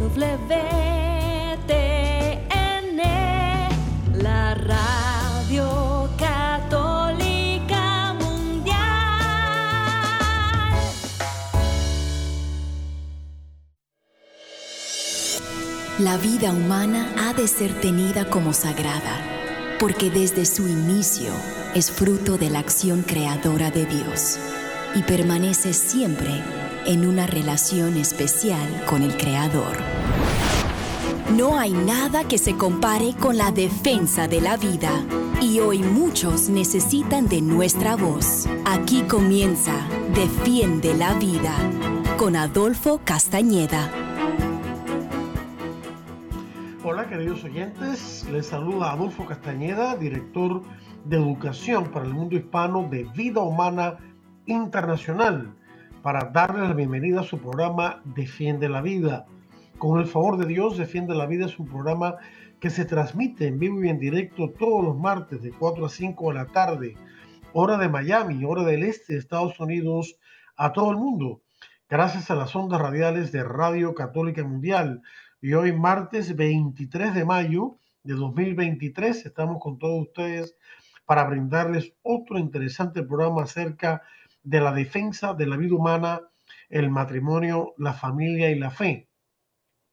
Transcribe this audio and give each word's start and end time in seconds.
WTN, 0.00 0.16
la 4.14 4.54
radio 4.54 6.08
católica 6.18 8.14
mundial. 8.18 8.78
La 15.98 16.16
vida 16.16 16.50
humana 16.52 17.12
ha 17.18 17.34
de 17.34 17.46
ser 17.46 17.78
tenida 17.82 18.24
como 18.24 18.54
sagrada, 18.54 19.20
porque 19.78 20.08
desde 20.08 20.46
su 20.46 20.66
inicio 20.66 21.30
es 21.74 21.90
fruto 21.90 22.38
de 22.38 22.48
la 22.48 22.60
acción 22.60 23.02
creadora 23.02 23.70
de 23.70 23.84
Dios 23.84 24.38
y 24.94 25.02
permanece 25.02 25.74
siempre 25.74 26.59
en 26.86 27.06
una 27.06 27.26
relación 27.26 27.96
especial 27.96 28.84
con 28.86 29.02
el 29.02 29.16
Creador. 29.16 29.76
No 31.36 31.58
hay 31.58 31.72
nada 31.72 32.24
que 32.24 32.38
se 32.38 32.56
compare 32.56 33.14
con 33.14 33.36
la 33.36 33.52
defensa 33.52 34.26
de 34.26 34.40
la 34.40 34.56
vida 34.56 34.90
y 35.40 35.60
hoy 35.60 35.78
muchos 35.78 36.48
necesitan 36.48 37.28
de 37.28 37.40
nuestra 37.40 37.96
voz. 37.96 38.48
Aquí 38.64 39.02
comienza 39.02 39.72
Defiende 40.14 40.94
la 40.94 41.14
Vida 41.14 41.54
con 42.16 42.36
Adolfo 42.36 43.00
Castañeda. 43.04 43.90
Hola 46.82 47.08
queridos 47.08 47.44
oyentes, 47.44 48.26
les 48.32 48.46
saluda 48.46 48.92
Adolfo 48.92 49.24
Castañeda, 49.26 49.96
director 49.96 50.62
de 51.04 51.16
Educación 51.16 51.84
para 51.90 52.06
el 52.06 52.14
Mundo 52.14 52.36
Hispano 52.36 52.88
de 52.90 53.04
Vida 53.14 53.40
Humana 53.40 53.98
Internacional, 54.46 55.54
para 56.02 56.30
darles 56.32 56.68
la 56.68 56.74
bienvenida 56.74 57.20
a 57.20 57.24
su 57.24 57.38
programa 57.38 58.00
Defiende 58.04 58.70
la 58.70 58.80
Vida. 58.80 59.26
Con 59.76 60.00
el 60.00 60.06
favor 60.06 60.38
de 60.38 60.46
Dios, 60.46 60.78
Defiende 60.78 61.14
la 61.14 61.26
Vida 61.26 61.44
es 61.44 61.58
un 61.58 61.66
programa 61.66 62.16
que 62.58 62.70
se 62.70 62.86
transmite 62.86 63.46
en 63.46 63.58
vivo 63.58 63.84
y 63.84 63.88
en 63.90 63.98
directo 63.98 64.50
todos 64.50 64.82
los 64.82 64.98
martes 64.98 65.42
de 65.42 65.50
4 65.50 65.84
a 65.84 65.88
5 65.90 66.28
de 66.28 66.34
la 66.34 66.46
tarde, 66.46 66.96
hora 67.52 67.76
de 67.76 67.90
Miami, 67.90 68.44
hora 68.44 68.64
del 68.64 68.82
este 68.82 69.12
de 69.12 69.18
Estados 69.18 69.60
Unidos, 69.60 70.16
a 70.56 70.72
todo 70.72 70.90
el 70.90 70.96
mundo, 70.96 71.42
gracias 71.88 72.30
a 72.30 72.34
las 72.34 72.56
ondas 72.56 72.80
radiales 72.80 73.30
de 73.30 73.44
Radio 73.44 73.94
Católica 73.94 74.42
Mundial. 74.42 75.02
Y 75.42 75.52
hoy, 75.52 75.72
martes 75.72 76.34
23 76.34 77.14
de 77.14 77.24
mayo 77.26 77.76
de 78.04 78.14
2023, 78.14 79.26
estamos 79.26 79.58
con 79.60 79.78
todos 79.78 80.00
ustedes 80.08 80.56
para 81.04 81.24
brindarles 81.24 81.92
otro 82.02 82.38
interesante 82.38 83.02
programa 83.02 83.42
acerca 83.42 83.94
de 83.94 84.00
la 84.44 84.72
defensa 84.72 85.34
de 85.34 85.46
la 85.46 85.56
vida 85.56 85.74
humana, 85.74 86.20
el 86.68 86.90
matrimonio, 86.90 87.74
la 87.78 87.92
familia 87.92 88.50
y 88.50 88.58
la 88.58 88.70
fe. 88.70 89.08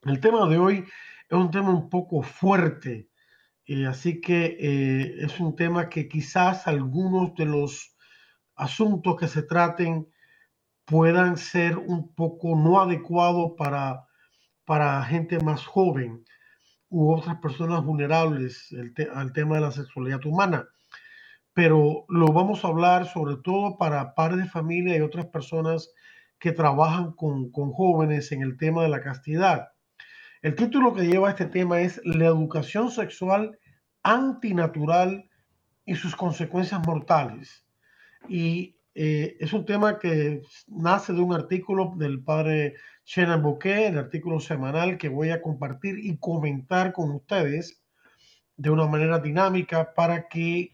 El 0.04 0.20
tema 0.20 0.48
de 0.48 0.58
hoy 0.58 0.86
es 1.30 1.38
un 1.38 1.52
tema 1.52 1.70
un 1.70 1.90
poco 1.90 2.22
fuerte, 2.22 3.10
eh, 3.66 3.86
así 3.86 4.22
que 4.22 4.58
eh, 4.60 5.26
es 5.26 5.40
un 5.40 5.56
tema 5.56 5.90
que 5.90 6.08
quizás 6.08 6.68
algunos 6.68 7.36
de 7.36 7.46
los 7.46 7.96
asuntos 8.56 9.18
que 9.18 9.28
se 9.28 9.44
traten 9.44 10.08
puedan 10.86 11.38
ser 11.38 11.78
un 11.78 12.14
poco 12.16 12.56
no 12.56 12.80
adecuados 12.80 13.52
para, 13.58 14.08
para 14.66 15.04
gente 15.04 15.40
más 15.40 15.66
joven 15.66 16.24
u 16.90 17.12
otras 17.14 17.38
personas 17.38 17.84
vulnerables 17.84 18.74
al 19.14 19.34
tema 19.34 19.56
de 19.56 19.62
la 19.62 19.72
sexualidad 19.72 20.26
humana. 20.26 20.68
Pero 21.58 22.06
lo 22.08 22.28
vamos 22.34 22.64
a 22.64 22.68
hablar 22.68 23.08
sobre 23.08 23.38
todo 23.38 23.80
para 23.80 24.14
padres 24.14 24.44
de 24.44 24.48
familia 24.48 24.96
y 24.96 25.02
otras 25.02 25.26
personas 25.26 25.92
que 26.38 26.52
trabajan 26.52 27.14
con, 27.14 27.52
con 27.52 27.72
jóvenes 27.72 28.32
en 28.32 28.44
el 28.44 28.58
tema 28.58 28.84
de 28.84 28.90
la 28.90 29.02
castidad. 29.02 29.70
El 30.44 30.54
título 30.54 30.94
que 30.94 31.08
lleva 31.08 31.32
este 31.32 31.48
tema 31.48 31.82
es 31.82 32.00
La 32.06 32.28
educación 32.28 32.92
sexual 32.92 33.58
antinatural 34.04 35.32
y 35.84 35.96
sus 35.96 36.16
consecuencias 36.16 36.80
mortales. 36.86 37.66
Y 38.30 38.78
eh, 38.94 39.36
es 39.40 39.52
un 39.52 39.66
tema 39.66 39.98
que 39.98 40.44
nace 40.68 41.12
de 41.12 41.22
un 41.22 41.34
artículo 41.34 41.96
del 41.98 42.24
padre 42.24 42.76
Shannon 43.04 43.42
Bouquet, 43.42 43.88
el 43.88 43.98
artículo 43.98 44.40
semanal 44.40 45.00
que 45.00 45.10
voy 45.10 45.32
a 45.32 45.42
compartir 45.42 45.98
y 45.98 46.20
comentar 46.20 46.94
con 46.94 47.10
ustedes 47.16 47.82
de 48.58 48.70
una 48.70 48.86
manera 48.86 49.18
dinámica 49.18 49.96
para 49.96 50.28
que 50.28 50.72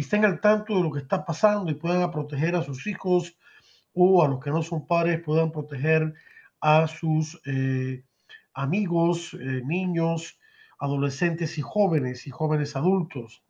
estén 0.00 0.24
al 0.24 0.40
tanto 0.40 0.76
de 0.76 0.82
lo 0.82 0.92
que 0.92 1.00
está 1.00 1.24
pasando 1.24 1.70
y 1.70 1.74
puedan 1.74 2.10
proteger 2.10 2.54
a 2.54 2.62
sus 2.62 2.86
hijos 2.86 3.36
o 3.94 4.22
a 4.22 4.28
los 4.28 4.40
que 4.40 4.50
no 4.50 4.62
son 4.62 4.86
padres 4.86 5.22
puedan 5.24 5.50
proteger 5.50 6.14
a 6.60 6.86
sus 6.86 7.40
eh, 7.46 8.04
amigos, 8.52 9.34
eh, 9.34 9.62
niños, 9.64 10.38
adolescentes 10.78 11.58
y 11.58 11.62
jóvenes 11.62 12.26
y 12.26 12.30
jóvenes 12.30 12.76
adultos. 12.76 13.42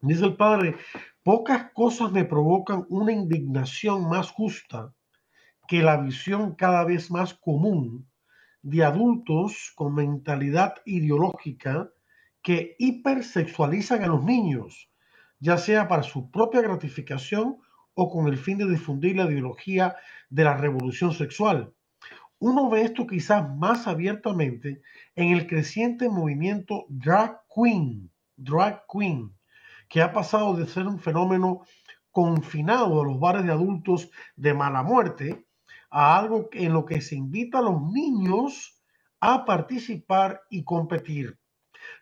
Dice 0.00 0.26
el 0.26 0.36
padre, 0.36 0.76
pocas 1.22 1.70
cosas 1.72 2.12
me 2.12 2.24
provocan 2.24 2.84
una 2.90 3.12
indignación 3.12 4.08
más 4.08 4.30
justa 4.30 4.92
que 5.66 5.82
la 5.82 5.96
visión 5.96 6.54
cada 6.54 6.84
vez 6.84 7.10
más 7.10 7.32
común 7.32 8.06
de 8.60 8.84
adultos 8.84 9.72
con 9.74 9.94
mentalidad 9.94 10.74
ideológica 10.84 11.90
que 12.42 12.76
hipersexualizan 12.78 14.02
a 14.02 14.08
los 14.08 14.22
niños, 14.22 14.90
ya 15.44 15.58
sea 15.58 15.88
para 15.88 16.02
su 16.02 16.30
propia 16.30 16.62
gratificación 16.62 17.58
o 17.92 18.10
con 18.10 18.28
el 18.28 18.38
fin 18.38 18.56
de 18.56 18.66
difundir 18.66 19.16
la 19.16 19.26
ideología 19.26 19.94
de 20.30 20.42
la 20.42 20.56
revolución 20.56 21.12
sexual. 21.12 21.74
Uno 22.38 22.70
ve 22.70 22.80
esto 22.80 23.06
quizás 23.06 23.54
más 23.54 23.86
abiertamente 23.86 24.80
en 25.14 25.32
el 25.32 25.46
creciente 25.46 26.08
movimiento 26.08 26.86
drag 26.88 27.42
queen, 27.54 28.10
drag 28.36 28.84
queen, 28.90 29.36
que 29.90 30.00
ha 30.00 30.14
pasado 30.14 30.56
de 30.56 30.66
ser 30.66 30.86
un 30.86 30.98
fenómeno 30.98 31.60
confinado 32.10 33.02
a 33.02 33.04
los 33.04 33.20
bares 33.20 33.44
de 33.44 33.52
adultos 33.52 34.10
de 34.36 34.54
mala 34.54 34.82
muerte 34.82 35.44
a 35.90 36.18
algo 36.18 36.48
en 36.52 36.72
lo 36.72 36.86
que 36.86 37.02
se 37.02 37.16
invita 37.16 37.58
a 37.58 37.62
los 37.68 37.82
niños 37.92 38.80
a 39.20 39.44
participar 39.44 40.40
y 40.48 40.64
competir. 40.64 41.38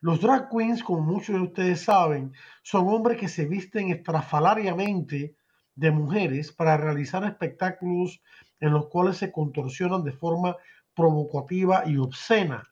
Los 0.00 0.20
drag 0.20 0.48
queens, 0.48 0.82
como 0.82 1.02
muchos 1.02 1.36
de 1.36 1.42
ustedes 1.42 1.82
saben, 1.82 2.32
son 2.62 2.88
hombres 2.88 3.18
que 3.18 3.28
se 3.28 3.46
visten 3.46 3.90
estrafalariamente 3.90 5.36
de 5.74 5.90
mujeres 5.90 6.52
para 6.52 6.76
realizar 6.76 7.24
espectáculos 7.24 8.22
en 8.60 8.72
los 8.72 8.86
cuales 8.88 9.16
se 9.16 9.32
contorsionan 9.32 10.04
de 10.04 10.12
forma 10.12 10.56
provocativa 10.94 11.84
y 11.86 11.96
obscena. 11.96 12.68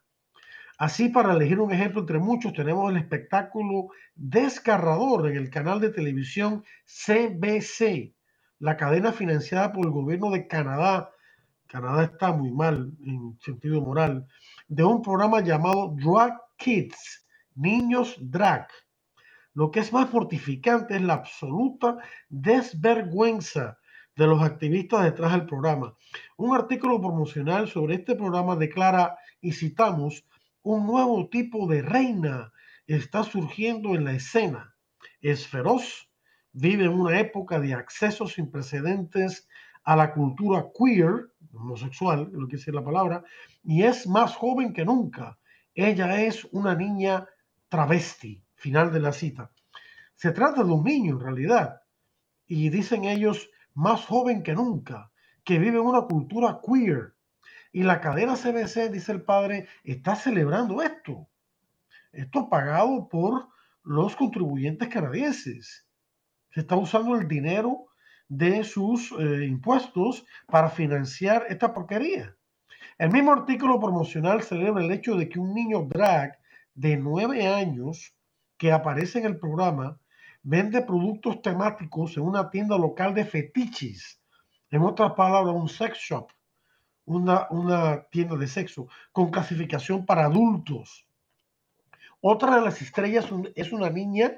Así, 0.78 1.10
para 1.10 1.34
elegir 1.34 1.60
un 1.60 1.72
ejemplo 1.72 2.00
entre 2.00 2.18
muchos, 2.18 2.54
tenemos 2.54 2.90
el 2.90 2.96
espectáculo 2.96 3.88
desgarrador 4.14 5.28
en 5.28 5.36
el 5.36 5.50
canal 5.50 5.78
de 5.78 5.90
televisión 5.90 6.64
CBC, 6.86 8.14
la 8.60 8.76
cadena 8.76 9.12
financiada 9.12 9.72
por 9.72 9.84
el 9.84 9.92
gobierno 9.92 10.30
de 10.30 10.46
Canadá. 10.46 11.10
Canadá 11.66 12.04
está 12.04 12.32
muy 12.32 12.50
mal 12.50 12.92
en 13.04 13.38
sentido 13.40 13.82
moral, 13.82 14.26
de 14.68 14.82
un 14.82 15.02
programa 15.02 15.40
llamado 15.40 15.94
Drag 15.96 16.40
Kids, 16.60 17.26
Niños 17.54 18.16
Drag. 18.20 18.68
Lo 19.54 19.70
que 19.70 19.80
es 19.80 19.92
más 19.92 20.12
mortificante 20.12 20.94
es 20.94 21.02
la 21.02 21.14
absoluta 21.14 21.96
desvergüenza 22.28 23.78
de 24.14 24.26
los 24.26 24.42
activistas 24.42 25.04
detrás 25.04 25.32
del 25.32 25.46
programa. 25.46 25.96
Un 26.36 26.54
artículo 26.54 27.00
promocional 27.00 27.66
sobre 27.66 27.94
este 27.94 28.14
programa 28.14 28.56
declara, 28.56 29.16
y 29.40 29.52
citamos, 29.52 30.26
un 30.62 30.86
nuevo 30.86 31.30
tipo 31.30 31.66
de 31.66 31.80
reina 31.80 32.52
está 32.86 33.24
surgiendo 33.24 33.94
en 33.94 34.04
la 34.04 34.12
escena. 34.12 34.76
Es 35.22 35.48
feroz, 35.48 36.10
vive 36.52 36.84
en 36.84 36.92
una 36.92 37.18
época 37.18 37.58
de 37.58 37.72
acceso 37.72 38.26
sin 38.28 38.50
precedentes 38.50 39.48
a 39.84 39.96
la 39.96 40.12
cultura 40.12 40.66
queer, 40.78 41.32
homosexual, 41.54 42.28
lo 42.32 42.46
que 42.46 42.56
dice 42.56 42.70
la 42.70 42.84
palabra, 42.84 43.24
y 43.64 43.82
es 43.82 44.06
más 44.06 44.36
joven 44.36 44.74
que 44.74 44.84
nunca. 44.84 45.39
Ella 45.74 46.22
es 46.22 46.44
una 46.52 46.74
niña 46.74 47.28
travesti, 47.68 48.42
final 48.54 48.92
de 48.92 49.00
la 49.00 49.12
cita. 49.12 49.52
Se 50.16 50.32
trata 50.32 50.64
de 50.64 50.72
un 50.72 50.84
niño 50.84 51.14
en 51.14 51.20
realidad, 51.20 51.82
y 52.46 52.68
dicen 52.68 53.04
ellos, 53.04 53.48
más 53.74 54.04
joven 54.04 54.42
que 54.42 54.54
nunca, 54.54 55.12
que 55.44 55.58
vive 55.58 55.78
en 55.78 55.86
una 55.86 56.02
cultura 56.02 56.60
queer. 56.66 57.14
Y 57.72 57.84
la 57.84 58.00
cadena 58.00 58.34
CBC, 58.34 58.90
dice 58.90 59.12
el 59.12 59.22
padre, 59.22 59.68
está 59.84 60.16
celebrando 60.16 60.82
esto. 60.82 61.28
Esto 62.12 62.48
pagado 62.48 63.08
por 63.08 63.48
los 63.84 64.16
contribuyentes 64.16 64.88
canadienses. 64.88 65.86
Se 66.50 66.60
está 66.60 66.74
usando 66.74 67.14
el 67.14 67.28
dinero 67.28 67.86
de 68.28 68.64
sus 68.64 69.12
eh, 69.12 69.46
impuestos 69.46 70.26
para 70.46 70.70
financiar 70.70 71.46
esta 71.48 71.72
porquería. 71.72 72.36
El 73.00 73.10
mismo 73.10 73.32
artículo 73.32 73.80
promocional 73.80 74.42
celebra 74.42 74.84
el 74.84 74.92
hecho 74.92 75.16
de 75.16 75.26
que 75.26 75.38
un 75.38 75.54
niño 75.54 75.86
drag 75.88 76.38
de 76.74 76.98
nueve 76.98 77.46
años 77.46 78.14
que 78.58 78.72
aparece 78.72 79.20
en 79.20 79.24
el 79.24 79.38
programa 79.38 79.98
vende 80.42 80.82
productos 80.82 81.40
temáticos 81.40 82.18
en 82.18 82.24
una 82.24 82.50
tienda 82.50 82.76
local 82.76 83.14
de 83.14 83.24
fetiches. 83.24 84.20
En 84.70 84.82
otras 84.82 85.12
palabras, 85.12 85.54
un 85.54 85.70
sex 85.70 85.96
shop, 85.96 86.30
una, 87.06 87.46
una 87.48 88.02
tienda 88.10 88.36
de 88.36 88.46
sexo 88.46 88.88
con 89.12 89.30
clasificación 89.30 90.04
para 90.04 90.26
adultos. 90.26 91.06
Otra 92.20 92.56
de 92.56 92.60
las 92.60 92.82
estrellas 92.82 93.30
es 93.54 93.72
una 93.72 93.88
niña 93.88 94.32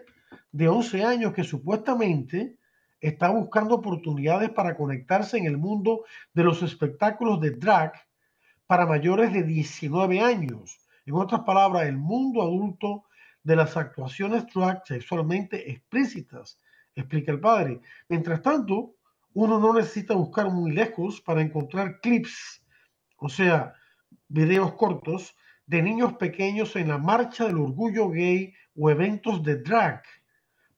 de 0.53 0.69
11 0.69 1.05
años 1.05 1.33
que 1.33 1.43
supuestamente 1.43 2.59
está 3.01 3.29
buscando 3.29 3.75
oportunidades 3.75 4.51
para 4.51 4.77
conectarse 4.77 5.37
en 5.37 5.47
el 5.47 5.59
mundo 5.59 6.05
de 6.33 6.45
los 6.45 6.63
espectáculos 6.63 7.41
de 7.41 7.51
drag 7.51 7.93
para 8.73 8.87
mayores 8.87 9.35
de 9.35 9.43
19 9.43 10.23
años. 10.23 10.81
En 11.05 11.17
otras 11.17 11.43
palabras, 11.43 11.87
el 11.87 11.99
mundo 11.99 12.41
adulto 12.41 13.05
de 13.43 13.55
las 13.55 13.77
actuaciones 13.77 14.47
drag 14.47 14.81
sexualmente 14.87 15.71
explícitas, 15.71 16.59
explica 16.95 17.33
el 17.33 17.41
padre. 17.41 17.83
Mientras 18.09 18.41
tanto, 18.41 18.95
uno 19.35 19.59
no 19.61 19.75
necesita 19.75 20.15
buscar 20.15 20.51
muy 20.51 20.71
lejos 20.71 21.21
para 21.21 21.43
encontrar 21.43 22.01
clips, 22.01 22.65
o 23.19 23.29
sea, 23.29 23.75
videos 24.29 24.73
cortos 24.77 25.37
de 25.67 25.83
niños 25.83 26.15
pequeños 26.15 26.75
en 26.75 26.89
la 26.89 26.97
marcha 26.97 27.49
del 27.49 27.59
orgullo 27.59 28.09
gay 28.09 28.55
o 28.75 28.89
eventos 28.89 29.43
de 29.43 29.57
drag 29.57 30.03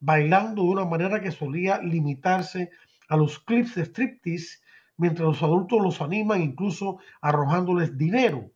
bailando 0.00 0.62
de 0.62 0.69
una 0.69 0.85
manera 0.85 1.20
que 1.20 1.31
solía 1.31 1.79
limitarse 1.79 2.70
a 3.08 3.17
los 3.17 3.38
clips 3.38 3.76
de 3.76 3.82
striptease, 3.82 4.63
mientras 4.96 5.26
los 5.26 5.43
adultos 5.43 5.81
los 5.82 6.00
animan 6.00 6.43
incluso 6.43 6.99
arrojándoles 7.20 7.96
dinero. 7.96 8.50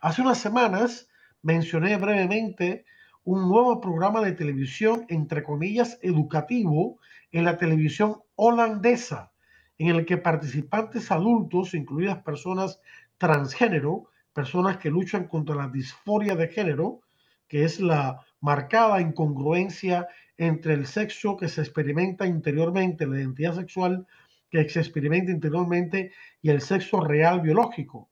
Hace 0.00 0.22
unas 0.22 0.38
semanas 0.38 1.08
mencioné 1.42 1.96
brevemente 1.96 2.84
un 3.24 3.48
nuevo 3.48 3.80
programa 3.80 4.22
de 4.22 4.32
televisión, 4.32 5.04
entre 5.08 5.42
comillas, 5.42 5.98
educativo 6.02 6.98
en 7.32 7.44
la 7.44 7.58
televisión 7.58 8.22
holandesa, 8.34 9.32
en 9.78 9.88
el 9.88 10.06
que 10.06 10.16
participantes 10.16 11.10
adultos, 11.10 11.74
incluidas 11.74 12.22
personas 12.22 12.80
transgénero, 13.18 14.08
personas 14.32 14.78
que 14.78 14.90
luchan 14.90 15.26
contra 15.28 15.54
la 15.54 15.68
disforia 15.68 16.34
de 16.34 16.48
género, 16.48 17.00
que 17.46 17.64
es 17.64 17.80
la 17.80 18.20
marcada 18.40 19.00
incongruencia 19.00 20.08
entre 20.36 20.74
el 20.74 20.86
sexo 20.86 21.36
que 21.36 21.48
se 21.48 21.60
experimenta 21.60 22.26
interiormente, 22.26 23.06
la 23.06 23.18
identidad 23.18 23.54
sexual 23.54 24.06
que 24.50 24.68
se 24.68 24.80
experimenta 24.80 25.30
interiormente 25.30 26.12
y 26.42 26.50
el 26.50 26.60
sexo 26.60 27.00
real 27.00 27.40
biológico. 27.40 28.10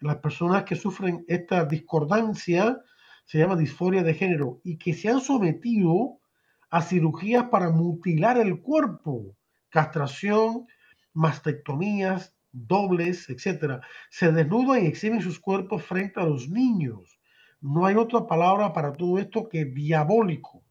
Las 0.00 0.16
personas 0.16 0.64
que 0.64 0.74
sufren 0.74 1.24
esta 1.28 1.64
discordancia 1.64 2.80
se 3.24 3.38
llama 3.38 3.56
disforia 3.56 4.02
de 4.02 4.14
género 4.14 4.60
y 4.64 4.76
que 4.76 4.94
se 4.94 5.08
han 5.08 5.20
sometido 5.20 6.18
a 6.70 6.82
cirugías 6.82 7.44
para 7.44 7.70
mutilar 7.70 8.38
el 8.38 8.60
cuerpo, 8.60 9.36
castración, 9.68 10.66
mastectomías, 11.12 12.34
dobles, 12.50 13.28
etc. 13.30 13.80
Se 14.10 14.32
desnudan 14.32 14.82
y 14.82 14.86
exhiben 14.86 15.20
sus 15.20 15.38
cuerpos 15.38 15.84
frente 15.84 16.20
a 16.20 16.24
los 16.24 16.48
niños. 16.48 17.20
No 17.60 17.86
hay 17.86 17.94
otra 17.94 18.26
palabra 18.26 18.72
para 18.72 18.92
todo 18.92 19.18
esto 19.18 19.48
que 19.48 19.64
diabólico. 19.64 20.64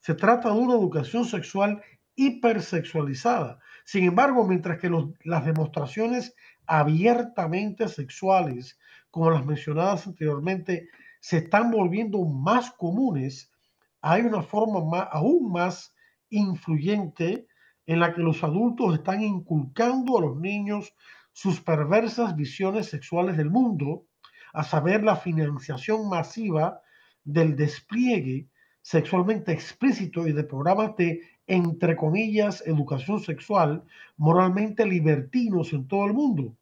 Se 0.00 0.14
trata 0.14 0.52
de 0.52 0.58
una 0.58 0.74
educación 0.74 1.24
sexual 1.24 1.82
hipersexualizada. 2.14 3.58
Sin 3.84 4.04
embargo, 4.04 4.46
mientras 4.46 4.78
que 4.78 4.90
las 5.24 5.44
demostraciones 5.44 6.34
abiertamente 6.66 7.88
sexuales, 7.88 8.78
como 9.10 9.30
las 9.30 9.44
mencionadas 9.44 10.06
anteriormente, 10.06 10.88
se 11.20 11.38
están 11.38 11.70
volviendo 11.70 12.24
más 12.24 12.72
comunes, 12.72 13.52
hay 14.00 14.22
una 14.22 14.42
forma 14.42 15.02
aún 15.02 15.52
más 15.52 15.94
influyente 16.30 17.46
en 17.86 18.00
la 18.00 18.14
que 18.14 18.22
los 18.22 18.42
adultos 18.42 18.94
están 18.94 19.22
inculcando 19.22 20.18
a 20.18 20.22
los 20.22 20.36
niños 20.38 20.94
sus 21.32 21.60
perversas 21.60 22.36
visiones 22.36 22.86
sexuales 22.86 23.36
del 23.36 23.50
mundo, 23.50 24.06
a 24.52 24.62
saber, 24.62 25.02
la 25.02 25.16
financiación 25.16 26.08
masiva 26.08 26.80
del 27.24 27.56
despliegue 27.56 28.48
sexualmente 28.82 29.52
explícito 29.52 30.28
y 30.28 30.32
de 30.32 30.44
programas 30.44 30.94
de, 30.96 31.20
entre 31.46 31.96
comillas, 31.96 32.62
educación 32.66 33.20
sexual 33.20 33.84
moralmente 34.16 34.86
libertinos 34.86 35.72
en 35.72 35.86
todo 35.86 36.06
el 36.06 36.14
mundo. 36.14 36.56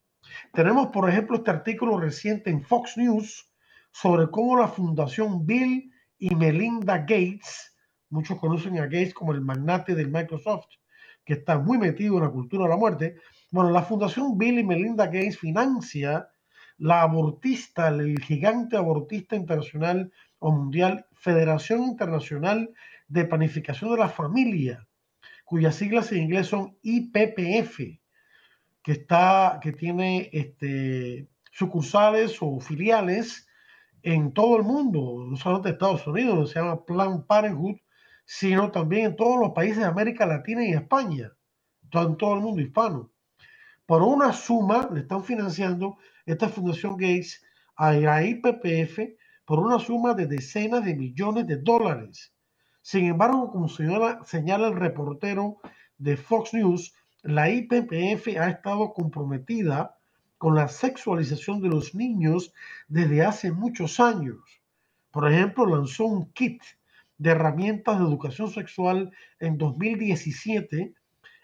Tenemos, 0.53 0.89
por 0.89 1.09
ejemplo, 1.09 1.37
este 1.37 1.51
artículo 1.51 1.99
reciente 1.99 2.51
en 2.51 2.63
Fox 2.63 2.97
News 2.97 3.53
sobre 3.93 4.31
cómo 4.31 4.57
la 4.57 4.69
Fundación 4.69 5.47
Bill 5.47 5.93
y 6.19 6.35
Melinda 6.35 6.99
Gates, 6.99 7.77
muchos 8.11 8.39
conocen 8.39 8.79
a 8.79 8.85
Gates 8.85 9.15
como 9.15 9.33
el 9.33 9.41
magnate 9.41 9.95
del 9.95 10.11
Microsoft, 10.11 10.69
que 11.25 11.35
está 11.35 11.59
muy 11.59 11.79
metido 11.79 12.17
en 12.17 12.25
la 12.25 12.31
cultura 12.31 12.65
de 12.65 12.71
la 12.71 12.77
muerte. 12.77 13.17
Bueno, 13.51 13.71
la 13.71 13.83
Fundación 13.83 14.39
Bill 14.39 14.59
y 14.59 14.65
Melinda 14.65 15.07
Gates 15.07 15.39
financia 15.39 16.29
la 16.79 17.03
abortista, 17.03 17.89
el 17.89 18.19
gigante 18.19 18.77
abortista 18.77 19.37
internacional 19.37 20.13
o 20.41 20.51
mundial 20.51 21.07
Federación 21.13 21.83
Internacional 21.85 22.71
de 23.13 23.27
Planificación 23.27 23.91
de 23.91 23.99
la 23.99 24.09
Familia, 24.09 24.89
cuyas 25.45 25.75
siglas 25.75 26.11
en 26.13 26.23
inglés 26.23 26.47
son 26.47 26.79
IPPF, 26.83 27.79
que, 28.83 28.93
está, 28.93 29.61
que 29.63 29.73
tiene 29.73 30.31
este, 30.33 31.29
sucursales 31.51 32.39
o 32.41 32.59
filiales 32.59 33.47
en 34.03 34.33
todo 34.33 34.57
el 34.57 34.63
mundo, 34.63 35.27
no 35.29 35.37
solamente 35.37 35.69
en 35.69 35.75
Estados 35.75 36.07
Unidos, 36.07 36.51
se 36.51 36.59
llama 36.59 36.85
Plan 36.85 37.27
Parenthood, 37.27 37.77
sino 38.25 38.71
también 38.71 39.07
en 39.07 39.17
todos 39.17 39.39
los 39.39 39.51
países 39.51 39.79
de 39.79 39.85
América 39.85 40.25
Latina 40.25 40.65
y 40.65 40.73
España, 40.73 41.33
en 41.93 42.17
todo 42.17 42.35
el 42.35 42.41
mundo 42.41 42.63
hispano. 42.63 43.13
Por 43.85 44.03
una 44.03 44.33
suma 44.33 44.89
le 44.91 45.01
están 45.01 45.23
financiando 45.23 45.99
esta 46.25 46.49
Fundación 46.49 46.97
Gates 46.97 47.45
a 47.77 47.93
la 47.93 48.25
IPPF 48.25 49.01
por 49.45 49.59
una 49.59 49.79
suma 49.79 50.15
de 50.15 50.27
decenas 50.27 50.83
de 50.83 50.95
millones 50.95 51.47
de 51.47 51.59
dólares. 51.59 52.33
Sin 52.83 53.07
embargo, 53.07 53.51
como 53.53 53.69
señala, 53.69 54.69
el 54.69 54.77
reportero 54.77 55.59
de 55.99 56.17
Fox 56.17 56.53
News, 56.53 56.93
la 57.23 57.49
IPPF 57.49 58.37
ha 58.39 58.49
estado 58.49 58.93
comprometida 58.93 59.97
con 60.37 60.57
la 60.57 60.67
sexualización 60.67 61.61
de 61.61 61.69
los 61.69 61.95
niños 61.95 62.53
desde 62.89 63.25
hace 63.25 63.53
muchos 63.53 64.01
años. 64.01 64.41
Por 65.13 65.31
ejemplo, 65.31 65.65
lanzó 65.65 66.07
un 66.07 66.33
kit 66.33 66.61
de 67.19 67.31
herramientas 67.31 67.99
de 67.99 68.05
educación 68.05 68.51
sexual 68.51 69.13
en 69.39 69.59
2017 69.59 70.95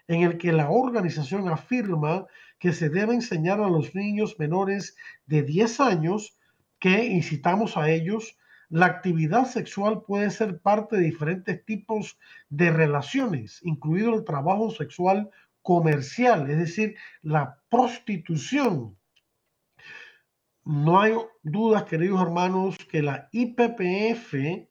en 0.09 0.23
el 0.23 0.37
que 0.37 0.51
la 0.51 0.69
organización 0.69 1.47
afirma 1.47 2.25
que 2.57 2.73
se 2.73 2.89
debe 2.89 3.13
enseñar 3.13 3.61
a 3.61 3.69
los 3.69 3.95
niños 3.95 4.37
menores 4.39 4.97
de 5.25 5.43
10 5.43 5.79
años 5.79 6.37
que 6.79 7.05
incitamos 7.05 7.77
a 7.77 7.89
ellos, 7.89 8.37
la 8.69 8.85
actividad 8.85 9.45
sexual 9.45 10.03
puede 10.03 10.29
ser 10.29 10.61
parte 10.61 10.97
de 10.97 11.03
diferentes 11.03 11.65
tipos 11.65 12.19
de 12.49 12.71
relaciones, 12.71 13.59
incluido 13.63 14.13
el 14.13 14.23
trabajo 14.23 14.69
sexual 14.69 15.29
comercial, 15.61 16.49
es 16.49 16.57
decir, 16.57 16.95
la 17.21 17.59
prostitución. 17.69 18.95
No 20.63 21.01
hay 21.01 21.13
dudas, 21.41 21.85
queridos 21.85 22.21
hermanos, 22.21 22.77
que 22.91 23.01
la 23.01 23.27
IPPF, 23.31 24.67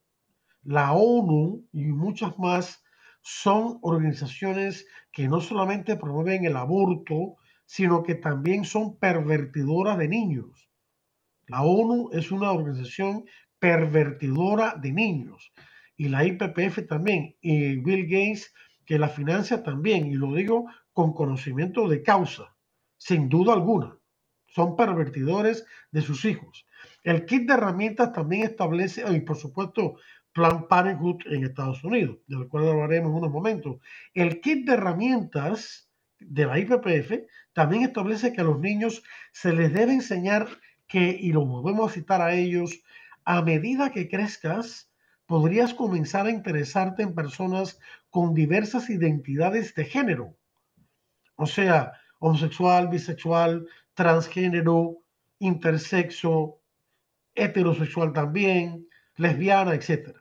la 0.63 0.93
ONU 0.93 1.67
y 1.73 1.87
muchas 1.87 2.39
más 2.39 2.85
son 3.21 3.79
organizaciones 3.83 4.87
que 5.11 5.29
no 5.29 5.41
solamente 5.41 5.97
promueven 5.97 6.45
el 6.45 6.57
aborto, 6.57 7.37
sino 7.67 8.05
que 8.05 8.15
también 8.15 8.65
son 8.65 8.97
pervertidoras 8.97 9.99
de 9.99 10.09
niños. 10.09 10.71
La 11.49 11.63
ONU 11.63 12.11
es 12.13 12.31
una 12.31 12.53
organización 12.53 13.25
pervertidora 13.59 14.77
de 14.77 14.93
niños 14.93 15.53
y 15.97 16.09
la 16.09 16.25
IPPF 16.25 16.87
también 16.87 17.37
y 17.41 17.77
Bill 17.77 18.05
Gates 18.05 18.53
que 18.85 18.99
la 18.99 19.09
financia 19.09 19.63
también 19.63 20.07
y 20.07 20.15
lo 20.15 20.35
digo 20.35 20.67
con 20.93 21.13
conocimiento 21.13 21.89
de 21.89 22.03
causa, 22.03 22.57
sin 22.97 23.29
duda 23.29 23.53
alguna. 23.53 23.99
Son 24.47 24.77
pervertidores 24.77 25.67
de 25.91 26.01
sus 26.01 26.25
hijos. 26.25 26.67
El 27.05 27.27
kit 27.27 27.47
de 27.47 27.55
herramientas 27.55 28.13
también 28.13 28.45
establece, 28.45 29.05
y 29.15 29.21
por 29.21 29.37
supuesto, 29.37 29.97
Plan 30.33 30.69
Parenthood 30.69 31.21
en 31.27 31.45
Estados 31.45 31.85
Unidos, 31.85 32.19
del 32.27 32.49
cual 32.49 32.69
hablaremos 32.69 33.11
en 33.11 33.17
unos 33.17 33.31
momentos. 33.31 33.77
El 34.15 34.41
kit 34.41 34.67
de 34.67 34.75
herramientas 34.75 35.91
de 36.19 36.47
la 36.47 36.59
IPPF 36.59 37.27
también 37.53 37.83
establece 37.83 38.33
que 38.33 38.41
a 38.41 38.45
los 38.45 38.59
niños 38.59 39.03
se 39.33 39.53
les 39.53 39.73
debe 39.73 39.93
enseñar 39.93 40.49
que, 40.87 41.17
y 41.21 41.33
lo 41.33 41.45
volvemos 41.45 41.91
a 41.91 41.95
citar 41.95 42.23
a 42.23 42.35
ellos, 42.35 42.83
a 43.31 43.43
medida 43.43 43.91
que 43.91 44.09
crezcas, 44.09 44.89
podrías 45.27 45.75
comenzar 45.75 46.25
a 46.25 46.31
interesarte 46.31 47.03
en 47.03 47.15
personas 47.15 47.79
con 48.09 48.33
diversas 48.33 48.89
identidades 48.89 49.75
de 49.75 49.85
género. 49.85 50.35
O 51.37 51.45
sea, 51.45 51.93
homosexual, 52.21 52.89
bisexual, 52.89 53.69
transgénero, 53.93 55.03
intersexo, 55.41 56.59
heterosexual 57.35 58.15
también, 58.15 58.89
lesbiana, 59.17 59.75
etc. 59.75 60.17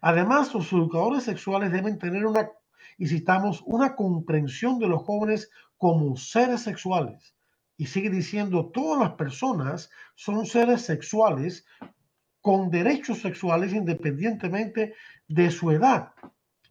Además, 0.00 0.52
los 0.52 0.72
educadores 0.72 1.22
sexuales 1.22 1.70
deben 1.70 2.00
tener 2.00 2.26
una, 2.26 2.50
y 2.98 3.06
citamos, 3.06 3.62
una 3.64 3.94
comprensión 3.94 4.80
de 4.80 4.88
los 4.88 5.02
jóvenes 5.04 5.52
como 5.76 6.16
seres 6.16 6.62
sexuales 6.62 7.36
y 7.76 7.86
sigue 7.86 8.10
diciendo, 8.10 8.72
todas 8.74 9.00
las 9.00 9.12
personas 9.12 9.88
son 10.16 10.44
seres 10.46 10.82
sexuales 10.82 11.64
con 12.40 12.70
derechos 12.70 13.20
sexuales 13.20 13.72
independientemente 13.72 14.94
de 15.28 15.50
su 15.50 15.70
edad. 15.70 16.12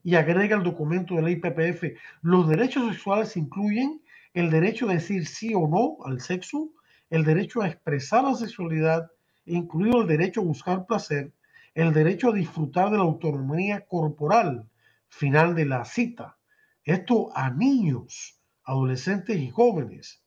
Y 0.03 0.15
agrega 0.15 0.55
el 0.55 0.63
documento 0.63 1.15
de 1.15 1.21
la 1.21 1.31
IPPF, 1.31 1.83
los 2.21 2.47
derechos 2.47 2.91
sexuales 2.91 3.35
incluyen 3.38 4.01
el 4.33 4.49
derecho 4.49 4.89
a 4.89 4.93
decir 4.93 5.27
sí 5.27 5.53
o 5.53 5.67
no 5.67 5.97
al 6.05 6.21
sexo, 6.21 6.69
el 7.09 7.23
derecho 7.23 7.61
a 7.61 7.67
expresar 7.67 8.23
la 8.23 8.35
sexualidad, 8.35 9.11
incluido 9.45 10.01
el 10.01 10.07
derecho 10.07 10.41
a 10.41 10.45
buscar 10.45 10.85
placer, 10.85 11.33
el 11.73 11.93
derecho 11.93 12.29
a 12.29 12.33
disfrutar 12.33 12.91
de 12.91 12.97
la 12.97 13.03
autonomía 13.03 13.85
corporal, 13.85 14.65
final 15.07 15.55
de 15.55 15.65
la 15.65 15.85
cita. 15.85 16.38
Esto 16.83 17.35
a 17.35 17.49
niños, 17.49 18.39
adolescentes 18.63 19.38
y 19.38 19.49
jóvenes. 19.49 20.23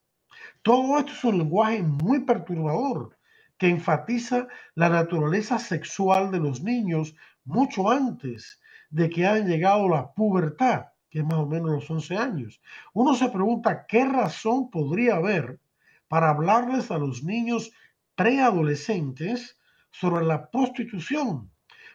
Todo 0.63 0.99
esto 0.99 1.13
es 1.13 1.25
un 1.25 1.39
lenguaje 1.39 1.83
muy 1.83 2.21
perturbador 2.21 3.17
que 3.63 3.69
enfatiza 3.69 4.49
la 4.75 4.89
naturaleza 4.89 5.57
sexual 5.61 6.33
de 6.33 6.41
los 6.41 6.65
niños 6.65 7.15
mucho 7.45 7.93
antes 7.93 8.61
de 8.91 9.09
que 9.09 9.25
hayan 9.25 9.47
llegado 9.47 9.85
a 9.85 9.97
la 9.99 10.13
pubertad, 10.15 10.87
que 11.09 11.21
es 11.21 11.25
más 11.25 11.39
o 11.39 11.47
menos 11.47 11.71
los 11.71 11.89
11 11.89 12.17
años. 12.17 12.61
Uno 12.93 13.15
se 13.15 13.29
pregunta 13.29 13.87
qué 13.87 14.05
razón 14.05 14.69
podría 14.69 15.15
haber 15.15 15.61
para 16.09 16.31
hablarles 16.31 16.91
a 16.91 16.99
los 16.99 17.23
niños 17.23 17.71
preadolescentes 18.17 19.57
sobre 19.93 20.25
la 20.25 20.51
prostitución 20.51 21.49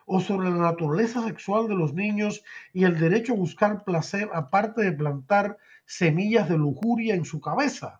o 0.05 0.21
sobre 0.21 0.49
la 0.49 0.55
naturaleza 0.55 1.21
sexual 1.21 1.67
de 1.67 1.75
los 1.75 1.93
niños 1.93 2.45
y 2.71 2.85
el 2.85 2.97
derecho 2.97 3.33
a 3.33 3.35
buscar 3.35 3.83
placer 3.83 4.29
aparte 4.33 4.83
de 4.83 4.93
plantar 4.93 5.57
semillas 5.85 6.47
de 6.47 6.57
lujuria 6.57 7.13
en 7.13 7.25
su 7.25 7.41
cabeza. 7.41 7.99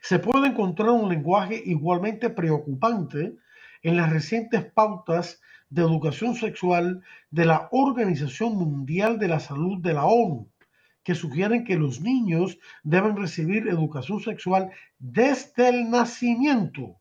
Se 0.00 0.18
puede 0.18 0.48
encontrar 0.48 0.90
un 0.90 1.08
lenguaje 1.08 1.62
igualmente 1.64 2.30
preocupante 2.30 3.36
en 3.82 3.96
las 3.96 4.10
recientes 4.10 4.64
pautas 4.64 5.40
de 5.70 5.82
educación 5.82 6.34
sexual 6.34 7.02
de 7.30 7.44
la 7.46 7.68
Organización 7.72 8.56
Mundial 8.56 9.18
de 9.18 9.28
la 9.28 9.40
Salud 9.40 9.78
de 9.82 9.92
la 9.92 10.04
ONU, 10.04 10.48
que 11.02 11.14
sugieren 11.14 11.64
que 11.64 11.76
los 11.76 12.00
niños 12.00 12.58
deben 12.82 13.16
recibir 13.16 13.68
educación 13.68 14.20
sexual 14.20 14.70
desde 14.98 15.68
el 15.68 15.90
nacimiento. 15.90 16.96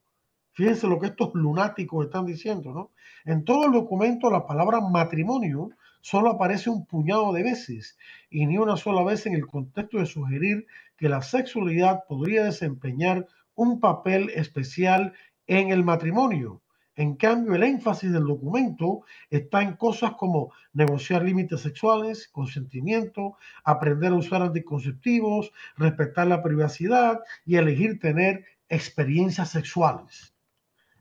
Fíjense 0.51 0.87
lo 0.87 0.99
que 0.99 1.07
estos 1.07 1.33
lunáticos 1.33 2.05
están 2.05 2.25
diciendo, 2.25 2.73
¿no? 2.73 2.91
En 3.25 3.43
todo 3.43 3.65
el 3.65 3.71
documento 3.71 4.29
la 4.29 4.45
palabra 4.45 4.81
matrimonio 4.81 5.71
solo 6.03 6.31
aparece 6.31 6.69
un 6.69 6.85
puñado 6.85 7.31
de 7.31 7.43
veces 7.43 7.97
y 8.29 8.45
ni 8.45 8.57
una 8.57 8.75
sola 8.75 9.03
vez 9.03 9.25
en 9.25 9.35
el 9.35 9.47
contexto 9.47 9.99
de 9.99 10.05
sugerir 10.05 10.67
que 10.97 11.07
la 11.07 11.21
sexualidad 11.21 12.03
podría 12.09 12.43
desempeñar 12.43 13.25
un 13.55 13.79
papel 13.79 14.29
especial 14.35 15.13
en 15.47 15.71
el 15.71 15.85
matrimonio. 15.85 16.61
En 16.97 17.15
cambio, 17.15 17.55
el 17.55 17.63
énfasis 17.63 18.11
del 18.11 18.25
documento 18.25 19.03
está 19.29 19.61
en 19.61 19.77
cosas 19.77 20.11
como 20.15 20.51
negociar 20.73 21.23
límites 21.23 21.61
sexuales, 21.61 22.27
consentimiento, 22.27 23.37
aprender 23.63 24.11
a 24.11 24.15
usar 24.15 24.41
anticonceptivos, 24.41 25.53
respetar 25.77 26.27
la 26.27 26.43
privacidad 26.43 27.21
y 27.45 27.55
elegir 27.55 27.97
tener 27.99 28.43
experiencias 28.67 29.51
sexuales. 29.51 30.35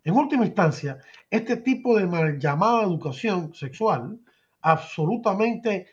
En 0.04 0.14
última 0.14 0.46
instancia, 0.46 0.98
este 1.28 1.56
tipo 1.56 1.98
de 1.98 2.06
mal 2.06 2.38
llamada 2.38 2.84
educación 2.84 3.52
sexual, 3.52 4.20
absolutamente 4.62 5.86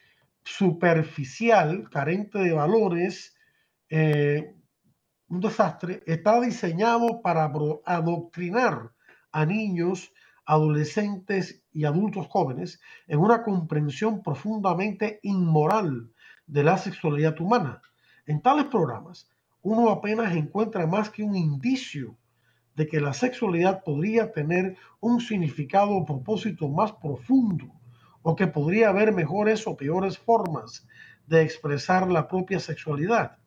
superficial, 0.43 1.89
carente 1.89 2.39
de 2.39 2.53
valores, 2.53 3.35
eh, 3.89 4.55
un 5.27 5.39
desastre, 5.41 6.01
está 6.05 6.39
diseñado 6.39 7.21
para 7.21 7.51
adoctrinar 7.85 8.91
a 9.31 9.45
niños, 9.45 10.11
adolescentes 10.45 11.63
y 11.71 11.85
adultos 11.85 12.27
jóvenes 12.27 12.81
en 13.07 13.19
una 13.19 13.43
comprensión 13.43 14.23
profundamente 14.23 15.19
inmoral 15.21 16.11
de 16.47 16.63
la 16.63 16.77
sexualidad 16.77 17.39
humana. 17.39 17.81
En 18.25 18.41
tales 18.41 18.65
programas, 18.65 19.29
uno 19.61 19.89
apenas 19.89 20.35
encuentra 20.35 20.87
más 20.87 21.09
que 21.11 21.21
un 21.21 21.35
indicio 21.35 22.17
de 22.75 22.87
que 22.87 22.99
la 22.99 23.13
sexualidad 23.13 23.83
podría 23.83 24.31
tener 24.31 24.77
un 24.99 25.19
significado 25.19 25.91
o 25.91 26.05
propósito 26.05 26.69
más 26.69 26.93
profundo 26.93 27.78
o 28.21 28.35
que 28.35 28.47
podría 28.47 28.89
haber 28.89 29.11
mejores 29.13 29.65
o 29.67 29.77
peores 29.77 30.17
formas 30.17 30.87
de 31.27 31.41
expresar 31.41 32.09
la 32.09 32.27
propia 32.27 32.59
sexualidad. 32.59 33.37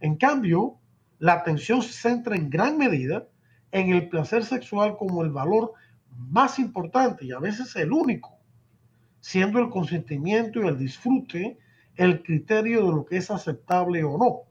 En 0.00 0.16
cambio, 0.16 0.78
la 1.18 1.34
atención 1.34 1.82
se 1.82 1.92
centra 1.92 2.36
en 2.36 2.50
gran 2.50 2.76
medida 2.76 3.26
en 3.72 3.92
el 3.92 4.08
placer 4.08 4.44
sexual 4.44 4.96
como 4.96 5.22
el 5.22 5.30
valor 5.30 5.72
más 6.16 6.58
importante 6.58 7.24
y 7.24 7.32
a 7.32 7.38
veces 7.38 7.74
el 7.76 7.92
único, 7.92 8.38
siendo 9.20 9.58
el 9.58 9.70
consentimiento 9.70 10.60
y 10.60 10.66
el 10.66 10.78
disfrute 10.78 11.58
el 11.96 12.22
criterio 12.22 12.86
de 12.86 12.92
lo 12.92 13.04
que 13.04 13.18
es 13.18 13.30
aceptable 13.30 14.02
o 14.04 14.16
no. 14.16 14.42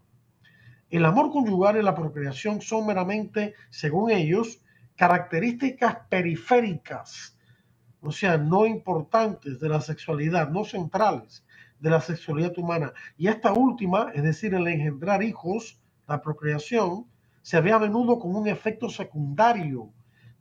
El 0.89 1.05
amor 1.05 1.31
conyugal 1.31 1.77
y 1.77 1.83
la 1.83 1.95
procreación 1.95 2.61
son 2.61 2.85
meramente, 2.85 3.55
según 3.69 4.11
ellos, 4.11 4.61
características 4.95 5.97
periféricas, 6.09 7.38
o 8.01 8.11
sea, 8.11 8.37
no 8.37 8.65
importantes 8.65 9.59
de 9.59 9.69
la 9.69 9.81
sexualidad, 9.81 10.49
no 10.49 10.63
centrales 10.63 11.45
de 11.79 11.89
la 11.89 12.01
sexualidad 12.01 12.57
humana. 12.57 12.93
Y 13.17 13.27
esta 13.27 13.53
última, 13.53 14.11
es 14.13 14.23
decir, 14.23 14.53
el 14.53 14.67
engendrar 14.67 15.23
hijos, 15.23 15.79
la 16.07 16.21
procreación, 16.21 17.05
se 17.41 17.61
ve 17.61 17.71
a 17.71 17.79
menudo 17.79 18.19
como 18.19 18.39
un 18.39 18.47
efecto 18.47 18.89
secundario, 18.89 19.89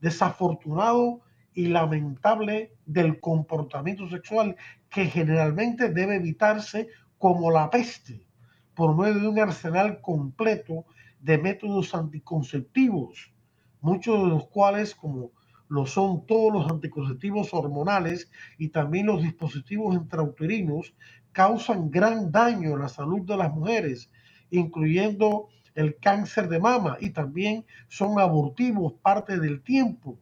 desafortunado 0.01 1.21
y 1.55 1.67
lamentable 1.67 2.73
del 2.87 3.21
comportamiento 3.21 4.09
sexual 4.09 4.57
que 4.91 5.07
generalmente 5.07 5.91
debe 5.91 6.17
evitarse 6.17 6.89
como 7.19 7.51
la 7.51 7.71
peste 7.71 8.27
por 8.75 8.97
medio 8.97 9.21
de 9.21 9.29
un 9.29 9.39
arsenal 9.41 10.01
completo 10.01 10.85
de 11.21 11.37
métodos 11.37 11.95
anticonceptivos, 11.95 13.33
muchos 13.81 14.23
de 14.23 14.29
los 14.29 14.47
cuales, 14.49 14.95
como 14.95 15.33
lo 15.69 15.87
son 15.87 16.27
todos 16.27 16.53
los 16.53 16.71
anticonceptivos 16.71 17.53
hormonales 17.53 18.31
y 18.57 18.69
también 18.69 19.07
los 19.07 19.23
dispositivos 19.23 19.95
intrauterinos, 19.95 20.95
causan 21.33 21.91
gran 21.91 22.33
daño 22.33 22.75
a 22.75 22.79
la 22.79 22.89
salud 22.89 23.21
de 23.23 23.37
las 23.37 23.53
mujeres, 23.53 24.11
incluyendo 24.51 25.49
el 25.75 25.97
cáncer 25.99 26.49
de 26.49 26.59
mama 26.59 26.97
y 27.01 27.11
también 27.11 27.65
son 27.89 28.19
abortivos 28.19 28.95
parte 28.95 29.39
del 29.39 29.63
tiempo, 29.63 30.19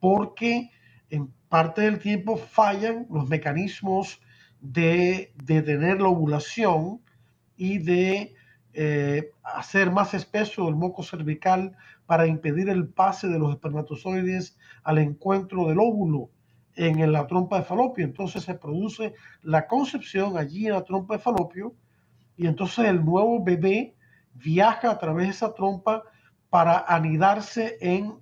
porque 0.00 0.70
en 1.10 1.32
parte 1.48 1.82
del 1.82 1.98
tiempo 1.98 2.36
fallan 2.36 3.06
los 3.10 3.28
mecanismos 3.28 4.20
de 4.60 5.32
detener 5.36 6.00
la 6.00 6.08
ovulación 6.08 7.00
y 7.56 7.78
de 7.78 8.34
eh, 8.74 9.30
hacer 9.42 9.92
más 9.92 10.14
espeso 10.14 10.68
el 10.68 10.74
moco 10.74 11.04
cervical 11.04 11.76
para 12.06 12.26
impedir 12.26 12.68
el 12.68 12.88
pase 12.88 13.28
de 13.28 13.38
los 13.38 13.52
espermatozoides 13.52 14.58
al 14.82 14.98
encuentro 14.98 15.68
del 15.68 15.78
óvulo 15.78 16.30
en 16.74 17.12
la 17.12 17.26
trompa 17.28 17.58
de 17.58 17.64
falopio. 17.64 18.04
Entonces 18.04 18.42
se 18.42 18.54
produce 18.54 19.14
la 19.42 19.68
concepción 19.68 20.36
allí 20.36 20.66
en 20.66 20.72
la 20.72 20.82
trompa 20.82 21.14
de 21.14 21.22
falopio 21.22 21.74
y 22.36 22.48
entonces 22.48 22.86
el 22.86 23.04
nuevo 23.04 23.42
bebé 23.44 23.94
viaja 24.34 24.90
a 24.90 24.98
través 24.98 25.26
de 25.26 25.32
esa 25.32 25.54
trompa 25.54 26.02
para 26.50 26.84
anidarse 26.88 27.78
en, 27.80 28.18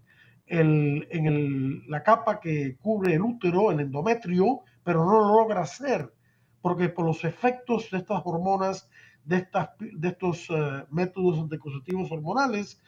en 0.47 1.82
la 1.88 2.02
capa 2.02 2.40
que 2.40 2.76
cubre 2.76 3.14
el 3.14 3.23
útero, 3.23 3.71
el 3.71 3.80
endometrio, 3.80 4.61
pero 4.85 5.04
no 5.04 5.12
lo 5.12 5.35
logra 5.38 5.62
hacer, 5.62 6.12
porque 6.61 6.90
por 6.90 7.06
los 7.06 7.25
efectos 7.25 7.90
de 7.90 7.99
estas 7.99 8.21
hormonas, 8.25 8.90
de, 9.25 9.37
estas, 9.37 9.71
de 9.79 10.09
estos 10.09 10.49
eh, 10.50 10.85
métodos 10.91 11.38
anticonceptivos 11.38 12.11
hormonales, 12.11 12.81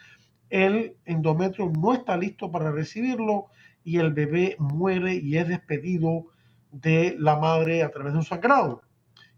el 0.51 0.97
endometrio 1.05 1.71
no 1.71 1.95
está 1.95 2.17
listo 2.17 2.51
para 2.51 2.71
recibirlo 2.71 3.47
y 3.83 3.99
el 3.99 4.13
bebé 4.13 4.57
muere 4.59 5.15
y 5.15 5.37
es 5.37 5.49
despedido 5.49 6.27
de 6.71 7.17
la 7.19 7.37
madre 7.37 7.83
a 7.83 7.91
través 7.91 8.13
de 8.13 8.19
un 8.19 8.25
sangrado. 8.25 8.83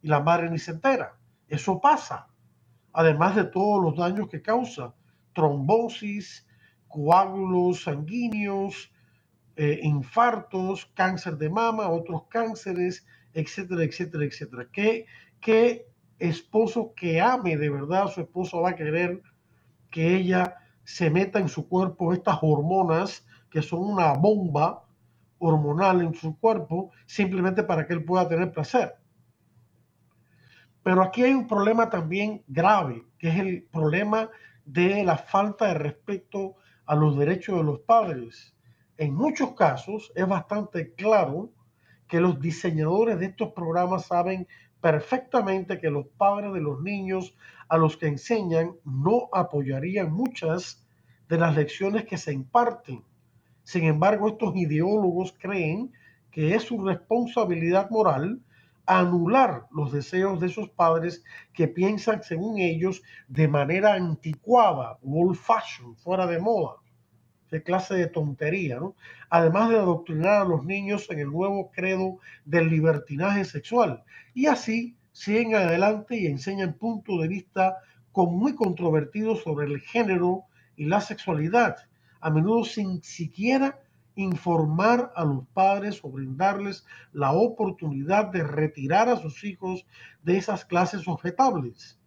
Y 0.03 0.09
la 0.09 0.21
madre 0.21 0.51
ni 0.51 0.59
se 0.59 0.73
entera. 0.73 1.17
Eso 1.49 1.81
pasa 1.81 2.29
además 2.97 3.37
de 3.37 3.45
todos 3.45 3.83
los 3.83 3.97
daños 3.97 4.27
que 4.31 4.41
causa, 4.41 4.95
trombosis, 5.35 6.47
coágulos 6.89 7.83
sanguíneos, 7.83 8.91
eh, 9.55 9.81
infartos, 9.83 10.87
cáncer 10.95 11.37
de 11.37 11.51
mama, 11.51 11.91
otros 11.91 12.23
cánceres, 12.31 13.07
etcétera, 13.35 13.85
etcétera, 13.85 14.25
etcétera. 14.25 14.69
¿Qué, 14.73 15.05
¿Qué 15.43 15.87
esposo 16.19 16.93
que 16.95 17.21
ame 17.21 17.57
de 17.57 17.71
verdad 17.71 18.09
su 18.09 18.21
esposo 18.21 18.63
va 18.63 18.71
a 18.71 18.77
querer 18.77 19.23
que 19.91 20.17
ella 20.17 20.57
se 20.85 21.11
meta 21.11 21.39
en 21.39 21.49
su 21.49 21.69
cuerpo 21.69 22.13
estas 22.13 22.39
hormonas 22.43 23.27
que 23.51 23.63
son 23.63 23.81
una 23.81 24.13
bomba 24.13 24.85
hormonal 25.39 26.01
en 26.01 26.15
su 26.15 26.39
cuerpo 26.39 26.91
simplemente 27.07 27.63
para 27.63 27.87
que 27.87 27.93
él 27.93 28.05
pueda 28.05 28.29
tener 28.29 28.53
placer? 28.53 28.95
Pero 30.83 31.03
aquí 31.03 31.25
hay 31.25 31.33
un 31.33 31.49
problema 31.49 31.91
también 31.91 32.45
grave, 32.47 33.05
que 33.19 33.29
es 33.29 33.39
el 33.39 33.65
problema 33.65 34.31
de 34.65 35.03
la 35.05 35.17
falta 35.17 35.67
de 35.67 35.75
respeto 35.75 36.55
a 36.87 36.95
los 36.95 37.19
derechos 37.19 37.57
de 37.57 37.65
los 37.65 37.81
padres. 37.81 38.55
En 38.97 39.15
muchos 39.15 39.55
casos 39.55 40.13
es 40.15 40.27
bastante 40.27 40.95
claro 40.95 41.51
que 42.07 42.21
los 42.21 42.41
diseñadores 42.41 43.19
de 43.19 43.27
estos 43.27 43.53
programas 43.53 44.07
saben 44.07 44.47
perfectamente 44.87 45.81
que 45.81 45.91
los 45.91 46.07
padres 46.17 46.53
de 46.53 46.61
los 46.61 46.81
niños 46.81 47.35
a 47.69 47.77
los 47.77 47.97
que 47.97 48.07
enseñan 48.07 48.77
no 48.85 49.29
apoyarían 49.33 50.13
muchas 50.13 50.87
de 51.29 51.39
las 51.39 51.57
lecciones 51.57 52.05
que 52.05 52.17
se 52.17 52.33
imparten. 52.33 53.03
Sin 53.65 53.83
embargo, 53.83 54.29
estos 54.29 54.55
ideólogos 54.55 55.35
creen 55.41 55.93
que 56.31 56.55
es 56.55 56.63
su 56.63 56.81
responsabilidad 56.87 57.91
moral 57.91 58.39
anular 58.87 59.67
los 59.73 59.91
deseos 59.91 60.39
de 60.39 60.47
esos 60.47 60.69
padres 60.69 61.25
que 61.53 61.67
piensan, 61.67 62.23
según 62.23 62.61
ellos, 62.61 63.03
de 63.27 63.49
manera 63.49 63.95
anticuada, 63.95 64.99
old 65.03 65.35
fashion, 65.35 65.97
fuera 65.97 66.29
de 66.29 66.39
moda. 66.39 66.77
Qué 67.51 67.63
clase 67.63 67.95
de 67.95 68.09
tontería, 68.09 68.77
¿no? 68.77 68.95
Además 69.31 69.71
de 69.71 69.77
adoctrinar 69.77 70.43
a 70.43 70.45
los 70.45 70.65
niños 70.65 71.07
en 71.11 71.21
el 71.21 71.31
nuevo 71.31 71.71
credo 71.71 72.19
del 72.45 72.69
libertinaje 72.69 73.45
sexual. 73.45 74.03
Y 74.35 74.47
así 74.47 74.97
siguen 75.13 75.55
adelante 75.55 76.17
y 76.17 76.27
enseñan 76.27 76.75
puntos 76.75 77.21
de 77.23 77.29
vista 77.29 77.77
muy 78.25 78.55
controvertidos 78.55 79.43
sobre 79.43 79.67
el 79.67 79.81
género 79.81 80.45
y 80.77 80.87
la 80.87 81.01
sexualidad, 81.01 81.77
a 82.21 82.31
menudo 82.31 82.65
sin 82.65 83.03
siquiera 83.03 83.79
informar 84.15 85.13
a 85.15 85.25
los 85.25 85.47
padres 85.53 86.01
o 86.03 86.11
brindarles 86.11 86.87
la 87.13 87.33
oportunidad 87.33 88.27
de 88.27 88.43
retirar 88.43 89.11
a 89.11 89.17
sus 89.17 89.45
hijos 89.45 89.87
de 90.23 90.39
esas 90.39 90.65
clases 90.65 91.07
objetables. 91.07 91.99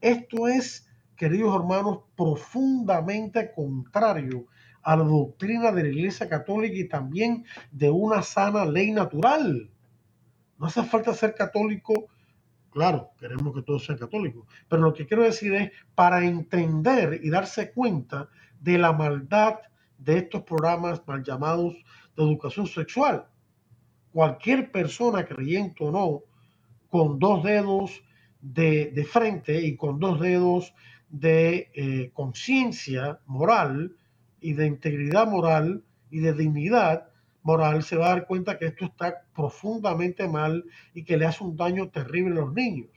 Esto 0.00 0.48
es, 0.48 0.88
queridos 1.16 1.54
hermanos, 1.54 2.00
profundamente 2.16 3.52
contrario 3.52 4.46
a 4.86 4.94
la 4.96 5.02
doctrina 5.02 5.72
de 5.72 5.82
la 5.82 5.88
Iglesia 5.88 6.28
Católica 6.28 6.76
y 6.76 6.88
también 6.88 7.44
de 7.72 7.90
una 7.90 8.22
sana 8.22 8.64
ley 8.64 8.92
natural. 8.92 9.68
No 10.58 10.66
hace 10.66 10.84
falta 10.84 11.12
ser 11.12 11.34
católico, 11.34 12.06
claro, 12.70 13.10
queremos 13.18 13.52
que 13.52 13.62
todos 13.62 13.84
sean 13.84 13.98
católicos, 13.98 14.46
pero 14.68 14.82
lo 14.82 14.94
que 14.94 15.04
quiero 15.04 15.24
decir 15.24 15.52
es 15.54 15.72
para 15.96 16.24
entender 16.24 17.18
y 17.20 17.30
darse 17.30 17.72
cuenta 17.72 18.28
de 18.60 18.78
la 18.78 18.92
maldad 18.92 19.56
de 19.98 20.18
estos 20.18 20.42
programas 20.42 21.02
mal 21.04 21.24
llamados 21.24 21.74
de 22.16 22.22
educación 22.22 22.68
sexual. 22.68 23.26
Cualquier 24.12 24.70
persona, 24.70 25.26
creyente 25.26 25.82
o 25.82 25.90
no, 25.90 26.22
con 26.88 27.18
dos 27.18 27.42
dedos 27.42 28.04
de, 28.40 29.08
frente 29.10 29.60
y 29.66 29.76
con 29.76 29.98
dos 29.98 30.20
dedos 30.20 30.72
de 31.08 31.72
eh, 31.74 32.12
conciencia 32.14 33.18
moral 33.26 33.96
y 34.46 34.52
de 34.52 34.68
integridad 34.68 35.26
moral 35.26 35.82
y 36.08 36.20
de 36.20 36.32
dignidad 36.32 37.08
moral, 37.42 37.82
se 37.82 37.96
va 37.96 38.06
a 38.06 38.08
dar 38.10 38.26
cuenta 38.28 38.58
que 38.58 38.66
esto 38.66 38.84
está 38.84 39.24
profundamente 39.34 40.28
mal 40.28 40.64
y 40.94 41.02
que 41.02 41.16
le 41.16 41.26
hace 41.26 41.42
un 41.42 41.56
daño 41.56 41.88
terrible 41.88 42.38
a 42.38 42.44
los 42.44 42.54
niños. 42.54 42.90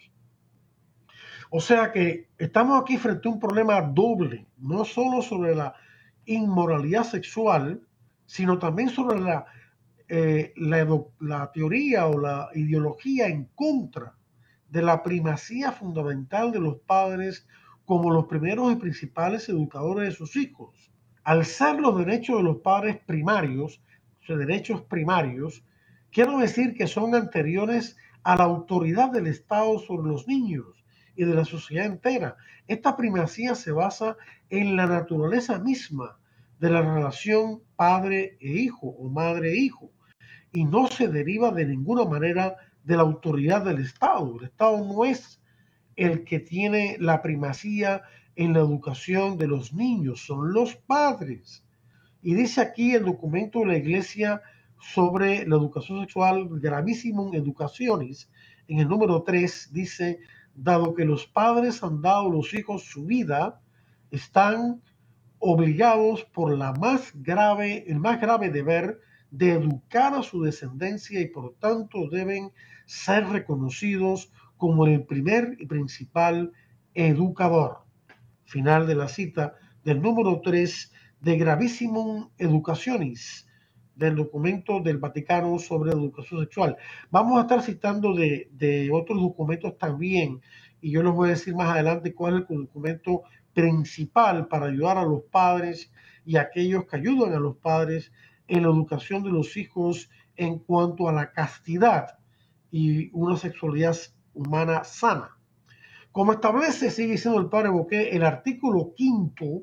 O 1.49 1.59
sea 1.59 1.91
que 1.91 2.29
estamos 2.37 2.79
aquí 2.79 2.97
frente 2.97 3.27
a 3.27 3.31
un 3.31 3.39
problema 3.39 3.81
doble, 3.81 4.45
no 4.59 4.85
solo 4.85 5.23
sobre 5.23 5.55
la 5.55 5.73
inmoralidad 6.25 7.03
sexual, 7.03 7.81
sino 8.27 8.59
también 8.59 8.89
sobre 8.89 9.19
la, 9.19 9.47
eh, 10.07 10.53
la, 10.55 11.51
teoría 11.51 12.05
o 12.05 12.19
la 12.19 12.49
ideología 12.53 13.25
en 13.25 13.45
contra 13.55 14.13
de 14.69 14.83
la 14.83 15.01
primacía 15.01 15.71
fundamental 15.71 16.51
de 16.51 16.59
los 16.59 16.75
padres 16.81 17.47
como 17.85 18.11
los 18.11 18.27
primeros 18.27 18.71
y 18.71 18.75
principales 18.75 19.49
educadores 19.49 20.09
de 20.09 20.15
sus 20.15 20.35
hijos. 20.35 20.89
Al 21.23 21.45
ser 21.45 21.79
los 21.79 21.97
derechos 21.97 22.37
de 22.37 22.43
los 22.43 22.57
padres 22.57 22.97
primarios, 23.05 23.81
derechos 24.37 24.81
primarios, 24.81 25.63
quiero 26.11 26.37
decir 26.37 26.73
que 26.75 26.87
son 26.87 27.15
anteriores 27.15 27.97
a 28.23 28.35
la 28.35 28.43
autoridad 28.43 29.11
del 29.11 29.27
Estado 29.27 29.79
sobre 29.79 30.09
los 30.09 30.27
niños 30.27 30.83
y 31.15 31.23
de 31.25 31.33
la 31.33 31.45
sociedad 31.45 31.85
entera. 31.85 32.37
Esta 32.67 32.95
primacía 32.95 33.55
se 33.55 33.71
basa 33.71 34.17
en 34.49 34.75
la 34.75 34.85
naturaleza 34.85 35.59
misma 35.59 36.17
de 36.59 36.69
la 36.69 36.81
relación 36.81 37.61
padre 37.75 38.37
e 38.39 38.51
hijo 38.51 38.87
o 38.87 39.09
madre 39.09 39.51
e 39.51 39.57
hijo 39.57 39.91
y 40.51 40.65
no 40.65 40.87
se 40.87 41.07
deriva 41.07 41.51
de 41.51 41.65
ninguna 41.65 42.05
manera 42.05 42.55
de 42.83 42.95
la 42.95 43.03
autoridad 43.03 43.63
del 43.63 43.79
Estado. 43.79 44.37
El 44.39 44.45
Estado 44.45 44.83
no 44.83 45.05
es 45.05 45.41
el 45.95 46.23
que 46.23 46.39
tiene 46.39 46.97
la 46.99 47.21
primacía 47.21 48.03
en 48.35 48.53
la 48.53 48.59
educación 48.59 49.37
de 49.37 49.47
los 49.47 49.73
niños, 49.73 50.25
son 50.25 50.53
los 50.53 50.75
padres. 50.75 51.63
Y 52.21 52.33
dice 52.33 52.61
aquí 52.61 52.93
el 52.93 53.05
documento 53.05 53.59
de 53.59 53.65
la 53.65 53.77
Iglesia 53.77 54.41
sobre 54.79 55.45
la 55.47 55.55
educación 55.55 56.01
sexual, 56.01 56.47
gravísimo 56.49 57.27
en 57.27 57.35
educaciones, 57.35 58.29
en 58.67 58.79
el 58.79 58.87
número 58.87 59.23
3, 59.23 59.69
dice, 59.71 60.19
dado 60.55 60.93
que 60.93 61.05
los 61.05 61.25
padres 61.25 61.83
han 61.83 62.01
dado 62.01 62.29
a 62.29 62.33
los 62.33 62.53
hijos 62.53 62.83
su 62.83 63.05
vida, 63.05 63.61
están 64.11 64.81
obligados 65.39 66.23
por 66.25 66.55
la 66.57 66.73
más 66.73 67.11
grave, 67.15 67.85
el 67.87 67.99
más 67.99 68.19
grave 68.19 68.49
deber 68.49 68.99
de 69.31 69.53
educar 69.53 70.13
a 70.13 70.23
su 70.23 70.41
descendencia 70.41 71.19
y 71.19 71.27
por 71.27 71.55
tanto 71.55 72.09
deben 72.09 72.51
ser 72.85 73.27
reconocidos 73.27 74.31
como 74.57 74.85
el 74.85 75.05
primer 75.05 75.55
y 75.59 75.65
principal 75.65 76.51
educador. 76.93 77.88
Final 78.49 78.87
de 78.87 78.95
la 78.95 79.07
cita 79.07 79.53
del 79.83 80.01
número 80.01 80.41
3 80.41 80.91
de 81.21 81.37
Gravissimum 81.37 82.31
Educationis, 82.35 83.47
del 83.95 84.15
documento 84.15 84.79
del 84.79 84.97
Vaticano 84.97 85.59
sobre 85.59 85.91
educación 85.91 86.39
sexual. 86.39 86.75
Vamos 87.11 87.37
a 87.37 87.41
estar 87.41 87.61
citando 87.61 88.15
de, 88.15 88.49
de 88.53 88.89
otros 88.91 89.21
documentos 89.21 89.77
también 89.77 90.41
y 90.81 90.89
yo 90.89 91.03
les 91.03 91.13
voy 91.13 91.27
a 91.27 91.33
decir 91.33 91.53
más 91.53 91.69
adelante 91.69 92.15
cuál 92.15 92.37
es 92.37 92.49
el 92.49 92.65
documento 92.65 93.21
principal 93.53 94.47
para 94.47 94.65
ayudar 94.65 94.97
a 94.97 95.05
los 95.05 95.21
padres 95.25 95.91
y 96.25 96.37
aquellos 96.37 96.85
que 96.87 96.95
ayudan 96.97 97.33
a 97.33 97.39
los 97.39 97.57
padres 97.57 98.11
en 98.47 98.63
la 98.63 98.69
educación 98.69 99.21
de 99.21 99.29
los 99.29 99.57
hijos 99.57 100.09
en 100.35 100.57
cuanto 100.57 101.07
a 101.07 101.13
la 101.13 101.31
castidad 101.33 102.17
y 102.71 103.11
una 103.13 103.37
sexualidad 103.37 103.95
humana 104.33 104.83
sana. 104.83 105.38
Como 106.11 106.33
establece, 106.33 106.89
sigue 106.89 107.11
diciendo 107.11 107.39
el 107.39 107.49
padre 107.49 107.69
Boqué, 107.69 108.09
el 108.15 108.23
artículo 108.23 108.93
quinto 108.95 109.61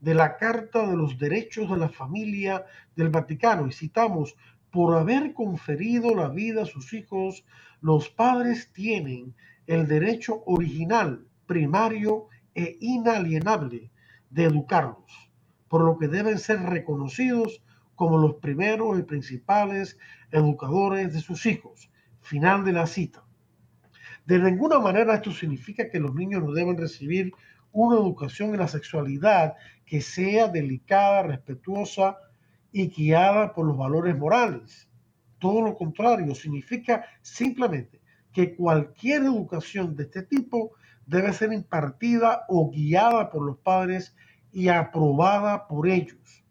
de 0.00 0.14
la 0.14 0.38
Carta 0.38 0.86
de 0.86 0.96
los 0.96 1.18
Derechos 1.18 1.70
de 1.70 1.76
la 1.76 1.90
Familia 1.90 2.64
del 2.96 3.10
Vaticano, 3.10 3.66
y 3.66 3.72
citamos, 3.72 4.34
por 4.70 4.96
haber 4.96 5.34
conferido 5.34 6.14
la 6.14 6.30
vida 6.30 6.62
a 6.62 6.66
sus 6.66 6.94
hijos, 6.94 7.44
los 7.82 8.08
padres 8.08 8.72
tienen 8.72 9.34
el 9.66 9.86
derecho 9.86 10.42
original, 10.46 11.26
primario 11.46 12.28
e 12.54 12.78
inalienable 12.80 13.90
de 14.30 14.44
educarlos, 14.44 15.30
por 15.68 15.84
lo 15.84 15.98
que 15.98 16.08
deben 16.08 16.38
ser 16.38 16.62
reconocidos 16.62 17.62
como 17.96 18.16
los 18.16 18.36
primeros 18.36 18.98
y 18.98 19.02
principales 19.02 19.98
educadores 20.30 21.12
de 21.12 21.20
sus 21.20 21.44
hijos. 21.44 21.90
Final 22.22 22.64
de 22.64 22.72
la 22.72 22.86
cita. 22.86 23.24
De 24.24 24.38
ninguna 24.38 24.78
manera 24.78 25.14
esto 25.14 25.32
significa 25.32 25.90
que 25.90 25.98
los 25.98 26.14
niños 26.14 26.42
no 26.42 26.52
deben 26.52 26.76
recibir 26.76 27.32
una 27.72 27.96
educación 27.96 28.50
en 28.50 28.60
la 28.60 28.68
sexualidad 28.68 29.54
que 29.84 30.00
sea 30.00 30.48
delicada, 30.48 31.22
respetuosa 31.22 32.18
y 32.70 32.88
guiada 32.88 33.52
por 33.52 33.66
los 33.66 33.76
valores 33.76 34.16
morales. 34.16 34.88
Todo 35.38 35.60
lo 35.62 35.74
contrario, 35.74 36.34
significa 36.34 37.04
simplemente 37.20 38.00
que 38.32 38.54
cualquier 38.54 39.22
educación 39.22 39.96
de 39.96 40.04
este 40.04 40.22
tipo 40.22 40.72
debe 41.06 41.32
ser 41.32 41.52
impartida 41.52 42.44
o 42.48 42.70
guiada 42.70 43.30
por 43.30 43.44
los 43.44 43.58
padres 43.58 44.14
y 44.52 44.68
aprobada 44.68 45.66
por 45.66 45.88
ellos. 45.88 46.44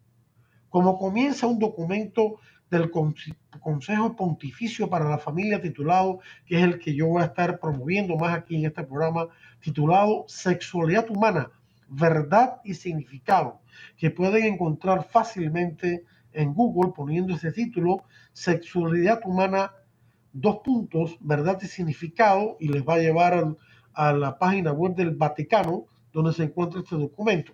Como 0.68 0.98
comienza 0.98 1.46
un 1.46 1.58
documento 1.58 2.36
del 2.78 2.90
Consejo 2.90 4.16
Pontificio 4.16 4.88
para 4.88 5.08
la 5.08 5.18
Familia 5.18 5.60
titulado, 5.60 6.20
que 6.46 6.56
es 6.56 6.62
el 6.64 6.78
que 6.78 6.94
yo 6.94 7.06
voy 7.06 7.22
a 7.22 7.26
estar 7.26 7.60
promoviendo 7.60 8.16
más 8.16 8.36
aquí 8.36 8.56
en 8.56 8.64
este 8.64 8.82
programa, 8.82 9.28
titulado 9.60 10.24
Sexualidad 10.26 11.10
Humana, 11.10 11.50
Verdad 11.88 12.62
y 12.64 12.72
Significado, 12.72 13.60
que 13.98 14.10
pueden 14.10 14.54
encontrar 14.54 15.04
fácilmente 15.04 16.04
en 16.32 16.54
Google 16.54 16.92
poniendo 16.96 17.34
ese 17.34 17.52
título, 17.52 18.04
Sexualidad 18.32 19.20
Humana, 19.24 19.72
dos 20.32 20.60
puntos, 20.64 21.18
Verdad 21.20 21.58
y 21.60 21.66
Significado, 21.66 22.56
y 22.58 22.68
les 22.68 22.82
va 22.82 22.94
a 22.94 23.00
llevar 23.00 23.54
a 23.92 24.12
la 24.14 24.38
página 24.38 24.72
web 24.72 24.94
del 24.94 25.10
Vaticano 25.10 25.84
donde 26.10 26.32
se 26.32 26.44
encuentra 26.44 26.80
este 26.80 26.96
documento. 26.96 27.52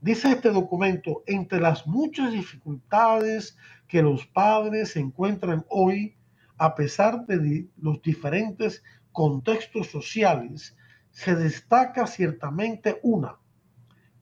Dice 0.00 0.32
este 0.32 0.50
documento, 0.50 1.22
entre 1.26 1.60
las 1.60 1.86
muchas 1.86 2.32
dificultades 2.32 3.56
que 3.94 4.02
los 4.02 4.26
padres 4.26 4.90
se 4.90 4.98
encuentran 4.98 5.64
hoy, 5.68 6.16
a 6.58 6.74
pesar 6.74 7.26
de 7.26 7.68
los 7.76 8.02
diferentes 8.02 8.82
contextos 9.12 9.86
sociales, 9.86 10.76
se 11.12 11.36
destaca 11.36 12.08
ciertamente 12.08 12.98
una, 13.04 13.38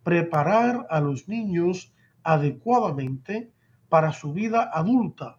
preparar 0.03 0.87
a 0.91 1.01
los 1.01 1.27
niños 1.27 1.95
adecuadamente 2.23 3.51
para 3.89 4.13
su 4.13 4.35
vida 4.35 4.69
adulta, 4.75 5.39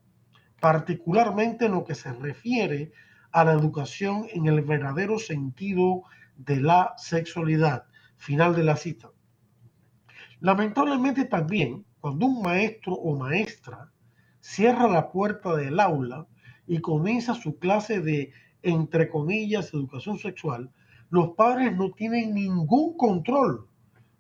particularmente 0.60 1.66
en 1.68 1.74
lo 1.74 1.84
que 1.84 1.94
se 1.94 2.12
refiere 2.14 2.92
a 3.32 3.46
la 3.46 3.54
educación 3.54 4.26
en 4.34 4.48
el 4.48 4.62
verdadero 4.64 5.20
sentido 5.20 6.06
de 6.38 6.60
la 6.60 6.96
sexualidad. 6.98 7.86
Final 8.18 8.56
de 8.56 8.64
la 8.64 8.78
cita. 8.78 9.12
Lamentablemente 10.40 11.26
también, 11.26 11.86
cuando 12.00 12.26
un 12.26 12.42
maestro 12.42 12.94
o 12.94 13.16
maestra 13.16 13.92
cierra 14.44 14.90
la 14.90 15.10
puerta 15.10 15.56
del 15.56 15.80
aula 15.80 16.28
y 16.68 16.80
comienza 16.80 17.34
su 17.34 17.58
clase 17.60 18.02
de, 18.02 18.34
entre 18.62 19.10
comillas, 19.10 19.74
educación 19.74 20.20
sexual, 20.20 20.70
los 21.10 21.30
padres 21.30 21.74
no 21.76 21.92
tienen 21.92 22.34
ningún 22.34 22.98
control 22.98 23.68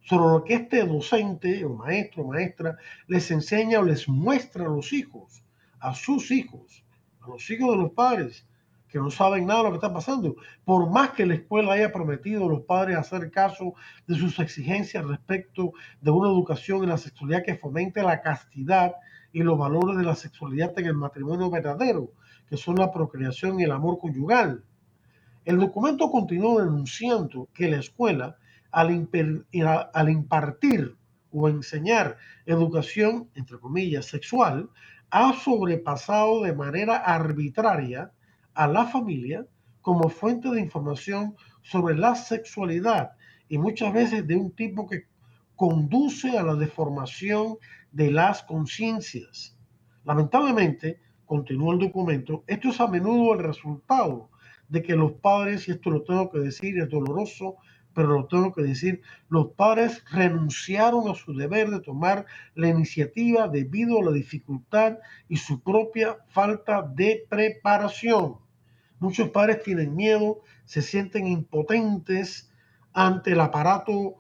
sobre 0.01 0.33
lo 0.33 0.43
que 0.45 0.53
este 0.55 0.85
docente 0.85 1.65
o 1.65 1.75
maestro 1.75 2.23
o 2.23 2.27
maestra 2.29 2.77
les 3.07 3.29
enseña 3.31 3.79
o 3.79 3.83
les 3.83 4.07
muestra 4.07 4.65
a 4.65 4.69
los 4.69 4.93
hijos, 4.93 5.43
a 5.79 5.93
sus 5.93 6.31
hijos, 6.31 6.85
a 7.21 7.27
los 7.27 7.49
hijos 7.49 7.71
de 7.71 7.83
los 7.83 7.91
padres 7.91 8.47
que 8.87 8.99
no 8.99 9.11
saben 9.11 9.47
nada 9.47 9.59
de 9.59 9.65
lo 9.65 9.71
que 9.71 9.85
está 9.85 9.93
pasando. 9.93 10.35
Por 10.63 10.89
más 10.89 11.11
que 11.11 11.25
la 11.25 11.33
escuela 11.33 11.73
haya 11.73 11.91
prometido 11.91 12.45
a 12.45 12.49
los 12.49 12.61
padres 12.61 12.95
hacer 12.95 13.29
caso 13.29 13.73
de 14.07 14.15
sus 14.15 14.39
exigencias 14.39 15.03
respecto 15.03 15.73
de 15.99 16.11
una 16.11 16.29
educación 16.29 16.83
en 16.83 16.89
la 16.89 16.97
sexualidad 16.97 17.43
que 17.43 17.55
fomente 17.55 18.03
la 18.03 18.21
castidad 18.21 18.93
y 19.33 19.41
los 19.41 19.57
valores 19.57 19.97
de 19.97 20.03
la 20.03 20.15
sexualidad 20.15 20.77
en 20.77 20.85
el 20.85 20.93
matrimonio 20.93 21.49
verdadero, 21.49 22.13
que 22.47 22.55
son 22.55 22.75
la 22.75 22.91
procreación 22.91 23.59
y 23.59 23.63
el 23.63 23.71
amor 23.71 23.97
conyugal. 23.99 24.63
El 25.43 25.59
documento 25.59 26.09
continuó 26.09 26.59
denunciando 26.59 27.49
que 27.53 27.69
la 27.69 27.77
escuela, 27.77 28.37
al, 28.71 29.07
al 29.93 30.09
impartir 30.09 30.95
o 31.31 31.49
enseñar 31.49 32.17
educación, 32.45 33.29
entre 33.33 33.59
comillas, 33.59 34.05
sexual, 34.05 34.69
ha 35.09 35.33
sobrepasado 35.33 36.43
de 36.43 36.53
manera 36.53 36.97
arbitraria 36.97 38.11
a 38.53 38.67
la 38.67 38.85
familia 38.85 39.45
como 39.81 40.09
fuente 40.09 40.49
de 40.49 40.61
información 40.61 41.35
sobre 41.63 41.95
la 41.95 42.15
sexualidad 42.15 43.11
y 43.49 43.57
muchas 43.57 43.93
veces 43.93 44.25
de 44.27 44.35
un 44.35 44.51
tipo 44.51 44.87
que 44.87 45.07
conduce 45.55 46.37
a 46.37 46.43
la 46.43 46.55
deformación 46.55 47.57
de 47.93 48.11
las 48.11 48.43
conciencias. 48.43 49.57
Lamentablemente, 50.03 50.99
continúa 51.25 51.73
el 51.73 51.79
documento, 51.79 52.43
esto 52.47 52.69
es 52.69 52.81
a 52.81 52.87
menudo 52.87 53.33
el 53.33 53.39
resultado 53.39 54.29
de 54.67 54.83
que 54.83 54.95
los 54.95 55.13
padres, 55.13 55.67
y 55.67 55.71
esto 55.71 55.89
lo 55.89 56.03
tengo 56.03 56.29
que 56.29 56.39
decir, 56.39 56.77
es 56.79 56.89
doloroso, 56.89 57.55
pero 57.93 58.07
lo 58.07 58.27
tengo 58.27 58.51
que 58.51 58.63
decir, 58.63 59.01
los 59.29 59.51
padres 59.51 60.03
renunciaron 60.11 61.07
a 61.07 61.13
su 61.13 61.33
deber 61.33 61.69
de 61.69 61.79
tomar 61.79 62.25
la 62.55 62.67
iniciativa 62.67 63.47
debido 63.47 63.99
a 63.99 64.05
la 64.05 64.11
dificultad 64.11 64.97
y 65.29 65.37
su 65.37 65.61
propia 65.61 66.17
falta 66.27 66.81
de 66.81 67.25
preparación. 67.29 68.37
Muchos 68.99 69.29
padres 69.29 69.61
tienen 69.63 69.95
miedo, 69.95 70.41
se 70.65 70.81
sienten 70.81 71.27
impotentes 71.27 72.51
ante 72.93 73.33
el 73.33 73.41
aparato 73.41 74.15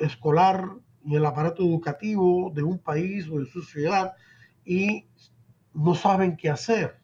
escolar 0.00 0.70
y 1.06 1.14
el 1.14 1.24
aparato 1.24 1.62
educativo 1.62 2.50
de 2.54 2.64
un 2.64 2.78
país 2.78 3.28
o 3.30 3.38
de 3.38 3.46
su 3.46 3.62
ciudad 3.62 4.14
y 4.64 5.06
no 5.72 5.94
saben 5.94 6.36
qué 6.36 6.50
hacer. 6.50 6.96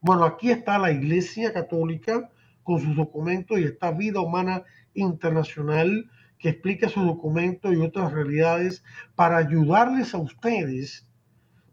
Bueno, 0.00 0.24
aquí 0.24 0.50
está 0.50 0.78
la 0.78 0.92
Iglesia 0.92 1.52
Católica 1.52 2.30
con 2.62 2.80
sus 2.80 2.94
documentos 2.94 3.58
y 3.58 3.64
está 3.64 3.90
Vida 3.90 4.20
Humana 4.20 4.62
Internacional 4.94 6.08
que 6.38 6.50
explica 6.50 6.88
sus 6.88 7.04
documentos 7.04 7.74
y 7.74 7.80
otras 7.80 8.12
realidades 8.12 8.84
para 9.14 9.36
ayudarles 9.36 10.14
a 10.14 10.18
ustedes, 10.18 11.06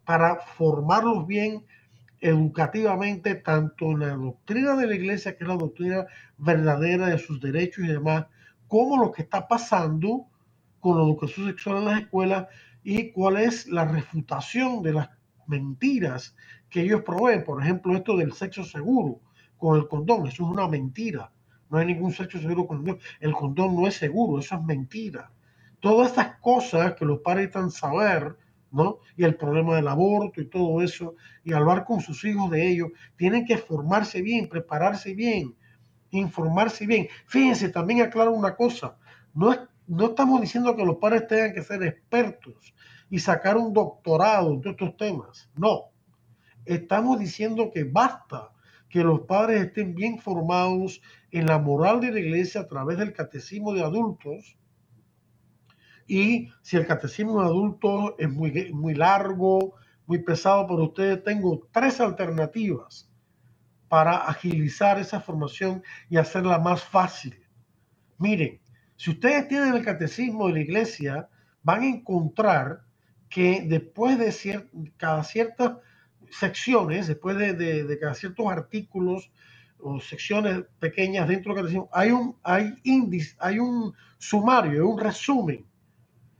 para 0.03 0.37
formarlos 0.37 1.27
bien 1.27 1.63
educativamente 2.19 3.35
tanto 3.35 3.91
en 3.91 3.99
la 3.99 4.15
doctrina 4.15 4.75
de 4.75 4.87
la 4.87 4.95
iglesia, 4.95 5.37
que 5.37 5.43
es 5.43 5.47
la 5.47 5.55
doctrina 5.55 6.07
verdadera 6.37 7.07
de 7.07 7.19
sus 7.19 7.39
derechos 7.39 7.85
y 7.85 7.87
demás, 7.87 8.25
como 8.67 8.97
lo 9.01 9.11
que 9.11 9.21
está 9.21 9.47
pasando 9.47 10.27
con 10.87 10.97
la 10.99 11.03
educación 11.03 11.47
sexual 11.47 11.77
en 11.79 11.85
las 11.85 12.01
escuelas 12.01 12.47
y 12.81 13.11
cuál 13.11 13.35
es 13.35 13.67
la 13.67 13.83
refutación 13.83 14.81
de 14.81 14.93
las 14.93 15.09
mentiras 15.45 16.33
que 16.69 16.81
ellos 16.81 17.01
proveen. 17.01 17.43
Por 17.43 17.61
ejemplo, 17.61 17.93
esto 17.93 18.15
del 18.15 18.31
sexo 18.31 18.63
seguro 18.63 19.19
con 19.57 19.77
el 19.77 19.87
condón, 19.89 20.27
eso 20.27 20.45
es 20.45 20.49
una 20.49 20.65
mentira. 20.69 21.29
No 21.69 21.77
hay 21.77 21.87
ningún 21.87 22.13
sexo 22.13 22.39
seguro 22.39 22.67
con 22.67 22.77
el 22.77 22.83
condón. 22.83 22.99
El 23.19 23.33
condón 23.33 23.75
no 23.75 23.85
es 23.85 23.95
seguro, 23.95 24.39
eso 24.39 24.55
es 24.55 24.63
mentira. 24.63 25.29
Todas 25.81 26.07
estas 26.11 26.39
cosas 26.39 26.93
que 26.93 27.03
los 27.03 27.19
padres 27.19 27.47
están 27.47 27.69
saber, 27.69 28.37
¿no? 28.71 28.99
Y 29.17 29.25
el 29.25 29.35
problema 29.35 29.75
del 29.75 29.89
aborto 29.89 30.39
y 30.39 30.45
todo 30.45 30.81
eso, 30.81 31.15
y 31.43 31.51
hablar 31.51 31.83
con 31.83 31.99
sus 31.99 32.23
hijos 32.23 32.49
de 32.49 32.65
ello, 32.65 32.91
tienen 33.17 33.45
que 33.45 33.57
formarse 33.57 34.21
bien, 34.21 34.47
prepararse 34.47 35.13
bien, 35.13 35.53
informarse 36.11 36.87
bien. 36.87 37.09
Fíjense, 37.25 37.67
también 37.67 38.03
aclaro 38.03 38.31
una 38.31 38.55
cosa, 38.55 38.95
no, 39.33 39.51
es, 39.51 39.59
no 39.87 40.07
estamos 40.07 40.41
diciendo 40.41 40.75
que 40.75 40.85
los 40.85 40.97
padres 40.97 41.27
tengan 41.27 41.53
que 41.53 41.63
ser 41.63 41.81
expertos 41.83 42.73
y 43.09 43.19
sacar 43.19 43.57
un 43.57 43.73
doctorado 43.73 44.53
en 44.53 44.61
estos 44.65 44.95
temas, 44.97 45.49
no. 45.55 45.85
Estamos 46.65 47.17
diciendo 47.19 47.71
que 47.73 47.85
basta 47.85 48.51
que 48.89 49.03
los 49.03 49.21
padres 49.21 49.65
estén 49.65 49.95
bien 49.95 50.19
formados 50.19 51.01
en 51.31 51.45
la 51.45 51.57
moral 51.57 52.01
de 52.01 52.11
la 52.11 52.19
iglesia 52.19 52.61
a 52.61 52.67
través 52.67 52.97
del 52.97 53.13
catecismo 53.13 53.73
de 53.73 53.83
adultos, 53.83 54.57
y 56.07 56.49
si 56.61 56.77
el 56.77 56.87
catecismo 56.87 57.41
de 57.41 57.47
adultos 57.47 58.13
es 58.17 58.29
muy, 58.29 58.71
muy 58.73 58.93
largo, 58.93 59.75
muy 60.05 60.19
pesado 60.19 60.65
para 60.65 60.83
ustedes, 60.83 61.23
tengo 61.23 61.67
tres 61.71 61.99
alternativas 61.99 63.09
para 63.89 64.17
agilizar 64.17 64.99
esa 64.99 65.19
formación 65.19 65.83
y 66.09 66.17
hacerla 66.17 66.59
más 66.59 66.81
fácil. 66.81 67.37
Miren, 68.17 68.59
si 68.97 69.11
ustedes 69.11 69.47
tienen 69.47 69.73
el 69.73 69.85
catecismo 69.85 70.47
de 70.47 70.53
la 70.53 70.59
iglesia, 70.59 71.29
van 71.63 71.83
a 71.83 71.87
encontrar 71.87 72.81
que 73.29 73.63
después 73.65 74.17
de 74.19 74.91
cada 74.97 75.23
ciertas 75.23 75.77
secciones, 76.29 77.07
después 77.07 77.37
de, 77.37 77.53
de, 77.53 77.99
cada 77.99 78.13
ciertos 78.13 78.47
artículos 78.47 79.31
o 79.79 79.99
secciones 80.01 80.63
pequeñas 80.79 81.27
dentro 81.27 81.53
del 81.53 81.63
catecismo, 81.63 81.89
hay 81.93 82.11
un, 82.11 82.35
hay 82.43 82.73
índice, 82.83 83.35
hay 83.39 83.59
un 83.59 83.93
sumario, 84.17 84.89
un 84.89 84.99
resumen 84.99 85.65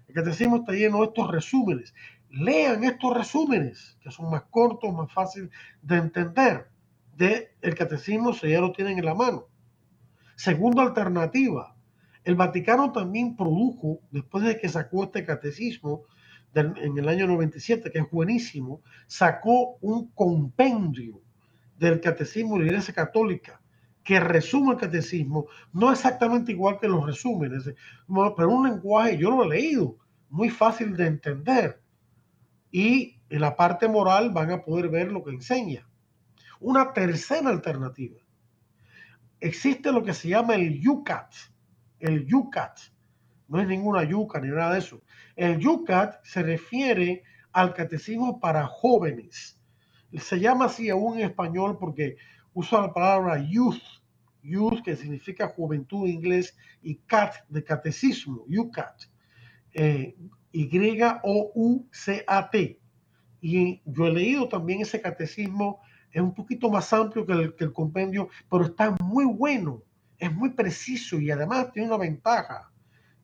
el 0.07 0.15
catecismo 0.15 0.57
está 0.57 0.71
lleno 0.71 0.99
de 0.99 1.07
estos 1.07 1.29
resúmenes. 1.29 1.93
Lean 2.29 2.83
estos 2.83 3.15
resúmenes, 3.15 3.97
que 4.01 4.11
son 4.11 4.29
más 4.29 4.43
cortos, 4.49 4.93
más 4.93 5.11
fáciles 5.11 5.49
de 5.81 5.97
entender. 5.97 6.69
De 7.15 7.55
el 7.61 7.75
catecismo, 7.75 8.33
si 8.33 8.49
ya 8.49 8.61
lo 8.61 8.71
tienen 8.71 8.99
en 8.99 9.05
la 9.05 9.15
mano. 9.15 9.47
Segunda 10.35 10.83
alternativa, 10.83 11.75
el 12.27 12.35
Vaticano 12.35 12.91
también 12.91 13.37
produjo, 13.37 14.01
después 14.11 14.43
de 14.43 14.59
que 14.59 14.67
sacó 14.67 15.05
este 15.05 15.23
catecismo 15.23 16.03
en 16.53 16.97
el 16.97 17.07
año 17.07 17.25
97, 17.25 17.89
que 17.89 17.99
es 17.99 18.11
buenísimo, 18.11 18.81
sacó 19.05 19.77
un 19.79 20.11
compendio 20.11 21.21
del 21.79 22.01
catecismo 22.01 22.55
de 22.55 22.65
la 22.65 22.71
Iglesia 22.71 22.93
Católica 22.93 23.61
que 24.03 24.19
resume 24.19 24.73
el 24.73 24.77
catecismo, 24.77 25.45
no 25.71 25.89
exactamente 25.89 26.51
igual 26.51 26.79
que 26.81 26.89
los 26.89 27.05
resúmenes, 27.05 27.63
pero 28.35 28.49
un 28.49 28.69
lenguaje, 28.69 29.17
yo 29.17 29.31
lo 29.31 29.45
he 29.45 29.57
leído, 29.57 29.95
muy 30.29 30.49
fácil 30.49 30.97
de 30.97 31.07
entender. 31.07 31.81
Y 32.71 33.21
en 33.29 33.39
la 33.39 33.55
parte 33.55 33.87
moral 33.87 34.31
van 34.31 34.51
a 34.51 34.63
poder 34.63 34.89
ver 34.89 35.13
lo 35.13 35.23
que 35.23 35.31
enseña. 35.31 35.87
Una 36.59 36.91
tercera 36.91 37.49
alternativa. 37.49 38.19
Existe 39.39 39.93
lo 39.93 40.03
que 40.03 40.13
se 40.13 40.27
llama 40.27 40.55
el 40.55 40.81
YUCAT. 40.81 41.33
El 41.99 42.25
YUCAT. 42.25 42.79
No 43.47 43.61
es 43.61 43.67
ninguna 43.67 44.03
yuca 44.03 44.39
ni 44.39 44.49
nada 44.49 44.73
de 44.73 44.79
eso. 44.79 45.01
El 45.35 45.59
YUCAT 45.59 46.23
se 46.23 46.43
refiere 46.43 47.23
al 47.51 47.73
catecismo 47.73 48.39
para 48.39 48.67
jóvenes. 48.67 49.59
Se 50.13 50.39
llama 50.39 50.65
así 50.65 50.89
aún 50.89 51.19
en 51.19 51.25
español 51.25 51.77
porque 51.79 52.17
usa 52.53 52.81
la 52.81 52.93
palabra 52.93 53.37
youth 53.37 53.81
youth, 54.47 54.81
que 54.83 54.95
significa 54.95 55.47
juventud 55.49 56.05
en 56.05 56.13
inglés, 56.13 56.55
y 56.81 56.95
cat, 56.95 57.35
de 57.49 57.63
catecismo, 57.63 58.45
UCAT, 58.47 59.03
eh, 59.73 60.15
Y-O-U-C-A-T. 60.51 61.19
Y 63.41 63.81
yo 63.85 64.07
he 64.07 64.11
leído 64.11 64.47
también 64.47 64.81
ese 64.81 64.99
catecismo, 65.01 65.81
es 66.11 66.21
un 66.21 66.33
poquito 66.33 66.69
más 66.69 66.91
amplio 66.93 67.25
que 67.25 67.33
el, 67.33 67.55
que 67.55 67.65
el 67.65 67.73
compendio, 67.73 68.29
pero 68.49 68.65
está 68.65 68.95
muy 69.03 69.25
bueno, 69.25 69.83
es 70.19 70.33
muy 70.33 70.51
preciso 70.51 71.19
y 71.19 71.31
además 71.31 71.71
tiene 71.71 71.89
una 71.89 71.97
ventaja. 71.97 72.71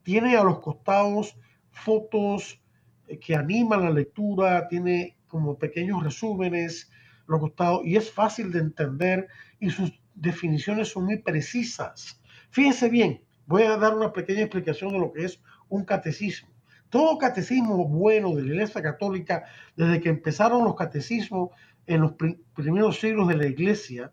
Tiene 0.04 0.36
a 0.36 0.44
los 0.44 0.60
costados 0.60 1.38
fotos 1.72 2.62
eh, 3.08 3.18
que 3.20 3.36
animan 3.36 3.84
la 3.84 3.90
lectura, 3.90 4.68
tiene 4.68 5.18
como 5.28 5.58
pequeños 5.58 6.04
resúmenes, 6.04 6.92
los 7.28 7.40
costados, 7.40 7.82
y 7.86 7.96
es 7.96 8.12
fácil 8.12 8.52
de 8.52 8.60
entender 8.60 9.28
y 9.60 9.70
sus 9.70 10.00
definiciones 10.14 10.90
son 10.90 11.06
muy 11.06 11.18
precisas. 11.18 12.22
Fíjense 12.52 12.90
bien, 12.90 13.22
voy 13.48 13.64
a 13.64 13.78
dar 13.78 13.96
una 13.96 14.14
pequeña 14.14 14.42
explicación 14.42 14.92
de 14.92 15.00
lo 15.00 15.12
que 15.12 15.26
es 15.26 15.42
un 15.70 15.86
catecismo. 15.86 16.50
todo 16.90 17.18
catecismo 17.18 17.88
bueno 17.88 18.36
de 18.36 18.44
la 18.44 18.50
Iglesia 18.50 18.84
Católica, 18.84 19.46
desde 19.76 20.00
que 20.00 20.10
empezaron 20.10 20.64
los 20.64 20.76
catecismos 20.76 21.50
en 21.88 22.02
los 22.02 22.14
primeros 22.54 23.00
siglos 23.00 23.28
de 23.28 23.38
la 23.38 23.48
Iglesia, 23.48 24.12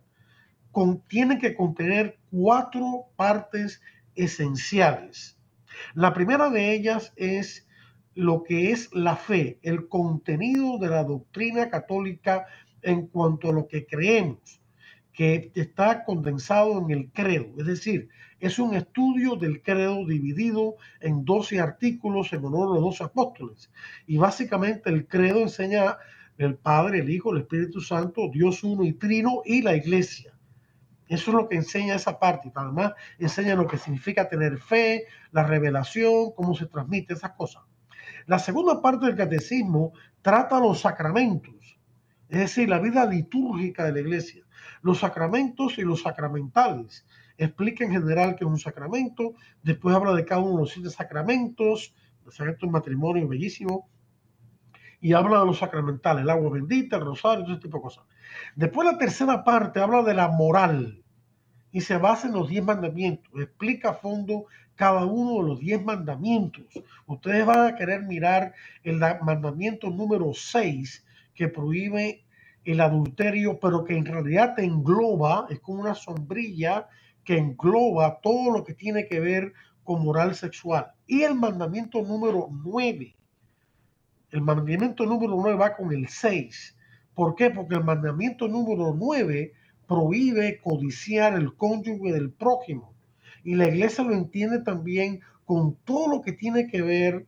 tienen 1.06 1.38
que 1.38 1.54
contener 1.54 2.19
cuatro 2.30 3.06
partes 3.16 3.80
esenciales. 4.14 5.38
La 5.94 6.12
primera 6.12 6.50
de 6.50 6.72
ellas 6.74 7.12
es 7.16 7.66
lo 8.14 8.42
que 8.42 8.70
es 8.70 8.92
la 8.92 9.16
fe, 9.16 9.58
el 9.62 9.88
contenido 9.88 10.78
de 10.78 10.88
la 10.88 11.04
doctrina 11.04 11.70
católica 11.70 12.46
en 12.82 13.06
cuanto 13.06 13.50
a 13.50 13.52
lo 13.52 13.66
que 13.66 13.86
creemos, 13.86 14.60
que 15.12 15.52
está 15.54 16.04
condensado 16.04 16.78
en 16.80 16.90
el 16.90 17.10
credo, 17.12 17.46
es 17.58 17.66
decir, 17.66 18.08
es 18.40 18.58
un 18.58 18.74
estudio 18.74 19.36
del 19.36 19.62
credo 19.62 20.06
dividido 20.06 20.76
en 21.00 21.24
12 21.26 21.60
artículos 21.60 22.32
en 22.32 22.44
honor 22.44 22.70
a 22.70 22.74
los 22.74 22.82
dos 22.82 23.00
apóstoles. 23.02 23.70
Y 24.06 24.16
básicamente 24.16 24.88
el 24.88 25.06
credo 25.06 25.40
enseña 25.40 25.98
el 26.38 26.56
Padre, 26.56 27.00
el 27.00 27.10
Hijo, 27.10 27.32
el 27.32 27.42
Espíritu 27.42 27.82
Santo, 27.82 28.30
Dios 28.32 28.64
uno 28.64 28.82
y 28.82 28.94
trino 28.94 29.42
y 29.44 29.60
la 29.60 29.76
iglesia. 29.76 30.29
Eso 31.10 31.32
es 31.32 31.36
lo 31.36 31.48
que 31.48 31.56
enseña 31.56 31.96
esa 31.96 32.20
parte. 32.20 32.52
Además, 32.54 32.92
enseña 33.18 33.56
lo 33.56 33.66
que 33.66 33.78
significa 33.78 34.28
tener 34.28 34.58
fe, 34.58 35.06
la 35.32 35.42
revelación, 35.42 36.30
cómo 36.36 36.54
se 36.54 36.66
transmite 36.66 37.14
esas 37.14 37.32
cosas. 37.32 37.64
La 38.26 38.38
segunda 38.38 38.80
parte 38.80 39.06
del 39.06 39.16
catecismo 39.16 39.92
trata 40.22 40.60
los 40.60 40.82
sacramentos, 40.82 41.80
es 42.28 42.38
decir, 42.38 42.68
la 42.68 42.78
vida 42.78 43.04
litúrgica 43.06 43.84
de 43.84 43.92
la 43.92 44.00
iglesia, 44.00 44.44
los 44.82 45.00
sacramentos 45.00 45.78
y 45.78 45.82
los 45.82 46.02
sacramentales. 46.02 47.04
Explica 47.36 47.84
en 47.84 47.90
general 47.90 48.36
qué 48.36 48.44
es 48.44 48.50
un 48.50 48.60
sacramento, 48.60 49.34
después 49.64 49.96
habla 49.96 50.14
de 50.14 50.24
cada 50.24 50.42
uno 50.42 50.52
de 50.52 50.60
los 50.60 50.70
siete 50.70 50.90
sacramentos, 50.90 51.92
el 52.24 52.30
sacramento 52.30 52.66
del 52.66 52.72
matrimonio 52.72 53.26
bellísimo, 53.26 53.90
y 55.00 55.12
habla 55.12 55.40
de 55.40 55.46
los 55.46 55.58
sacramentales, 55.58 56.22
el 56.22 56.30
agua 56.30 56.50
bendita, 56.50 56.96
el 56.96 57.04
rosario, 57.04 57.44
ese 57.44 57.60
tipo 57.60 57.78
de 57.78 57.82
cosas. 57.82 58.04
Después 58.54 58.86
la 58.86 58.98
tercera 58.98 59.44
parte 59.44 59.80
habla 59.80 60.02
de 60.02 60.14
la 60.14 60.28
moral 60.28 61.02
y 61.72 61.80
se 61.80 61.96
basa 61.96 62.26
en 62.26 62.34
los 62.34 62.48
diez 62.48 62.64
mandamientos, 62.64 63.32
explica 63.40 63.90
a 63.90 63.94
fondo 63.94 64.46
cada 64.74 65.04
uno 65.04 65.42
de 65.42 65.48
los 65.48 65.60
diez 65.60 65.82
mandamientos. 65.84 66.64
Ustedes 67.06 67.44
van 67.44 67.66
a 67.66 67.74
querer 67.76 68.02
mirar 68.02 68.54
el 68.82 68.98
mandamiento 69.22 69.90
número 69.90 70.32
seis 70.34 71.04
que 71.34 71.48
prohíbe 71.48 72.24
el 72.64 72.80
adulterio, 72.80 73.58
pero 73.58 73.84
que 73.84 73.96
en 73.96 74.04
realidad 74.04 74.54
te 74.54 74.64
engloba, 74.64 75.46
es 75.50 75.60
como 75.60 75.82
una 75.82 75.94
sombrilla 75.94 76.88
que 77.24 77.38
engloba 77.38 78.20
todo 78.22 78.50
lo 78.50 78.64
que 78.64 78.74
tiene 78.74 79.06
que 79.06 79.20
ver 79.20 79.52
con 79.84 80.04
moral 80.04 80.34
sexual. 80.34 80.92
Y 81.06 81.22
el 81.22 81.34
mandamiento 81.34 82.02
número 82.02 82.48
nueve, 82.50 83.16
el 84.30 84.42
mandamiento 84.42 85.04
número 85.04 85.34
nueve 85.36 85.58
va 85.58 85.76
con 85.76 85.92
el 85.92 86.08
seis. 86.08 86.76
¿Por 87.14 87.34
qué? 87.34 87.50
Porque 87.50 87.74
el 87.74 87.84
mandamiento 87.84 88.48
número 88.48 88.94
nueve 88.96 89.52
prohíbe 89.86 90.60
codiciar 90.62 91.34
el 91.34 91.54
cónyuge 91.56 92.12
del 92.12 92.30
prójimo. 92.30 92.94
Y 93.42 93.56
la 93.56 93.68
iglesia 93.68 94.04
lo 94.04 94.14
entiende 94.14 94.60
también 94.60 95.20
con 95.44 95.74
todo 95.84 96.08
lo 96.08 96.20
que 96.20 96.32
tiene 96.32 96.68
que 96.68 96.82
ver 96.82 97.26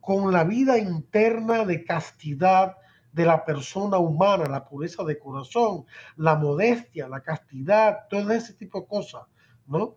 con 0.00 0.32
la 0.32 0.44
vida 0.44 0.78
interna 0.78 1.66
de 1.66 1.84
castidad 1.84 2.76
de 3.12 3.26
la 3.26 3.44
persona 3.44 3.98
humana, 3.98 4.46
la 4.48 4.64
pureza 4.64 5.04
de 5.04 5.18
corazón, 5.18 5.84
la 6.16 6.36
modestia, 6.36 7.08
la 7.08 7.20
castidad, 7.20 8.06
todo 8.08 8.30
ese 8.32 8.54
tipo 8.54 8.80
de 8.80 8.86
cosas, 8.86 9.22
¿no? 9.66 9.96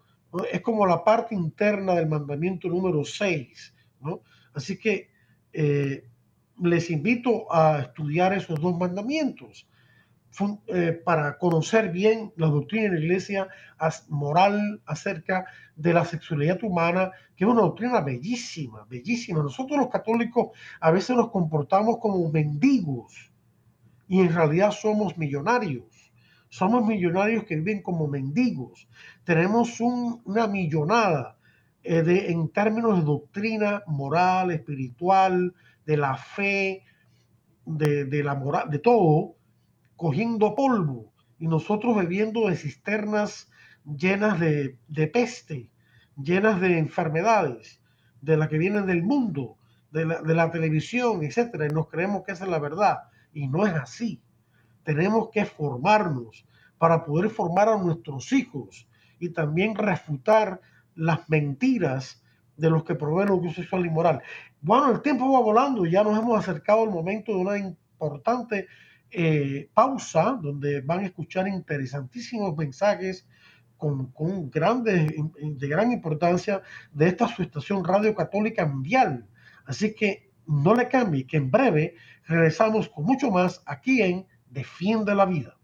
Es 0.52 0.62
como 0.62 0.86
la 0.86 1.04
parte 1.04 1.36
interna 1.36 1.94
del 1.96 2.08
mandamiento 2.08 2.68
número 2.68 3.06
6, 3.06 3.74
¿no? 4.02 4.22
Así 4.54 4.78
que 4.78 5.10
eh, 5.54 6.10
les 6.62 6.90
invito 6.90 7.52
a 7.54 7.82
estudiar 7.82 8.34
esos 8.34 8.60
dos 8.60 8.78
mandamientos. 8.78 9.68
Eh, 10.68 10.94
para 11.04 11.38
conocer 11.38 11.92
bien 11.92 12.32
la 12.38 12.48
doctrina 12.48 12.84
de 12.84 12.92
la 12.92 13.00
iglesia 13.06 13.50
moral 14.08 14.82
acerca 14.86 15.46
de 15.76 15.94
la 15.94 16.06
sexualidad 16.06 16.64
humana, 16.64 17.12
que 17.36 17.44
es 17.44 17.50
una 17.50 17.62
doctrina 17.62 18.00
bellísima, 18.00 18.86
bellísima. 18.90 19.44
Nosotros 19.44 19.78
los 19.78 19.90
católicos 19.90 20.52
a 20.80 20.90
veces 20.90 21.18
nos 21.18 21.32
comportamos 21.32 21.98
como 21.98 22.32
mendigos 22.32 23.32
y 24.08 24.22
en 24.22 24.34
realidad 24.34 24.72
somos 24.72 25.18
millonarios. 25.18 26.14
Somos 26.48 26.86
millonarios 26.86 27.44
que 27.44 27.58
viven 27.58 27.82
como 27.82 28.08
mendigos. 28.08 28.88
Tenemos 29.26 29.82
una 29.82 30.48
millonada 30.48 31.38
eh, 31.84 32.04
de, 32.04 32.32
en 32.32 32.50
términos 32.50 32.98
de 32.98 33.04
doctrina 33.04 33.84
moral, 33.86 34.52
espiritual, 34.52 35.54
de 35.86 35.98
la 35.98 36.16
fe, 36.16 36.84
de, 37.66 38.06
de 38.06 38.24
la 38.24 38.36
moral, 38.36 38.70
de 38.70 38.80
todo, 38.80 39.36
cogiendo 39.96 40.56
polvo 40.56 41.12
y 41.38 41.48
nosotros 41.48 41.96
bebiendo 41.96 42.48
de 42.48 42.56
cisternas 42.56 43.50
llenas 43.86 44.40
de, 44.40 45.08
peste, 45.12 45.72
llenas 46.16 46.62
de 46.62 46.78
enfermedades, 46.78 47.82
de 48.22 48.38
las 48.38 48.50
que 48.50 48.58
vienen 48.58 48.86
del 48.86 49.04
mundo, 49.04 49.58
de 49.92 50.06
la, 50.06 50.52
televisión, 50.52 51.24
etcétera, 51.24 51.66
y 51.66 51.74
nos 51.74 51.90
creemos 51.90 52.24
que 52.24 52.32
esa 52.32 52.46
es 52.46 52.50
la 52.50 52.60
verdad. 52.60 52.98
Y 53.34 53.48
no 53.48 53.66
es 53.66 53.74
así. 53.74 54.22
Tenemos 54.84 55.30
que 55.32 55.46
formarnos 55.46 56.46
para 56.78 57.04
poder 57.04 57.30
formar 57.30 57.70
a 57.70 57.78
nuestros 57.78 58.32
hijos 58.32 58.88
y 59.20 59.30
también 59.30 59.76
refutar 59.76 60.62
las 60.96 61.30
mentiras 61.30 62.21
de 62.62 62.70
los 62.70 62.84
que 62.84 62.96
proveen 62.96 63.30
lo 63.30 63.42
sexual 63.52 63.86
y 63.86 63.90
moral. 63.90 64.22
Bueno, 64.62 64.92
el 64.92 65.02
tiempo 65.02 65.32
va 65.32 65.40
volando 65.40 65.86
ya 65.86 66.04
nos 66.04 66.18
hemos 66.18 66.40
acercado 66.40 66.84
al 66.84 66.92
momento 66.92 67.32
de 67.32 67.38
una 67.40 67.58
importante 67.58 68.68
eh, 69.10 69.68
pausa 69.74 70.38
donde 70.40 70.82
van 70.82 71.00
a 71.00 71.06
escuchar 71.06 71.48
interesantísimos 71.48 72.56
mensajes 72.56 73.28
con, 73.78 74.12
con 74.12 74.52
grandes, 74.52 75.12
de 75.42 75.68
gran 75.68 75.92
importancia 75.92 76.62
de 76.94 77.08
esta 77.08 77.28
su 77.28 77.42
estación 77.42 77.84
Radio 77.84 78.14
Católica 78.14 78.66
Mundial. 78.66 79.26
Así 79.66 79.96
que 79.96 80.30
no 80.46 80.76
le 80.76 80.88
cambie, 80.88 81.26
que 81.26 81.38
en 81.38 81.50
breve 81.50 81.96
regresamos 82.28 82.90
con 82.90 83.06
mucho 83.06 83.32
más 83.32 83.64
aquí 83.66 84.04
en 84.04 84.28
Defiende 84.50 85.16
la 85.16 85.26
Vida. 85.26 85.58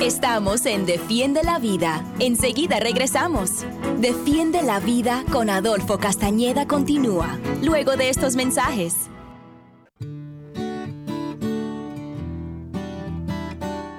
Estamos 0.00 0.64
en 0.64 0.86
Defiende 0.86 1.42
la 1.44 1.58
Vida. 1.58 2.02
Enseguida 2.20 2.80
regresamos. 2.80 3.66
Defiende 3.98 4.62
la 4.62 4.80
Vida 4.80 5.26
con 5.30 5.50
Adolfo 5.50 5.98
Castañeda 5.98 6.66
continúa, 6.66 7.38
luego 7.62 7.98
de 7.98 8.08
estos 8.08 8.34
mensajes. 8.34 9.10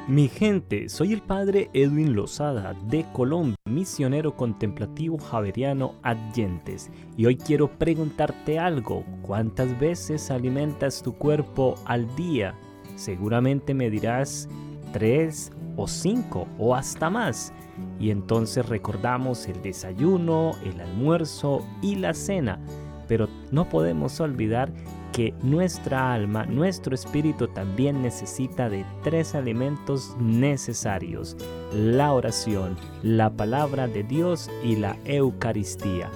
Mi 0.08 0.28
gente, 0.28 0.90
soy 0.90 1.14
el 1.14 1.22
padre 1.22 1.70
Edwin 1.74 2.16
Lozada 2.16 2.74
de 2.88 3.06
Colombia, 3.14 3.56
misionero 3.66 4.36
contemplativo 4.36 5.20
javeriano 5.20 5.94
Adyentes, 6.02 6.90
y 7.16 7.28
hoy 7.28 7.38
quiero 7.38 7.78
preguntarte 7.78 8.58
algo. 8.58 9.06
¿Cuántas 9.22 9.80
veces 9.80 10.32
alimentas 10.32 11.04
tu 11.04 11.14
cuerpo 11.14 11.76
al 11.86 12.14
día? 12.16 12.56
Seguramente 12.96 13.76
me 13.76 13.92
dirás 13.92 14.50
tres 14.92 15.52
o 15.78 15.88
cinco 15.88 16.48
o 16.58 16.76
hasta 16.76 17.10
más. 17.10 17.54
Y 18.00 18.12
entonces 18.12 18.68
recordamos 18.68 19.48
el 19.48 19.62
desayuno, 19.62 20.52
el 20.64 20.80
almuerzo 20.82 21.66
y 21.82 21.96
la 21.96 22.14
cena. 22.14 22.60
Pero 23.08 23.28
no 23.52 23.68
podemos 23.68 24.20
olvidar 24.20 24.72
que 25.12 25.34
nuestra 25.44 26.14
alma, 26.14 26.46
nuestro 26.46 26.96
espíritu 26.96 27.48
también 27.48 28.02
necesita 28.02 28.70
de 28.70 28.86
tres 29.04 29.36
alimentos 29.36 30.16
necesarios, 30.20 31.36
la 31.74 32.14
oración, 32.14 32.78
la 33.04 33.30
palabra 33.30 33.88
de 33.88 34.04
Dios 34.04 34.50
y 34.64 34.78
la 34.78 34.98
Eucaristía. 35.06 36.10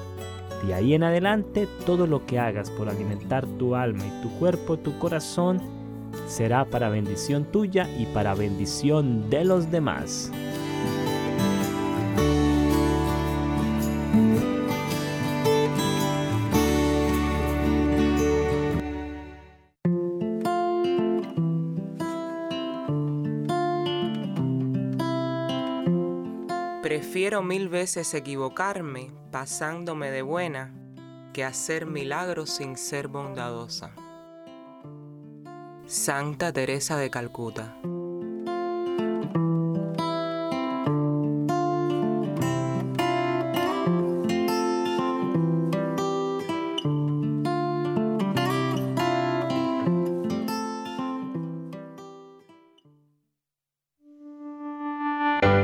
De 0.66 0.74
ahí 0.74 0.94
en 0.94 1.04
adelante, 1.04 1.68
todo 1.86 2.08
lo 2.08 2.26
que 2.26 2.40
hagas 2.40 2.72
por 2.72 2.90
alimentar 2.90 3.46
tu 3.46 3.76
alma 3.76 4.06
y 4.06 4.22
tu 4.24 4.30
cuerpo, 4.40 4.78
tu 4.78 4.98
corazón, 4.98 5.62
será 6.28 6.66
para 6.66 6.90
bendición 6.90 7.46
tuya 7.46 7.88
y 7.98 8.06
para 8.08 8.34
bendición 8.36 9.30
de 9.30 9.46
los 9.46 9.72
demás. 9.72 10.32
Prefiero 26.86 27.42
mil 27.42 27.68
veces 27.68 28.14
equivocarme 28.14 29.12
pasándome 29.32 30.12
de 30.12 30.22
buena 30.22 30.74
que 31.34 31.44
hacer 31.44 31.86
milagros 31.86 32.52
sin 32.52 32.78
ser 32.78 33.08
bondadosa. 33.08 34.05
Santa 35.88 36.52
Teresa 36.52 36.98
de 36.98 37.12
Calcuta. 37.12 37.76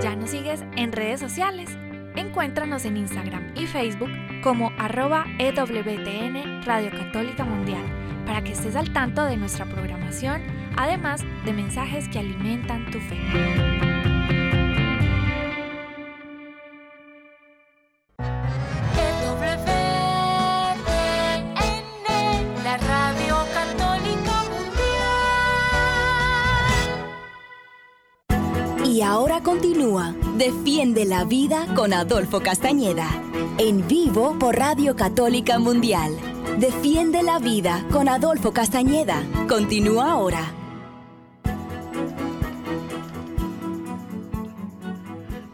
¿Ya 0.01 0.15
nos 0.15 0.29
sigues 0.29 0.63
en 0.77 0.91
redes 0.91 1.19
sociales? 1.19 1.69
Encuéntranos 2.15 2.85
en 2.85 2.97
Instagram 2.97 3.53
y 3.55 3.65
Facebook 3.65 4.11
como 4.43 4.69
arroba 4.77 5.25
EWTN 5.39 6.63
Radio 6.63 6.91
Católica 6.91 7.43
Mundial 7.43 8.00
para 8.31 8.45
que 8.45 8.53
estés 8.53 8.77
al 8.77 8.93
tanto 8.93 9.25
de 9.25 9.35
nuestra 9.35 9.65
programación, 9.65 10.41
además 10.77 11.19
de 11.43 11.51
mensajes 11.51 12.07
que 12.07 12.19
alimentan 12.19 12.89
tu 12.89 12.97
fe. 13.01 13.17
la 22.63 22.77
radio 22.77 23.35
católica 23.53 24.43
mundial. 28.29 28.89
Y 28.89 29.01
ahora 29.01 29.43
continúa 29.43 30.15
Defiende 30.37 31.03
la 31.03 31.25
Vida 31.25 31.67
con 31.75 31.91
Adolfo 31.91 32.39
Castañeda. 32.39 33.09
En 33.57 33.85
vivo 33.89 34.39
por 34.39 34.55
Radio 34.55 34.95
Católica 34.95 35.59
Mundial. 35.59 36.30
Defiende 36.59 37.23
la 37.23 37.39
Vida 37.39 37.85
con 37.91 38.09
Adolfo 38.09 38.51
Castañeda. 38.51 39.23
Continúa 39.47 40.11
ahora. 40.11 40.53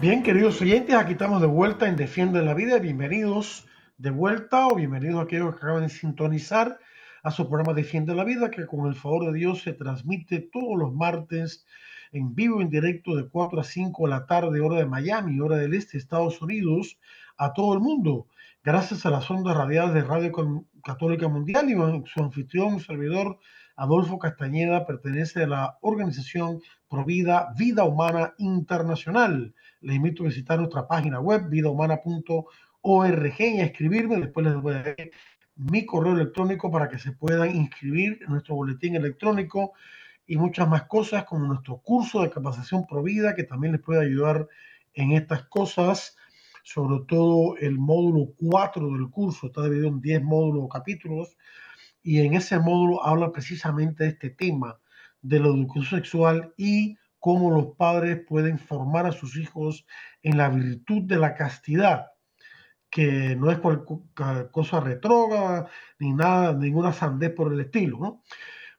Bien, 0.01 0.23
queridos 0.23 0.61
oyentes, 0.61 0.95
aquí 0.95 1.13
estamos 1.13 1.39
de 1.41 1.47
vuelta 1.47 1.87
en 1.87 1.95
Defiende 1.95 2.41
la 2.41 2.53
Vida. 2.53 2.79
Bienvenidos 2.79 3.67
de 3.97 4.09
vuelta 4.09 4.67
o 4.67 4.75
bienvenidos 4.75 5.19
a 5.19 5.23
aquellos 5.23 5.51
que 5.51 5.57
acaban 5.57 5.83
de 5.83 5.89
sintonizar 5.89 6.79
a 7.23 7.31
su 7.31 7.47
programa 7.47 7.73
Defiende 7.73 8.15
la 8.15 8.23
Vida, 8.23 8.49
que 8.49 8.65
con 8.65 8.87
el 8.87 8.95
favor 8.95 9.27
de 9.27 9.37
Dios 9.37 9.61
se 9.61 9.73
transmite 9.73 10.39
todos 10.51 10.77
los 10.77 10.93
martes 10.93 11.65
en 12.11 12.33
vivo, 12.35 12.61
en 12.61 12.69
directo, 12.69 13.15
de 13.15 13.27
4 13.27 13.59
a 13.59 13.63
5 13.63 14.03
de 14.03 14.09
la 14.09 14.25
tarde, 14.25 14.61
hora 14.61 14.77
de 14.77 14.85
Miami, 14.85 15.39
hora 15.39 15.57
del 15.57 15.73
este, 15.73 15.97
Estados 15.97 16.41
Unidos, 16.41 16.97
a 17.37 17.53
todo 17.53 17.73
el 17.73 17.79
mundo. 17.79 18.27
Gracias 18.67 19.05
a 19.05 19.09
las 19.09 19.31
ondas 19.31 19.55
radiales 19.55 19.93
de 19.93 20.01
Radio 20.01 20.29
Católica 20.83 21.29
Mundial 21.29 21.69
y 21.69 22.09
su 22.09 22.21
anfitrión, 22.21 22.81
servidor 22.81 23.39
Adolfo 23.77 24.19
Castañeda, 24.19 24.85
pertenece 24.85 25.43
a 25.43 25.47
la 25.47 25.77
organización 25.79 26.59
Provida 26.89 27.53
Vida 27.57 27.85
Humana 27.85 28.33
Internacional. 28.39 29.55
Les 29.79 29.95
invito 29.95 30.23
a 30.23 30.27
visitar 30.27 30.59
nuestra 30.59 30.85
página 30.85 31.21
web, 31.21 31.47
vidahumana.org, 31.47 33.35
y 33.39 33.61
a 33.61 33.63
escribirme. 33.63 34.17
Después 34.17 34.45
les 34.45 34.55
voy 34.55 34.73
a 34.73 34.83
dar 34.83 34.97
mi 35.55 35.85
correo 35.85 36.11
electrónico 36.11 36.69
para 36.69 36.89
que 36.89 36.99
se 36.99 37.13
puedan 37.13 37.55
inscribir 37.55 38.19
en 38.21 38.33
nuestro 38.33 38.55
boletín 38.55 38.97
electrónico 38.97 39.71
y 40.27 40.35
muchas 40.35 40.67
más 40.67 40.87
cosas, 40.87 41.23
como 41.23 41.47
nuestro 41.47 41.77
curso 41.77 42.21
de 42.21 42.31
capacitación 42.31 42.85
Provida, 42.85 43.33
que 43.33 43.45
también 43.45 43.71
les 43.71 43.81
puede 43.81 44.01
ayudar 44.01 44.45
en 44.93 45.13
estas 45.13 45.43
cosas, 45.43 46.17
sobre 46.67 47.05
todo 47.07 47.55
el 47.57 47.79
módulo 47.79 48.33
4 48.37 48.91
del 48.91 49.09
curso, 49.09 49.47
está 49.47 49.63
dividido 49.63 49.87
en 49.87 50.01
10 50.01 50.23
módulos 50.23 50.65
o 50.65 50.69
capítulos, 50.69 51.37
y 52.03 52.19
en 52.19 52.33
ese 52.33 52.59
módulo 52.59 53.05
habla 53.05 53.31
precisamente 53.31 54.03
de 54.03 54.09
este 54.09 54.31
tema 54.31 54.77
de 55.21 55.39
la 55.39 55.47
educación 55.47 55.85
sexual 55.85 56.53
y 56.57 56.97
cómo 57.19 57.51
los 57.51 57.77
padres 57.77 58.19
pueden 58.27 58.59
formar 58.59 59.05
a 59.05 59.13
sus 59.13 59.37
hijos 59.37 59.85
en 60.21 60.37
la 60.37 60.49
virtud 60.49 61.03
de 61.03 61.15
la 61.15 61.35
castidad, 61.35 62.07
que 62.89 63.33
no 63.37 63.49
es 63.49 63.59
cualquier 63.59 64.51
cosa 64.51 64.81
retrógrada 64.81 65.69
ni 65.99 66.11
nada, 66.11 66.51
ninguna 66.51 66.91
sandez 66.91 67.31
por 67.31 67.53
el 67.53 67.61
estilo. 67.61 67.97
¿no? 67.97 68.23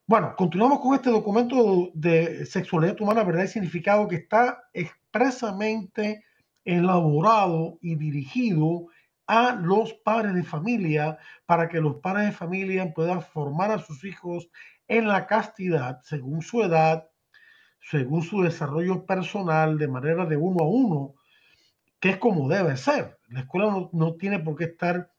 Bueno, 0.06 0.34
continuamos 0.36 0.80
con 0.80 0.94
este 0.94 1.08
documento 1.08 1.90
de 1.94 2.44
sexualidad 2.44 3.00
humana, 3.00 3.24
verdad 3.24 3.44
y 3.44 3.48
significado 3.48 4.06
que 4.06 4.16
está 4.16 4.64
expresamente 4.74 6.27
elaborado 6.68 7.78
y 7.80 7.94
dirigido 7.94 8.88
a 9.26 9.52
los 9.52 9.94
padres 9.94 10.34
de 10.34 10.42
familia 10.42 11.18
para 11.46 11.66
que 11.66 11.80
los 11.80 11.96
padres 11.96 12.26
de 12.26 12.32
familia 12.32 12.92
puedan 12.92 13.22
formar 13.22 13.70
a 13.70 13.78
sus 13.78 14.04
hijos 14.04 14.50
en 14.86 15.08
la 15.08 15.26
castidad 15.26 16.00
según 16.02 16.42
su 16.42 16.62
edad, 16.62 17.08
según 17.80 18.22
su 18.22 18.42
desarrollo 18.42 19.06
personal, 19.06 19.78
de 19.78 19.88
manera 19.88 20.26
de 20.26 20.36
uno 20.36 20.62
a 20.62 20.68
uno, 20.68 21.14
que 22.00 22.10
es 22.10 22.16
como 22.18 22.50
debe 22.50 22.76
ser. 22.76 23.18
La 23.28 23.40
escuela 23.40 23.88
no, 23.90 24.14
tiene 24.16 24.38
por 24.38 24.56
qué 24.56 24.64
estar 24.64 25.10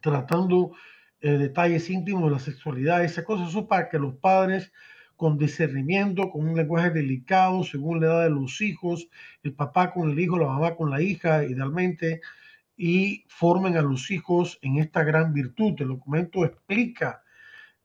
tratando 0.00 0.72
eh, 1.20 1.38
detalles 1.38 1.88
íntimos 1.88 2.24
de 2.24 2.30
la 2.30 2.40
sexualidad, 2.40 3.04
esas 3.04 3.24
cosas, 3.24 3.48
eso 3.48 3.68
para 3.68 3.88
que 3.88 4.00
los 4.00 4.16
padres 4.16 4.72
con 5.16 5.38
discernimiento, 5.38 6.30
con 6.30 6.48
un 6.48 6.56
lenguaje 6.56 6.90
delicado, 6.90 7.64
según 7.64 8.00
la 8.00 8.06
edad 8.06 8.22
de 8.24 8.30
los 8.30 8.60
hijos, 8.60 9.08
el 9.42 9.54
papá 9.54 9.92
con 9.92 10.10
el 10.10 10.18
hijo, 10.18 10.38
la 10.38 10.48
mamá 10.48 10.74
con 10.74 10.90
la 10.90 11.00
hija, 11.00 11.44
idealmente, 11.44 12.20
y 12.76 13.24
formen 13.28 13.76
a 13.76 13.82
los 13.82 14.10
hijos 14.10 14.58
en 14.62 14.78
esta 14.78 15.04
gran 15.04 15.32
virtud. 15.32 15.74
El 15.78 15.88
documento 15.88 16.44
explica 16.44 17.22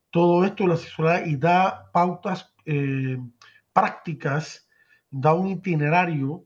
todo 0.10 0.44
esto 0.44 0.64
de 0.64 0.70
la 0.70 0.78
sexualidad 0.78 1.26
y 1.28 1.36
da 1.36 1.92
pautas 1.92 2.54
eh, 2.66 3.18
prácticas, 3.72 4.68
da 5.12 5.34
un 5.34 5.50
itinerario 5.50 6.46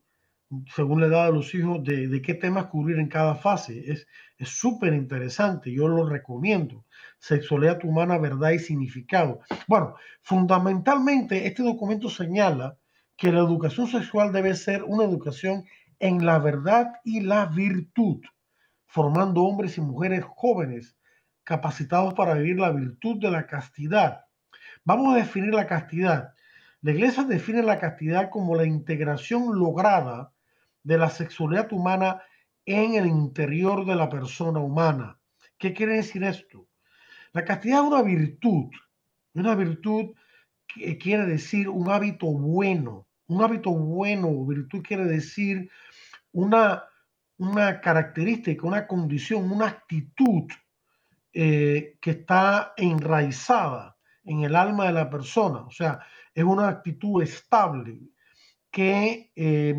según 0.76 1.02
la 1.02 1.08
edad 1.08 1.26
de 1.28 1.34
los 1.34 1.56
hijos 1.56 1.84
de, 1.84 2.08
de 2.08 2.22
qué 2.22 2.36
temas 2.36 2.66
cubrir 2.66 3.00
en 3.00 3.08
cada 3.08 3.36
fase. 3.36 3.92
Es 4.38 4.50
súper 4.50 4.94
interesante, 4.94 5.72
yo 5.72 5.88
lo 5.88 6.08
recomiendo. 6.08 6.86
Sexualidad 7.24 7.80
humana, 7.86 8.18
verdad 8.18 8.52
y 8.52 8.60
significado. 8.60 9.40
Bueno, 9.70 9.96
fundamentalmente 10.24 11.48
este 11.48 11.64
documento 11.64 12.10
señala 12.10 12.78
que 13.16 13.32
la 13.32 13.40
educación 13.40 13.88
sexual 13.88 14.34
debe 14.34 14.54
ser 14.56 14.84
una 14.84 15.06
educación 15.06 15.64
en 16.00 16.26
la 16.26 16.38
verdad 16.40 16.96
y 17.06 17.22
la 17.22 17.46
virtud, 17.46 18.20
formando 18.88 19.44
hombres 19.44 19.78
y 19.78 19.82
mujeres 19.82 20.26
jóvenes 20.36 20.98
capacitados 21.46 22.14
para 22.14 22.34
vivir 22.34 22.60
la 22.60 22.72
virtud 22.72 23.22
de 23.22 23.32
la 23.32 23.48
castidad. 23.48 24.26
Vamos 24.84 25.14
a 25.14 25.20
definir 25.20 25.54
la 25.54 25.66
castidad. 25.66 26.34
La 26.82 26.92
iglesia 26.92 27.24
define 27.24 27.64
la 27.64 27.80
castidad 27.80 28.30
como 28.32 28.54
la 28.54 28.66
integración 28.66 29.58
lograda 29.58 30.34
de 30.84 30.98
la 30.98 31.10
sexualidad 31.10 31.72
humana 31.72 32.22
en 32.66 32.96
el 32.96 33.08
interior 33.08 33.86
de 33.86 33.96
la 33.96 34.10
persona 34.10 34.60
humana. 34.60 35.22
¿Qué 35.58 35.74
quiere 35.74 35.96
decir 35.96 36.26
esto? 36.26 36.68
La 37.34 37.44
castidad 37.44 37.82
es 37.82 37.88
una 37.88 38.02
virtud. 38.04 38.70
Una 39.34 39.56
virtud 39.56 40.12
que 40.68 40.98
quiere 40.98 41.26
decir 41.26 41.68
un 41.68 41.90
hábito 41.90 42.28
bueno. 42.28 43.08
Un 43.28 43.44
hábito 43.44 43.72
bueno, 43.72 44.46
virtud 44.46 44.84
quiere 44.84 45.06
decir 45.06 45.70
una, 46.32 46.84
una 47.38 47.82
característica, 47.82 48.68
una 48.68 48.86
condición, 48.86 49.52
una 49.52 49.68
actitud 49.68 50.44
eh, 51.34 51.98
que 52.00 52.12
está 52.12 52.74
enraizada 52.78 53.98
en 54.24 54.44
el 54.44 54.56
alma 54.56 54.86
de 54.86 54.94
la 54.94 55.10
persona. 55.10 55.62
O 55.62 55.72
sea, 55.72 56.00
es 56.34 56.44
una 56.44 56.68
actitud 56.68 57.24
estable 57.24 58.00
que 58.70 59.32
eh, 59.36 59.76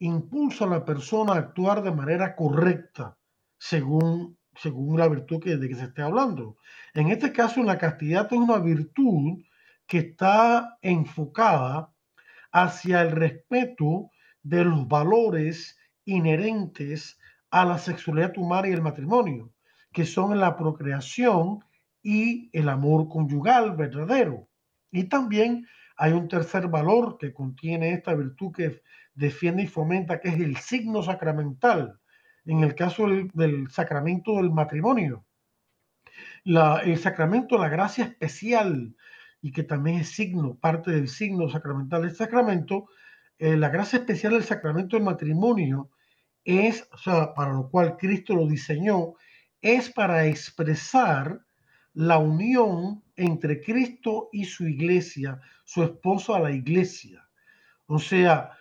impulsa 0.00 0.64
a 0.64 0.68
la 0.68 0.84
persona 0.84 1.32
a 1.32 1.38
actuar 1.38 1.82
de 1.82 1.92
manera 1.92 2.36
correcta 2.36 3.16
según, 3.58 4.38
según 4.56 4.98
la 4.98 5.08
virtud 5.08 5.40
que, 5.40 5.56
de 5.56 5.68
que 5.68 5.74
se 5.74 5.84
esté 5.84 6.02
hablando. 6.02 6.56
En 6.94 7.08
este 7.08 7.32
caso, 7.32 7.62
la 7.62 7.78
castidad 7.78 8.26
es 8.30 8.38
una 8.38 8.58
virtud 8.58 9.42
que 9.86 9.98
está 9.98 10.78
enfocada 10.82 11.92
hacia 12.52 13.02
el 13.02 13.12
respeto 13.12 14.10
de 14.42 14.64
los 14.64 14.88
valores 14.88 15.78
inherentes 16.04 17.18
a 17.50 17.64
la 17.64 17.78
sexualidad 17.78 18.36
humana 18.38 18.68
y 18.68 18.72
el 18.72 18.82
matrimonio, 18.82 19.52
que 19.92 20.06
son 20.06 20.38
la 20.38 20.56
procreación 20.56 21.64
y 22.02 22.50
el 22.52 22.68
amor 22.68 23.08
conyugal 23.08 23.76
verdadero. 23.76 24.48
Y 24.90 25.04
también 25.04 25.66
hay 25.96 26.12
un 26.12 26.28
tercer 26.28 26.68
valor 26.68 27.18
que 27.18 27.32
contiene 27.32 27.92
esta 27.92 28.14
virtud 28.14 28.52
que 28.52 28.82
defiende 29.14 29.64
y 29.64 29.66
fomenta, 29.66 30.20
que 30.20 30.28
es 30.28 30.40
el 30.40 30.56
signo 30.56 31.02
sacramental, 31.02 31.99
en 32.44 32.62
el 32.62 32.74
caso 32.74 33.06
del, 33.06 33.70
sacramento 33.70 34.36
del 34.36 34.50
matrimonio. 34.50 35.24
El 36.44 36.98
sacramento, 36.98 37.58
la 37.58 37.68
gracia 37.68 38.04
especial, 38.04 38.94
y 39.42 39.52
que 39.52 39.62
también 39.62 39.98
es 39.98 40.08
signo, 40.10 40.54
parte 40.54 40.90
del 40.90 41.08
signo 41.08 41.48
sacramental 41.48 42.02
del 42.02 42.14
sacramento, 42.14 42.88
eh, 43.38 43.56
la 43.56 43.70
gracia 43.70 43.98
especial 44.00 44.34
del 44.34 44.44
sacramento 44.44 44.96
del 44.96 45.04
matrimonio 45.04 45.90
es, 46.44 46.86
o 46.92 46.98
sea, 46.98 47.34
para 47.34 47.52
lo 47.52 47.70
cual 47.70 47.96
Cristo 47.96 48.34
lo 48.34 48.46
diseñó, 48.46 49.14
es 49.62 49.90
para 49.90 50.26
expresar 50.26 51.40
la 51.94 52.18
unión 52.18 53.02
entre 53.16 53.60
Cristo 53.60 54.28
y 54.32 54.44
su 54.44 54.66
iglesia, 54.66 55.40
su 55.64 55.82
esposo 55.82 56.34
a 56.34 56.40
la 56.40 56.52
iglesia. 56.52 57.26
O 57.86 57.98
sea, 57.98 58.52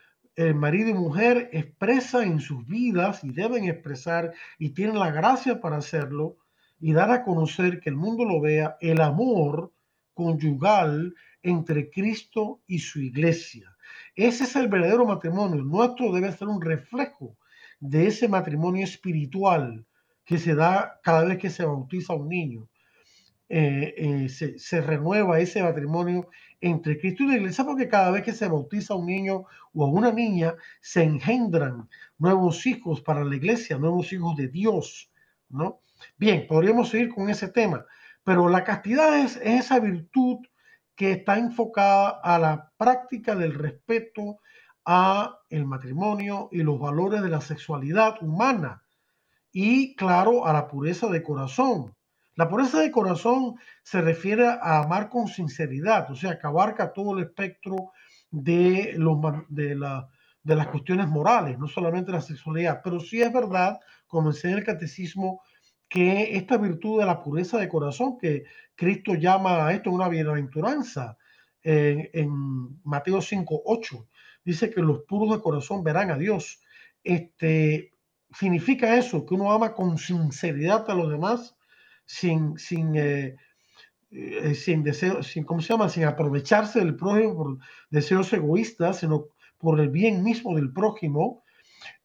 el 0.47 0.55
marido 0.55 0.89
y 0.89 0.93
mujer 0.93 1.49
expresan 1.51 2.31
en 2.31 2.39
sus 2.39 2.65
vidas 2.65 3.25
y 3.25 3.31
deben 3.31 3.65
expresar 3.65 4.31
y 4.57 4.69
tienen 4.69 4.97
la 4.97 5.11
gracia 5.11 5.59
para 5.59 5.75
hacerlo 5.75 6.37
y 6.79 6.93
dar 6.93 7.11
a 7.11 7.25
conocer 7.25 7.81
que 7.81 7.89
el 7.89 7.97
mundo 7.97 8.23
lo 8.23 8.39
vea 8.39 8.77
el 8.79 9.01
amor 9.01 9.73
conyugal 10.13 11.13
entre 11.43 11.89
Cristo 11.89 12.61
y 12.67 12.79
su 12.79 13.01
iglesia. 13.01 13.75
Ese 14.15 14.45
es 14.45 14.55
el 14.55 14.69
verdadero 14.69 15.05
matrimonio. 15.05 15.61
Nuestro 15.61 16.13
debe 16.13 16.31
ser 16.31 16.47
un 16.47 16.61
reflejo 16.61 17.35
de 17.81 18.07
ese 18.07 18.29
matrimonio 18.29 18.85
espiritual 18.85 19.85
que 20.23 20.37
se 20.37 20.55
da 20.55 21.01
cada 21.03 21.25
vez 21.25 21.37
que 21.37 21.49
se 21.49 21.65
bautiza 21.65 22.13
un 22.13 22.29
niño. 22.29 22.69
Eh, 23.49 23.93
eh, 23.97 24.29
se, 24.29 24.57
se, 24.57 24.79
renueva 24.79 25.39
ese 25.39 25.61
matrimonio 25.63 26.29
entre 26.61 26.99
Cristo 26.99 27.23
y 27.23 27.27
la 27.27 27.37
iglesia 27.37 27.63
porque 27.63 27.87
cada 27.87 28.11
vez 28.11 28.23
que 28.23 28.33
se 28.33 28.47
bautiza 28.47 28.95
un 28.95 29.05
niño 29.05 29.45
o 29.73 29.85
una 29.85 30.11
niña 30.11 30.55
se 30.81 31.03
engendran 31.03 31.89
nuevos 32.17 32.65
hijos 32.65 33.01
para 33.01 33.23
la 33.23 33.35
iglesia, 33.35 33.77
nuevos 33.77 34.11
hijos 34.13 34.35
de 34.35 34.47
Dios, 34.47 35.11
¿no? 35.49 35.81
Bien, 36.17 36.47
podríamos 36.47 36.89
seguir 36.89 37.09
con 37.09 37.29
ese 37.29 37.49
tema, 37.49 37.85
pero 38.23 38.49
la 38.49 38.63
castidad 38.63 39.19
es, 39.19 39.37
es 39.37 39.65
esa 39.65 39.79
virtud 39.79 40.39
que 40.95 41.11
está 41.13 41.37
enfocada 41.37 42.19
a 42.23 42.37
la 42.39 42.71
práctica 42.77 43.35
del 43.35 43.53
respeto 43.53 44.39
a 44.85 45.39
el 45.49 45.65
matrimonio 45.65 46.49
y 46.51 46.63
los 46.63 46.79
valores 46.79 47.21
de 47.21 47.29
la 47.29 47.41
sexualidad 47.41 48.15
humana 48.21 48.83
y 49.51 49.95
claro 49.95 50.45
a 50.45 50.53
la 50.53 50.67
pureza 50.67 51.07
de 51.07 51.23
corazón 51.23 51.95
la 52.39 52.47
pureza 52.47 52.79
de 52.79 52.89
corazón 52.89 53.55
se 53.83 53.99
refiere 53.99 54.47
a 54.47 54.79
amar 54.79 55.09
con 55.09 55.27
sinceridad, 55.27 56.09
o 56.09 56.15
sea, 56.15 56.39
que 56.39 56.47
abarca 56.47 56.93
todo 56.93 57.17
el 57.17 57.25
espectro 57.25 57.91
de, 58.31 58.93
los, 58.95 59.17
de, 59.49 59.77
de 60.43 60.55
las 60.55 60.67
cuestiones 60.67 61.09
morales, 61.09 61.59
no 61.59 61.67
solamente 61.67 62.13
la 62.13 62.21
sexualidad. 62.21 62.79
Pero 62.81 63.01
sí 63.01 63.21
es 63.21 63.33
verdad, 63.33 63.81
como 64.07 64.29
enseña 64.29 64.55
el 64.55 64.63
catecismo, 64.63 65.41
que 65.89 66.37
esta 66.37 66.55
virtud 66.55 67.01
de 67.01 67.07
la 67.07 67.21
pureza 67.21 67.57
de 67.57 67.67
corazón, 67.67 68.17
que 68.17 68.45
Cristo 68.73 69.15
llama 69.15 69.67
a 69.67 69.73
esto 69.73 69.91
una 69.91 70.07
bienaventuranza, 70.07 71.17
en, 71.61 72.09
en 72.13 72.29
Mateo 72.85 73.21
5, 73.21 73.63
8, 73.65 74.07
dice 74.45 74.69
que 74.69 74.79
los 74.79 75.01
puros 75.01 75.35
de 75.35 75.41
corazón 75.41 75.83
verán 75.83 76.09
a 76.09 76.17
Dios. 76.17 76.61
Este, 77.03 77.91
significa 78.31 78.95
eso, 78.97 79.25
que 79.25 79.33
uno 79.33 79.51
ama 79.51 79.73
con 79.73 79.97
sinceridad 79.97 80.89
a 80.89 80.95
los 80.95 81.09
demás 81.09 81.57
sin, 82.09 82.57
sin, 82.57 82.95
eh, 82.95 83.35
eh, 84.09 84.55
sin 84.55 84.83
deseo, 84.83 85.21
sin, 85.21 85.43
¿cómo 85.43 85.61
se 85.61 85.69
llama? 85.69 85.89
Sin 85.89 86.05
aprovecharse 86.05 86.79
del 86.79 86.95
prójimo 86.95 87.35
por 87.35 87.57
deseos 87.91 88.33
egoístas, 88.33 88.97
sino 88.97 89.27
por 89.59 89.79
el 89.79 89.89
bien 89.89 90.23
mismo 90.23 90.55
del 90.55 90.73
prójimo. 90.73 91.43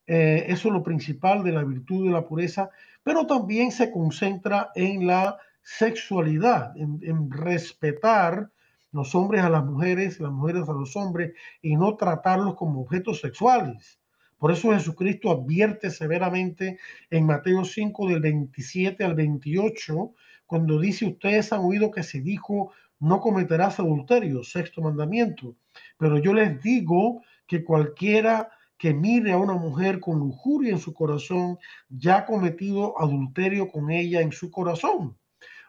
Eh, 0.06 0.44
eso 0.48 0.68
es 0.68 0.74
lo 0.74 0.82
principal 0.82 1.42
de 1.42 1.52
la 1.52 1.64
virtud 1.64 2.04
de 2.04 2.12
la 2.12 2.26
pureza, 2.26 2.68
pero 3.02 3.26
también 3.26 3.72
se 3.72 3.90
concentra 3.90 4.70
en 4.74 5.06
la 5.06 5.38
sexualidad, 5.62 6.76
en, 6.76 7.00
en 7.02 7.30
respetar 7.30 8.50
los 8.92 9.14
hombres 9.14 9.42
a 9.42 9.48
las 9.48 9.64
mujeres, 9.64 10.20
las 10.20 10.32
mujeres 10.32 10.68
a 10.68 10.74
los 10.74 10.94
hombres, 10.96 11.32
y 11.62 11.76
no 11.76 11.96
tratarlos 11.96 12.56
como 12.56 12.82
objetos 12.82 13.22
sexuales. 13.22 13.98
Por 14.44 14.52
eso 14.52 14.74
Jesucristo 14.74 15.30
advierte 15.30 15.88
severamente 15.88 16.78
en 17.08 17.24
Mateo 17.24 17.64
5 17.64 18.08
del 18.08 18.20
27 18.20 19.02
al 19.02 19.14
28, 19.14 20.12
cuando 20.44 20.78
dice, 20.78 21.06
ustedes 21.06 21.50
han 21.54 21.60
oído 21.60 21.90
que 21.90 22.02
se 22.02 22.20
dijo, 22.20 22.70
no 23.00 23.20
cometerás 23.20 23.80
adulterio, 23.80 24.44
sexto 24.44 24.82
mandamiento. 24.82 25.56
Pero 25.96 26.18
yo 26.18 26.34
les 26.34 26.62
digo 26.62 27.22
que 27.46 27.64
cualquiera 27.64 28.50
que 28.76 28.92
mire 28.92 29.32
a 29.32 29.38
una 29.38 29.54
mujer 29.54 29.98
con 29.98 30.18
lujuria 30.18 30.72
en 30.72 30.78
su 30.78 30.92
corazón, 30.92 31.58
ya 31.88 32.18
ha 32.18 32.26
cometido 32.26 33.00
adulterio 33.00 33.70
con 33.70 33.90
ella 33.90 34.20
en 34.20 34.32
su 34.32 34.50
corazón. 34.50 35.16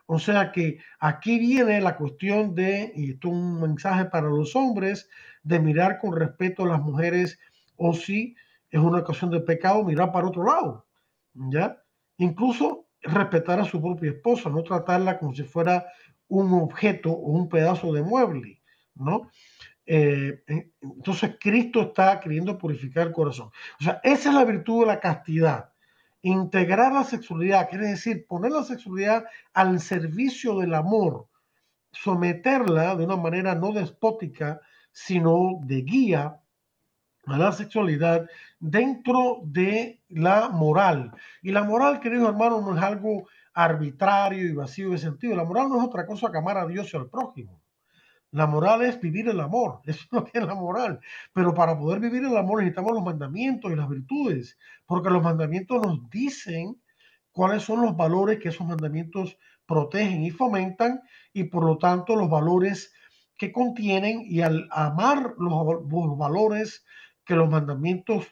O 0.06 0.20
sea 0.20 0.52
que 0.52 0.80
aquí 1.00 1.40
viene 1.40 1.80
la 1.80 1.96
cuestión 1.96 2.54
de, 2.54 2.92
y 2.94 3.12
esto 3.12 3.30
es 3.30 3.34
un 3.36 3.62
mensaje 3.62 4.04
para 4.04 4.28
los 4.28 4.54
hombres, 4.54 5.08
de 5.44 5.60
mirar 5.62 5.98
con 5.98 6.14
respeto 6.14 6.64
a 6.64 6.68
las 6.68 6.82
mujeres 6.82 7.40
o 7.78 7.94
si 7.94 8.36
es 8.70 8.80
una 8.80 9.00
ocasión 9.00 9.32
de 9.32 9.42
pecado 9.42 9.84
mirar 9.84 10.12
para 10.12 10.28
otro 10.28 10.44
lado, 10.44 10.88
¿ya? 11.34 11.82
Incluso 12.18 12.88
respetar 13.02 13.60
a 13.60 13.66
su 13.66 13.82
propia 13.82 14.12
esposa, 14.12 14.50
no 14.50 14.64
tratarla 14.64 15.18
como 15.20 15.34
si 15.34 15.44
fuera 15.44 15.86
un 16.28 16.54
objeto 16.54 17.12
o 17.12 17.32
un 17.32 17.50
pedazo 17.50 17.94
de 17.94 18.02
mueble, 18.02 18.62
¿no? 18.96 19.30
Eh, 19.86 20.44
entonces 20.82 21.38
Cristo 21.40 21.82
está 21.82 22.20
queriendo 22.20 22.58
purificar 22.58 23.08
el 23.08 23.14
corazón. 23.14 23.52
O 23.80 23.84
sea, 23.84 24.00
esa 24.04 24.30
es 24.30 24.36
la 24.36 24.44
virtud 24.44 24.82
de 24.82 24.88
la 24.88 25.00
castidad. 25.00 25.72
Integrar 26.24 26.92
la 26.92 27.04
sexualidad, 27.04 27.70
quiere 27.70 27.90
decir 27.90 28.26
poner 28.28 28.52
la 28.52 28.64
sexualidad 28.64 29.26
al 29.54 29.80
servicio 29.80 30.58
del 30.58 30.74
amor, 30.74 31.28
someterla 31.92 32.96
de 32.96 33.06
una 33.06 33.16
manera 33.16 33.54
no 33.54 33.72
despótica, 33.72 34.60
sino 34.92 35.60
de 35.62 35.82
guía 35.82 36.42
a 37.28 37.38
la 37.38 37.52
sexualidad 37.52 38.28
dentro 38.60 39.40
de 39.44 40.02
la 40.10 40.50
moral. 40.50 41.12
Y 41.42 41.52
la 41.52 41.64
moral, 41.64 42.00
queridos 42.00 42.30
hermanos, 42.30 42.64
no 42.64 42.78
es 42.78 42.84
algo 42.84 43.28
arbitrario 43.54 44.46
y 44.48 44.54
vacío 44.54 44.92
de 44.92 44.98
sentido. 44.98 45.36
La 45.36 45.46
moral 45.46 45.70
no 45.70 45.78
es 45.78 45.88
otra 45.88 46.06
cosa 46.06 46.32
que 46.32 46.38
amar 46.38 46.58
a 46.58 46.68
Dios 46.68 46.94
y 46.94 46.98
al 46.98 47.10
prójimo. 47.10 47.62
La 48.32 48.48
moral 48.48 48.82
es 48.82 49.00
vivir 49.00 49.30
el 49.30 49.40
amor, 49.40 49.80
eso 49.86 50.02
es 50.04 50.08
lo 50.12 50.26
que 50.26 50.40
es 50.40 50.46
la 50.46 50.56
moral. 50.56 51.00
Pero 51.32 51.54
para 51.54 51.80
poder 51.80 52.02
vivir 52.02 52.26
el 52.26 52.36
amor 52.36 52.60
necesitamos 52.60 52.94
los 52.94 53.04
mandamientos 53.04 53.72
y 53.72 53.76
las 53.76 53.88
virtudes, 53.88 54.58
porque 54.86 55.10
los 55.10 55.24
mandamientos 55.24 55.82
nos 55.82 56.10
dicen 56.10 56.82
cuáles 57.32 57.64
son 57.64 57.82
los 57.82 57.96
valores 57.96 58.40
que 58.40 58.50
esos 58.50 58.68
mandamientos 58.68 59.38
protegen 59.66 60.24
y 60.24 60.32
fomentan, 60.32 61.02
y 61.32 61.46
por 61.46 61.64
lo 61.66 61.78
tanto 61.78 62.16
los 62.18 62.30
valores 62.30 62.94
que 63.38 63.54
contienen, 63.54 64.22
y 64.26 64.42
al 64.42 64.68
amar 64.70 65.34
los, 65.38 65.66
los 65.90 66.18
valores 66.18 66.86
que 67.26 67.36
los 67.36 67.50
mandamientos 67.50 68.28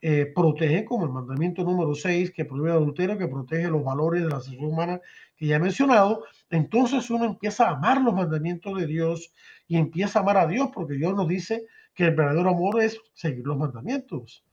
eh, 0.00 0.30
protegen, 0.32 0.84
como 0.84 1.06
el 1.06 1.12
mandamiento 1.12 1.64
número 1.64 1.94
6, 1.94 2.30
que 2.32 2.44
prohíbe 2.44 2.70
adulterio, 2.70 3.18
que 3.18 3.26
protege 3.26 3.68
los 3.68 3.82
valores 3.82 4.22
de 4.22 4.28
la 4.28 4.40
sociedad 4.40 4.68
humana 4.68 5.00
que 5.36 5.46
ya 5.46 5.56
he 5.56 5.60
mencionado, 5.60 6.24
entonces 6.50 7.10
uno 7.10 7.24
empieza 7.24 7.66
a 7.68 7.72
amar 7.72 8.00
los 8.00 8.14
mandamientos 8.14 8.78
de 8.78 8.86
Dios 8.86 9.32
y 9.66 9.76
empieza 9.76 10.18
a 10.18 10.22
amar 10.22 10.36
a 10.36 10.46
Dios, 10.46 10.70
porque 10.72 10.94
Dios 10.94 11.14
nos 11.14 11.28
dice 11.28 11.66
que 11.94 12.04
el 12.04 12.14
verdadero 12.14 12.50
amor 12.50 12.82
es 12.82 13.00
seguir 13.14 13.44
los 13.44 13.56
mandamientos. 13.56 14.44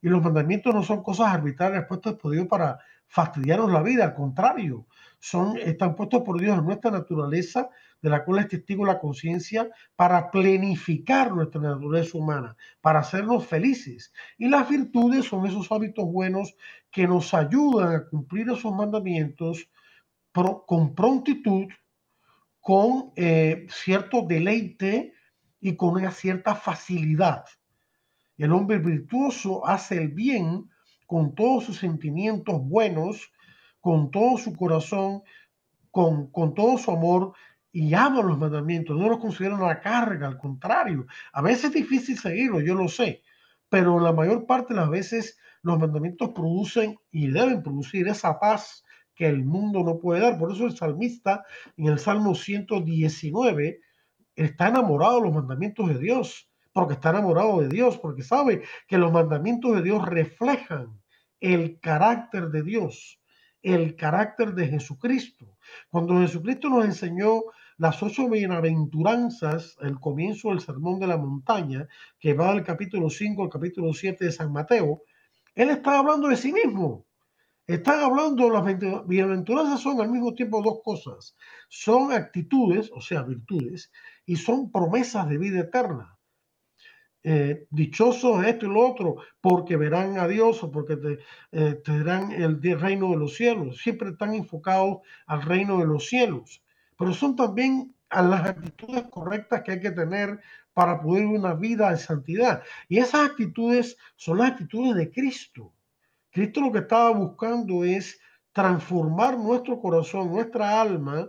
Y 0.00 0.08
los 0.08 0.22
mandamientos 0.22 0.74
no 0.74 0.82
son 0.82 1.02
cosas 1.02 1.28
arbitrarias 1.28 1.86
puestas 1.86 2.14
por 2.14 2.32
Dios 2.32 2.46
para 2.46 2.78
fastidiarnos 3.06 3.70
la 3.70 3.82
vida, 3.82 4.04
al 4.04 4.14
contrario, 4.14 4.86
son, 5.20 5.56
están 5.58 5.94
puestos 5.94 6.22
por 6.22 6.40
Dios 6.40 6.58
en 6.58 6.64
nuestra 6.64 6.90
naturaleza 6.90 7.68
de 8.02 8.10
la 8.10 8.24
cual 8.24 8.40
es 8.40 8.48
testigo 8.48 8.84
la 8.84 8.98
conciencia, 8.98 9.70
para 9.94 10.30
plenificar 10.30 11.32
nuestra 11.32 11.60
naturaleza 11.60 12.18
humana, 12.18 12.56
para 12.80 12.98
hacernos 12.98 13.46
felices. 13.46 14.12
Y 14.36 14.48
las 14.48 14.68
virtudes 14.68 15.26
son 15.26 15.46
esos 15.46 15.70
hábitos 15.70 16.04
buenos 16.04 16.56
que 16.90 17.06
nos 17.06 17.32
ayudan 17.32 17.94
a 17.94 18.08
cumplir 18.08 18.50
esos 18.50 18.74
mandamientos 18.74 19.68
con 20.32 20.94
prontitud, 20.94 21.66
con 22.60 23.12
eh, 23.16 23.66
cierto 23.70 24.22
deleite 24.26 25.14
y 25.60 25.76
con 25.76 25.90
una 25.90 26.10
cierta 26.10 26.56
facilidad. 26.56 27.44
El 28.36 28.52
hombre 28.52 28.78
virtuoso 28.78 29.64
hace 29.66 29.96
el 29.98 30.08
bien 30.08 30.68
con 31.06 31.34
todos 31.34 31.64
sus 31.64 31.78
sentimientos 31.78 32.60
buenos, 32.62 33.30
con 33.80 34.10
todo 34.10 34.38
su 34.38 34.54
corazón, 34.54 35.22
con, 35.90 36.32
con 36.32 36.54
todo 36.54 36.78
su 36.78 36.90
amor 36.90 37.34
y 37.72 37.94
aman 37.94 38.26
los 38.26 38.38
mandamientos, 38.38 38.96
no 38.96 39.08
los 39.08 39.18
consideran 39.18 39.62
una 39.62 39.80
carga, 39.80 40.28
al 40.28 40.38
contrario. 40.38 41.06
A 41.32 41.40
veces 41.40 41.64
es 41.64 41.72
difícil 41.72 42.18
seguirlo, 42.18 42.60
yo 42.60 42.74
lo 42.74 42.86
sé, 42.86 43.22
pero 43.68 43.98
la 43.98 44.12
mayor 44.12 44.46
parte 44.46 44.74
de 44.74 44.80
las 44.80 44.90
veces 44.90 45.38
los 45.62 45.78
mandamientos 45.78 46.30
producen 46.30 46.98
y 47.10 47.28
deben 47.28 47.62
producir 47.62 48.06
esa 48.08 48.38
paz 48.38 48.84
que 49.14 49.26
el 49.26 49.44
mundo 49.44 49.82
no 49.82 49.98
puede 49.98 50.20
dar. 50.20 50.38
Por 50.38 50.52
eso 50.52 50.66
el 50.66 50.76
salmista 50.76 51.44
en 51.76 51.86
el 51.86 51.98
Salmo 51.98 52.34
119 52.34 53.80
está 54.36 54.68
enamorado 54.68 55.16
de 55.16 55.22
los 55.22 55.34
mandamientos 55.34 55.88
de 55.88 55.98
Dios, 55.98 56.50
porque 56.72 56.94
está 56.94 57.10
enamorado 57.10 57.60
de 57.60 57.68
Dios, 57.68 57.98
porque 57.98 58.22
sabe 58.22 58.62
que 58.86 58.98
los 58.98 59.12
mandamientos 59.12 59.74
de 59.74 59.82
Dios 59.82 60.04
reflejan 60.04 61.00
el 61.40 61.80
carácter 61.80 62.48
de 62.48 62.62
Dios, 62.62 63.20
el 63.62 63.96
carácter 63.96 64.54
de 64.54 64.68
Jesucristo. 64.68 65.58
Cuando 65.90 66.20
Jesucristo 66.20 66.68
nos 66.68 66.84
enseñó 66.84 67.42
las 67.82 68.00
ocho 68.00 68.28
bienaventuranzas, 68.28 69.76
el 69.80 69.98
comienzo 69.98 70.50
del 70.50 70.60
sermón 70.60 71.00
de 71.00 71.08
la 71.08 71.16
montaña, 71.16 71.88
que 72.20 72.32
va 72.32 72.54
del 72.54 72.62
capítulo 72.62 73.10
5 73.10 73.42
al 73.42 73.48
capítulo 73.48 73.92
7 73.92 74.24
de 74.24 74.30
San 74.30 74.52
Mateo, 74.52 75.02
él 75.56 75.68
está 75.68 75.98
hablando 75.98 76.28
de 76.28 76.36
sí 76.36 76.52
mismo. 76.52 77.04
Están 77.66 77.98
hablando, 77.98 78.48
las 78.50 78.64
bienaventuranzas 79.04 79.80
son 79.80 80.00
al 80.00 80.10
mismo 80.10 80.32
tiempo 80.32 80.62
dos 80.62 80.78
cosas. 80.84 81.36
Son 81.68 82.12
actitudes, 82.12 82.88
o 82.94 83.00
sea, 83.00 83.22
virtudes, 83.22 83.90
y 84.26 84.36
son 84.36 84.70
promesas 84.70 85.28
de 85.28 85.38
vida 85.38 85.58
eterna. 85.58 86.16
Eh, 87.24 87.66
dichosos 87.70 88.46
esto 88.46 88.66
y 88.66 88.68
lo 88.68 88.88
otro, 88.88 89.16
porque 89.40 89.76
verán 89.76 90.18
a 90.18 90.28
Dios 90.28 90.62
o 90.62 90.70
porque 90.70 90.96
te, 90.98 91.18
eh, 91.50 91.74
te 91.84 91.98
darán 91.98 92.30
el 92.30 92.62
reino 92.78 93.10
de 93.10 93.16
los 93.16 93.34
cielos. 93.34 93.82
Siempre 93.82 94.10
están 94.10 94.34
enfocados 94.34 94.98
al 95.26 95.42
reino 95.42 95.78
de 95.78 95.86
los 95.86 96.06
cielos 96.06 96.62
pero 97.02 97.14
son 97.14 97.34
también 97.34 97.96
las 98.08 98.46
actitudes 98.46 99.02
correctas 99.10 99.62
que 99.62 99.72
hay 99.72 99.80
que 99.80 99.90
tener 99.90 100.38
para 100.72 101.02
poder 101.02 101.26
una 101.26 101.52
vida 101.52 101.90
de 101.90 101.96
santidad. 101.96 102.62
Y 102.88 102.98
esas 102.98 103.28
actitudes 103.30 103.96
son 104.14 104.38
las 104.38 104.52
actitudes 104.52 104.94
de 104.94 105.10
Cristo. 105.10 105.74
Cristo 106.30 106.60
lo 106.60 106.70
que 106.70 106.78
estaba 106.78 107.10
buscando 107.10 107.82
es 107.82 108.20
transformar 108.52 109.36
nuestro 109.36 109.80
corazón, 109.80 110.30
nuestra 110.30 110.80
alma, 110.80 111.28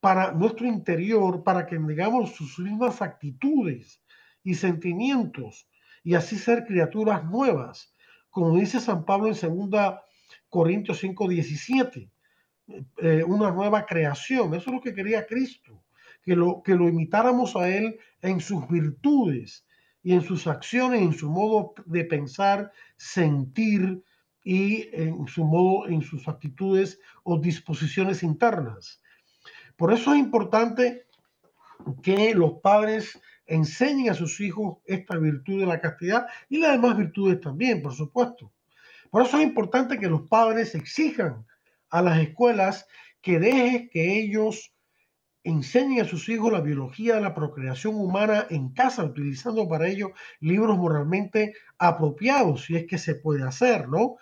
para 0.00 0.32
nuestro 0.32 0.66
interior, 0.66 1.44
para 1.44 1.66
que 1.66 1.78
digamos 1.78 2.34
sus 2.34 2.58
mismas 2.58 3.00
actitudes 3.00 4.02
y 4.42 4.54
sentimientos 4.54 5.68
y 6.02 6.14
así 6.14 6.36
ser 6.36 6.64
criaturas 6.64 7.24
nuevas. 7.24 7.94
Como 8.28 8.56
dice 8.56 8.80
San 8.80 9.04
Pablo 9.04 9.28
en 9.28 9.70
2 9.70 9.94
Corintios 10.48 10.98
5, 10.98 11.28
17, 11.28 12.10
eh, 12.66 13.22
una 13.26 13.50
nueva 13.50 13.84
creación. 13.84 14.54
Eso 14.54 14.70
es 14.70 14.74
lo 14.76 14.80
que 14.80 14.94
quería 14.94 15.26
Cristo, 15.26 15.82
que 16.22 16.34
lo, 16.34 16.62
que 16.62 16.74
lo 16.74 16.88
imitáramos 16.88 17.56
a 17.56 17.68
Él 17.68 17.98
en 18.22 18.40
sus 18.40 18.66
virtudes 18.68 19.66
y 20.02 20.12
en 20.12 20.22
sus 20.22 20.46
acciones, 20.46 21.02
en 21.02 21.12
su 21.12 21.30
modo 21.30 21.74
de 21.86 22.04
pensar, 22.04 22.72
sentir 22.96 24.02
y 24.42 24.88
en 24.92 25.26
su 25.26 25.44
modo, 25.44 25.88
en 25.88 26.02
sus 26.02 26.28
actitudes 26.28 27.00
o 27.22 27.38
disposiciones 27.38 28.22
internas. 28.22 29.00
Por 29.76 29.92
eso 29.92 30.12
es 30.12 30.18
importante 30.18 31.06
que 32.02 32.34
los 32.34 32.54
padres 32.62 33.20
enseñen 33.46 34.10
a 34.10 34.14
sus 34.14 34.40
hijos 34.40 34.78
esta 34.84 35.16
virtud 35.16 35.60
de 35.60 35.66
la 35.66 35.80
castidad 35.80 36.26
y 36.48 36.58
las 36.58 36.72
demás 36.72 36.96
virtudes 36.96 37.40
también, 37.40 37.82
por 37.82 37.94
supuesto. 37.94 38.52
Por 39.10 39.22
eso 39.22 39.38
es 39.38 39.44
importante 39.44 39.98
que 39.98 40.08
los 40.08 40.22
padres 40.28 40.74
exijan 40.74 41.44
a 41.94 42.02
las 42.02 42.18
escuelas 42.18 42.88
que 43.22 43.38
dejen 43.38 43.88
que 43.88 44.18
ellos 44.18 44.74
enseñen 45.44 46.00
a 46.00 46.08
sus 46.08 46.28
hijos 46.28 46.52
la 46.52 46.60
biología 46.60 47.14
de 47.14 47.20
la 47.20 47.36
procreación 47.36 47.94
humana 47.94 48.48
en 48.50 48.70
casa, 48.70 49.04
utilizando 49.04 49.68
para 49.68 49.86
ello 49.86 50.10
libros 50.40 50.76
moralmente 50.76 51.54
apropiados, 51.78 52.64
si 52.64 52.74
es 52.74 52.86
que 52.88 52.98
se 52.98 53.14
puede 53.14 53.44
hacer, 53.44 53.88
¿no? 53.88 54.16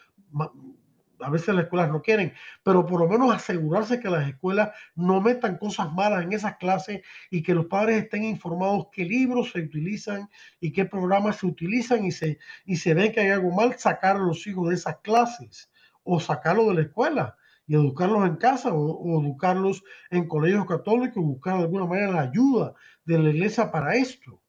a 1.20 1.30
veces 1.30 1.54
las 1.54 1.64
escuelas 1.64 1.90
no 1.90 2.02
quieren, 2.02 2.34
pero 2.62 2.84
por 2.84 3.00
lo 3.00 3.08
menos 3.08 3.34
asegurarse 3.34 4.00
que 4.00 4.10
las 4.10 4.28
escuelas 4.28 4.72
no 4.94 5.22
metan 5.22 5.56
cosas 5.56 5.90
malas 5.94 6.24
en 6.24 6.34
esas 6.34 6.56
clases 6.58 7.00
y 7.30 7.42
que 7.42 7.54
los 7.54 7.66
padres 7.66 8.02
estén 8.02 8.24
informados 8.24 8.88
qué 8.92 9.06
libros 9.06 9.52
se 9.52 9.60
utilizan 9.60 10.28
y 10.60 10.72
qué 10.72 10.84
programas 10.84 11.36
se 11.36 11.46
utilizan 11.46 12.04
y 12.04 12.12
se, 12.12 12.38
y 12.66 12.76
se 12.76 12.92
ve 12.92 13.12
que 13.12 13.20
hay 13.20 13.30
algo 13.30 13.50
mal, 13.50 13.78
sacar 13.78 14.16
a 14.16 14.18
los 14.18 14.46
hijos 14.46 14.68
de 14.68 14.74
esas 14.74 14.98
clases 14.98 15.70
o 16.02 16.20
sacarlos 16.20 16.66
de 16.68 16.74
la 16.74 16.82
escuela 16.82 17.36
y 17.66 17.74
educarlos 17.74 18.26
en 18.26 18.36
casa 18.36 18.72
o, 18.72 19.20
educarlos 19.22 19.82
en 20.10 20.28
colegios 20.28 20.66
católicos, 20.66 21.22
buscar 21.22 21.58
de 21.58 21.62
alguna 21.64 21.86
manera 21.86 22.12
la 22.12 22.20
ayuda 22.22 22.74
de 23.04 23.18
la 23.18 23.30
iglesia 23.30 23.70
para 23.70 23.94
esto. 23.94 24.42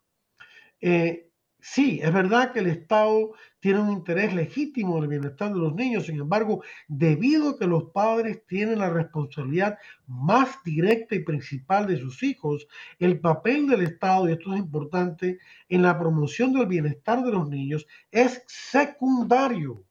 Eh, 0.81 1.29
Sí, 1.65 2.01
es 2.03 2.11
verdad 2.11 2.51
que 2.51 2.59
el 2.59 2.67
Estado 2.67 3.31
tiene 3.61 3.79
un 3.79 3.89
interés 3.89 4.33
legítimo 4.33 4.97
en 4.97 5.03
el 5.03 5.09
bienestar 5.09 5.53
de 5.53 5.59
los 5.61 5.73
niños, 5.73 6.07
sin 6.07 6.19
embargo, 6.19 6.61
debido 6.89 7.51
a 7.51 7.57
que 7.57 7.67
los 7.67 7.85
padres 7.93 8.45
tienen 8.47 8.79
la 8.79 8.89
responsabilidad 8.89 9.77
más 10.05 10.61
directa 10.65 11.15
y 11.15 11.23
principal 11.23 11.87
de 11.87 11.95
sus 11.95 12.21
hijos, 12.21 12.67
el 12.99 13.21
papel 13.21 13.67
del 13.67 13.83
Estado, 13.83 14.27
y 14.27 14.33
esto 14.33 14.53
es 14.53 14.59
importante, 14.59 15.39
en 15.69 15.83
la 15.83 15.97
promoción 15.97 16.51
del 16.51 16.67
bienestar 16.67 17.23
de 17.23 17.31
los 17.31 17.47
niños 17.47 17.87
es 18.11 18.43
secundario 18.45 19.85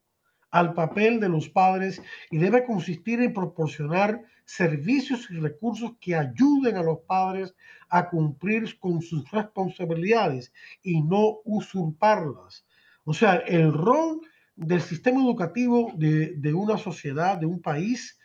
al 0.53 0.75
papel 0.75 1.19
de 1.19 1.29
los 1.29 1.49
padres 1.49 1.99
y 2.29 2.37
debe 2.37 2.63
consistir 2.63 3.19
en 3.21 3.33
proporcionar 3.33 4.21
servicios 4.45 5.27
y 5.31 5.39
recursos 5.39 5.93
que 5.99 6.15
ayuden 6.15 6.77
a 6.77 6.83
los 6.83 6.99
padres 7.07 7.55
a 7.89 8.07
cumplir 8.07 8.77
con 8.79 9.01
sus 9.01 9.29
responsabilidades 9.31 10.53
y 10.83 11.01
no 11.01 11.39
usurparlas. 11.43 12.67
O 13.03 13.15
sea, 13.15 13.37
el 13.47 13.73
rol 13.73 14.21
del 14.55 14.81
sistema 14.81 15.23
educativo 15.23 15.91
de, 15.95 16.35
de 16.35 16.53
una 16.53 16.77
sociedad, 16.77 17.39
de 17.39 17.47
un 17.47 17.59
país, 17.59 18.19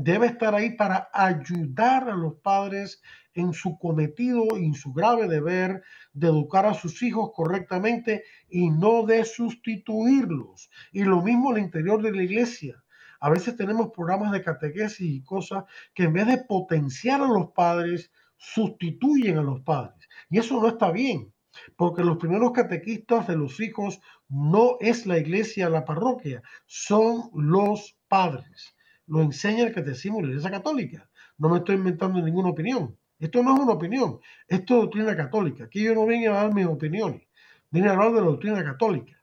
debe 0.00 0.26
estar 0.26 0.54
ahí 0.54 0.76
para 0.76 1.10
ayudar 1.12 2.08
a 2.08 2.14
los 2.14 2.34
padres 2.36 3.02
en 3.34 3.52
su 3.52 3.76
cometido 3.80 4.56
y 4.56 4.66
en 4.66 4.74
su 4.74 4.92
grave 4.92 5.26
deber 5.26 5.82
de 6.12 6.28
educar 6.28 6.66
a 6.66 6.74
sus 6.74 7.02
hijos 7.02 7.32
correctamente 7.34 8.22
y 8.48 8.70
no 8.70 9.04
de 9.04 9.24
sustituirlos. 9.24 10.70
Y 10.92 11.02
lo 11.02 11.20
mismo 11.20 11.50
al 11.50 11.58
interior 11.58 12.00
de 12.00 12.12
la 12.12 12.22
iglesia. 12.22 12.80
A 13.18 13.28
veces 13.28 13.56
tenemos 13.56 13.90
programas 13.90 14.30
de 14.30 14.44
catequesis 14.44 15.00
y 15.00 15.24
cosas 15.24 15.64
que 15.94 16.04
en 16.04 16.12
vez 16.12 16.28
de 16.28 16.44
potenciar 16.44 17.20
a 17.20 17.26
los 17.26 17.50
padres, 17.50 18.12
sustituyen 18.36 19.38
a 19.38 19.42
los 19.42 19.62
padres. 19.62 20.08
Y 20.30 20.38
eso 20.38 20.60
no 20.60 20.68
está 20.68 20.92
bien, 20.92 21.34
porque 21.76 22.04
los 22.04 22.18
primeros 22.18 22.52
catequistas 22.52 23.26
de 23.26 23.34
los 23.34 23.58
hijos 23.58 24.00
no 24.28 24.76
es 24.78 25.06
la 25.06 25.18
iglesia, 25.18 25.68
la 25.68 25.84
parroquia, 25.84 26.40
son 26.66 27.30
los 27.34 27.98
padres. 28.06 28.77
Lo 29.08 29.22
enseña 29.22 29.64
el 29.64 29.74
catecismo 29.74 30.18
de 30.18 30.24
la 30.24 30.28
iglesia 30.30 30.50
católica. 30.50 31.10
No 31.38 31.48
me 31.48 31.58
estoy 31.58 31.76
inventando 31.76 32.20
ninguna 32.20 32.50
opinión. 32.50 32.96
Esto 33.18 33.42
no 33.42 33.54
es 33.54 33.60
una 33.60 33.72
opinión, 33.72 34.20
esto 34.46 34.74
es 34.74 34.80
doctrina 34.82 35.16
católica. 35.16 35.64
Aquí 35.64 35.82
yo 35.82 35.94
no 35.94 36.06
vengo 36.06 36.30
a 36.30 36.42
dar 36.42 36.54
mis 36.54 36.66
opiniones, 36.66 37.22
vine 37.70 37.88
a 37.88 37.92
hablar 37.92 38.12
de 38.12 38.20
la 38.20 38.26
doctrina 38.26 38.62
católica. 38.62 39.20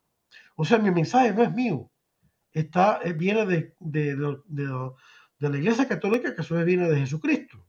O 0.55 0.65
sea, 0.65 0.79
mi 0.79 0.91
mensaje 0.91 1.33
no 1.33 1.43
es 1.43 1.53
mío, 1.53 1.89
está, 2.51 2.99
eh, 3.03 3.13
viene 3.13 3.45
de, 3.45 3.75
de, 3.79 4.15
de, 4.15 5.49
la 5.49 5.57
Iglesia 5.57 5.88
Católica, 5.88 6.33
que 6.33 6.41
a 6.41 6.43
su 6.43 6.55
vez 6.55 6.65
viene 6.65 6.89
de 6.89 6.99
Jesucristo. 6.99 7.65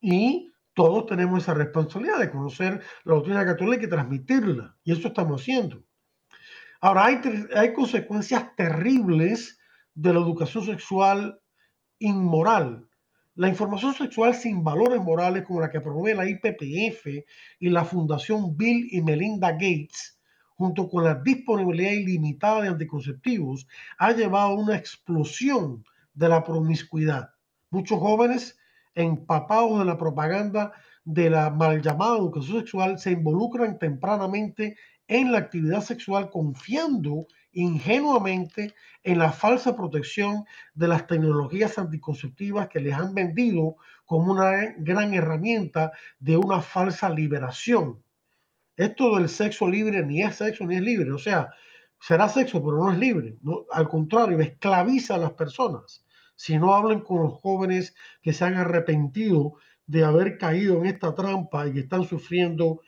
Y 0.00 0.52
todos 0.74 1.06
tenemos 1.06 1.42
esa 1.42 1.54
responsabilidad 1.54 2.18
de 2.18 2.30
conocer 2.30 2.82
la 3.04 3.14
doctrina 3.14 3.44
católica 3.44 3.84
y 3.84 3.88
transmitirla. 3.88 4.76
Y 4.84 4.92
eso 4.92 5.08
estamos 5.08 5.40
haciendo. 5.40 5.82
Ahora, 6.80 7.06
hay, 7.06 7.20
hay 7.54 7.72
consecuencias 7.72 8.54
terribles 8.56 9.58
de 9.94 10.12
la 10.12 10.20
educación 10.20 10.64
sexual 10.64 11.40
inmoral. 11.98 12.88
La 13.34 13.48
información 13.48 13.94
sexual 13.94 14.34
sin 14.34 14.64
valores 14.64 15.00
morales, 15.00 15.44
como 15.44 15.60
la 15.60 15.70
que 15.70 15.80
promueve 15.80 16.16
la 16.16 16.28
IPPF 16.28 17.06
y 17.60 17.68
la 17.68 17.84
Fundación 17.84 18.56
Bill 18.56 18.88
y 18.90 19.00
Melinda 19.00 19.52
Gates, 19.52 20.18
junto 20.56 20.88
con 20.88 21.04
la 21.04 21.14
disponibilidad 21.14 21.92
ilimitada 21.92 22.62
de 22.62 22.68
anticonceptivos, 22.68 23.68
ha 23.98 24.12
llevado 24.12 24.48
a 24.48 24.54
una 24.54 24.76
explosión 24.76 25.84
de 26.14 26.28
la 26.28 26.42
promiscuidad. 26.42 27.30
Muchos 27.70 28.00
jóvenes 28.00 28.58
empapados 28.94 29.78
de 29.78 29.84
la 29.84 29.96
propaganda 29.96 30.72
de 31.04 31.30
la 31.30 31.50
mal 31.50 31.80
llamada 31.80 32.18
educación 32.18 32.58
sexual 32.58 32.98
se 32.98 33.12
involucran 33.12 33.78
tempranamente 33.78 34.76
en 35.06 35.30
la 35.32 35.38
actividad 35.38 35.80
sexual 35.80 36.28
confiando 36.30 37.26
ingenuamente 37.52 38.74
en 39.02 39.18
la 39.18 39.32
falsa 39.32 39.76
protección 39.76 40.44
de 40.74 40.88
las 40.88 41.06
tecnologías 41.06 41.78
anticonceptivas 41.78 42.68
que 42.68 42.80
les 42.80 42.94
han 42.94 43.14
vendido 43.14 43.76
como 44.04 44.32
una 44.32 44.74
gran 44.78 45.14
herramienta 45.14 45.92
de 46.18 46.36
una 46.36 46.60
falsa 46.60 47.10
liberación. 47.10 48.02
Esto 48.76 49.16
del 49.16 49.28
sexo 49.28 49.68
libre 49.68 50.04
ni 50.04 50.22
es 50.22 50.36
sexo 50.36 50.64
ni 50.64 50.76
es 50.76 50.82
libre. 50.82 51.12
O 51.12 51.18
sea, 51.18 51.50
será 52.00 52.28
sexo, 52.28 52.62
pero 52.62 52.76
no 52.78 52.92
es 52.92 52.98
libre. 52.98 53.36
Al 53.72 53.88
contrario, 53.88 54.38
esclaviza 54.40 55.16
a 55.16 55.18
las 55.18 55.32
personas. 55.32 56.04
Si 56.36 56.56
no 56.56 56.74
hablan 56.74 57.00
con 57.00 57.22
los 57.22 57.34
jóvenes 57.40 57.94
que 58.22 58.32
se 58.32 58.44
han 58.44 58.54
arrepentido 58.54 59.54
de 59.86 60.04
haber 60.04 60.38
caído 60.38 60.78
en 60.78 60.86
esta 60.86 61.14
trampa 61.14 61.66
y 61.66 61.72
que 61.72 61.80
están 61.80 62.04
sufriendo 62.04 62.82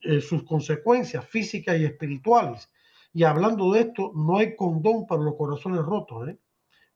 eh, 0.00 0.20
sus 0.20 0.44
consecuencias 0.44 1.24
físicas 1.26 1.78
y 1.78 1.84
espirituales. 1.84 2.70
Y 3.18 3.24
hablando 3.24 3.72
de 3.72 3.80
esto, 3.80 4.12
no 4.14 4.38
hay 4.38 4.54
condón 4.54 5.04
para 5.08 5.24
los 5.24 5.34
corazones 5.34 5.80
rotos. 5.80 6.28
¿eh? 6.28 6.38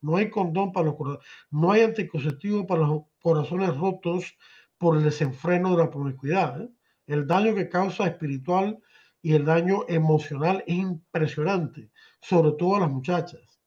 No 0.02 0.18
hay 0.18 0.30
condón 0.30 0.70
para 0.70 0.86
los 0.86 0.94
corazones. 0.94 1.26
No 1.50 1.72
hay 1.72 1.80
anticonceptivo 1.82 2.64
para 2.64 2.82
los 2.82 3.02
corazones 3.20 3.76
rotos 3.76 4.38
por 4.78 4.96
el 4.96 5.02
desenfreno 5.02 5.72
de 5.72 5.82
la 5.82 5.90
promiscuidad. 5.90 6.62
¿eh? 6.62 6.68
El 7.08 7.26
daño 7.26 7.56
que 7.56 7.68
causa 7.68 8.06
espiritual 8.06 8.78
y 9.20 9.34
el 9.34 9.44
daño 9.44 9.80
emocional 9.88 10.62
es 10.68 10.76
impresionante, 10.76 11.90
sobre 12.20 12.52
todo 12.52 12.76
a 12.76 12.80
las 12.82 12.90
muchachas. 12.92 13.60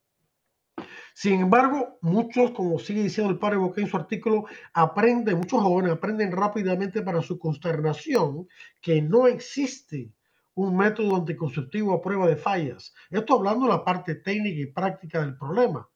Sin 1.13 1.41
embargo, 1.41 1.97
muchos, 1.99 2.51
como 2.51 2.79
sigue 2.79 3.03
diciendo 3.03 3.33
el 3.33 3.37
padre 3.37 3.57
Boqué 3.57 3.81
en 3.81 3.87
su 3.87 3.97
artículo, 3.97 4.45
aprenden, 4.73 5.39
muchos 5.39 5.61
jóvenes 5.61 5.91
aprenden 5.91 6.31
rápidamente 6.31 7.01
para 7.01 7.21
su 7.21 7.37
consternación 7.37 8.47
que 8.81 9.01
no 9.01 9.27
existe 9.27 10.13
un 10.55 10.75
método 10.75 11.15
anticonceptivo 11.15 11.93
a 11.93 12.01
prueba 12.01 12.27
de 12.27 12.35
fallas. 12.35 12.93
Esto 13.09 13.35
hablando 13.35 13.65
de 13.65 13.71
la 13.73 13.83
parte 13.83 14.15
técnica 14.15 14.61
y 14.61 14.65
práctica 14.65 15.21
del 15.21 15.37
problema. 15.37 15.87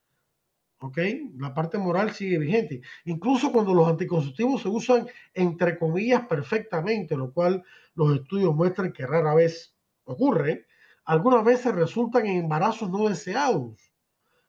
¿ok? 0.80 0.98
La 1.38 1.54
parte 1.54 1.78
moral 1.78 2.14
sigue 2.14 2.38
vigente. 2.38 2.82
Incluso 3.06 3.52
cuando 3.52 3.74
los 3.74 3.88
anticonceptivos 3.88 4.62
se 4.62 4.70
usan 4.70 5.08
entre 5.34 5.78
comillas 5.78 6.26
perfectamente, 6.28 7.16
lo 7.16 7.32
cual 7.34 7.64
los 7.96 8.16
estudios 8.16 8.56
muestran 8.56 8.94
que 8.94 9.06
rara 9.06 9.34
vez 9.34 9.76
ocurre, 10.06 10.66
algunas 11.06 11.44
veces 11.44 11.74
resultan 11.74 12.26
en 12.26 12.38
embarazos 12.38 12.90
no 12.90 13.10
deseados, 13.10 13.90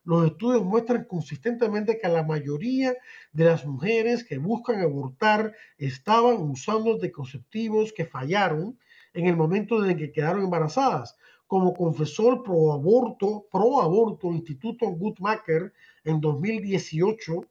los 0.04 0.26
estudios 0.26 0.64
muestran 0.64 1.04
consistentemente 1.04 1.98
que 1.98 2.08
la 2.08 2.22
mayoría 2.22 2.94
de 3.32 3.44
las 3.44 3.66
mujeres 3.66 4.24
que 4.24 4.38
buscan 4.38 4.80
abortar 4.80 5.54
estaban 5.76 6.36
usando 6.40 6.94
anticonceptivos 6.94 7.92
que 7.92 8.06
fallaron 8.06 8.78
en 9.14 9.26
el 9.26 9.36
momento 9.36 9.84
en 9.84 9.96
que 9.96 10.12
quedaron 10.12 10.44
embarazadas. 10.44 11.16
Como 11.46 11.74
confesó 11.74 12.32
el 12.32 12.42
pro 12.42 12.72
aborto, 12.72 13.46
pro 13.50 14.32
Instituto 14.32 14.86
Guttmacher 14.86 15.72
en 16.04 16.20
2018, 16.20 17.44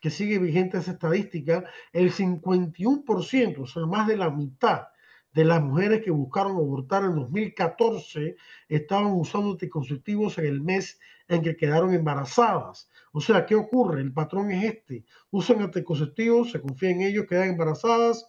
que 0.00 0.10
sigue 0.10 0.38
vigente 0.38 0.78
esa 0.78 0.92
estadística, 0.92 1.64
el 1.92 2.12
51%, 2.12 3.58
o 3.58 3.66
sea, 3.66 3.86
más 3.86 4.06
de 4.06 4.16
la 4.16 4.30
mitad 4.30 4.88
de 5.32 5.44
las 5.44 5.62
mujeres 5.62 6.02
que 6.02 6.10
buscaron 6.10 6.56
abortar 6.56 7.04
en 7.04 7.14
2014 7.14 8.36
estaban 8.68 9.12
usando 9.12 9.52
anticonceptivos 9.52 10.38
en 10.38 10.46
el 10.46 10.60
mes 10.60 10.98
en 11.28 11.42
que 11.42 11.56
quedaron 11.56 11.94
embarazadas. 11.94 12.90
O 13.12 13.20
sea, 13.20 13.46
¿qué 13.46 13.54
ocurre? 13.54 14.00
El 14.00 14.12
patrón 14.12 14.50
es 14.50 14.64
este. 14.64 15.04
Usan 15.30 15.62
anticonceptivos, 15.62 16.50
se 16.50 16.60
confía 16.60 16.90
en 16.90 17.02
ellos, 17.02 17.26
quedan 17.28 17.50
embarazadas, 17.50 18.28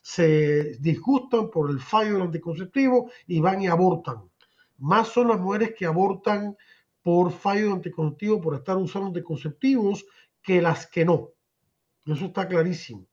se 0.00 0.76
disgustan 0.78 1.50
por 1.50 1.70
el 1.70 1.80
fallo 1.80 2.14
del 2.14 2.22
anticonceptivo 2.22 3.10
y 3.26 3.40
van 3.40 3.62
y 3.62 3.66
abortan. 3.68 4.22
Más 4.78 5.08
son 5.08 5.28
las 5.28 5.40
mujeres 5.40 5.74
que 5.76 5.86
abortan 5.86 6.56
por 7.02 7.32
fallo 7.32 7.66
de 7.66 7.72
anticonceptivo, 7.72 8.40
por 8.40 8.54
estar 8.54 8.76
usando 8.76 9.08
anticonceptivos, 9.08 10.06
que 10.42 10.62
las 10.62 10.86
que 10.86 11.04
no. 11.04 11.30
Eso 12.06 12.26
está 12.26 12.48
clarísimo. 12.48 13.06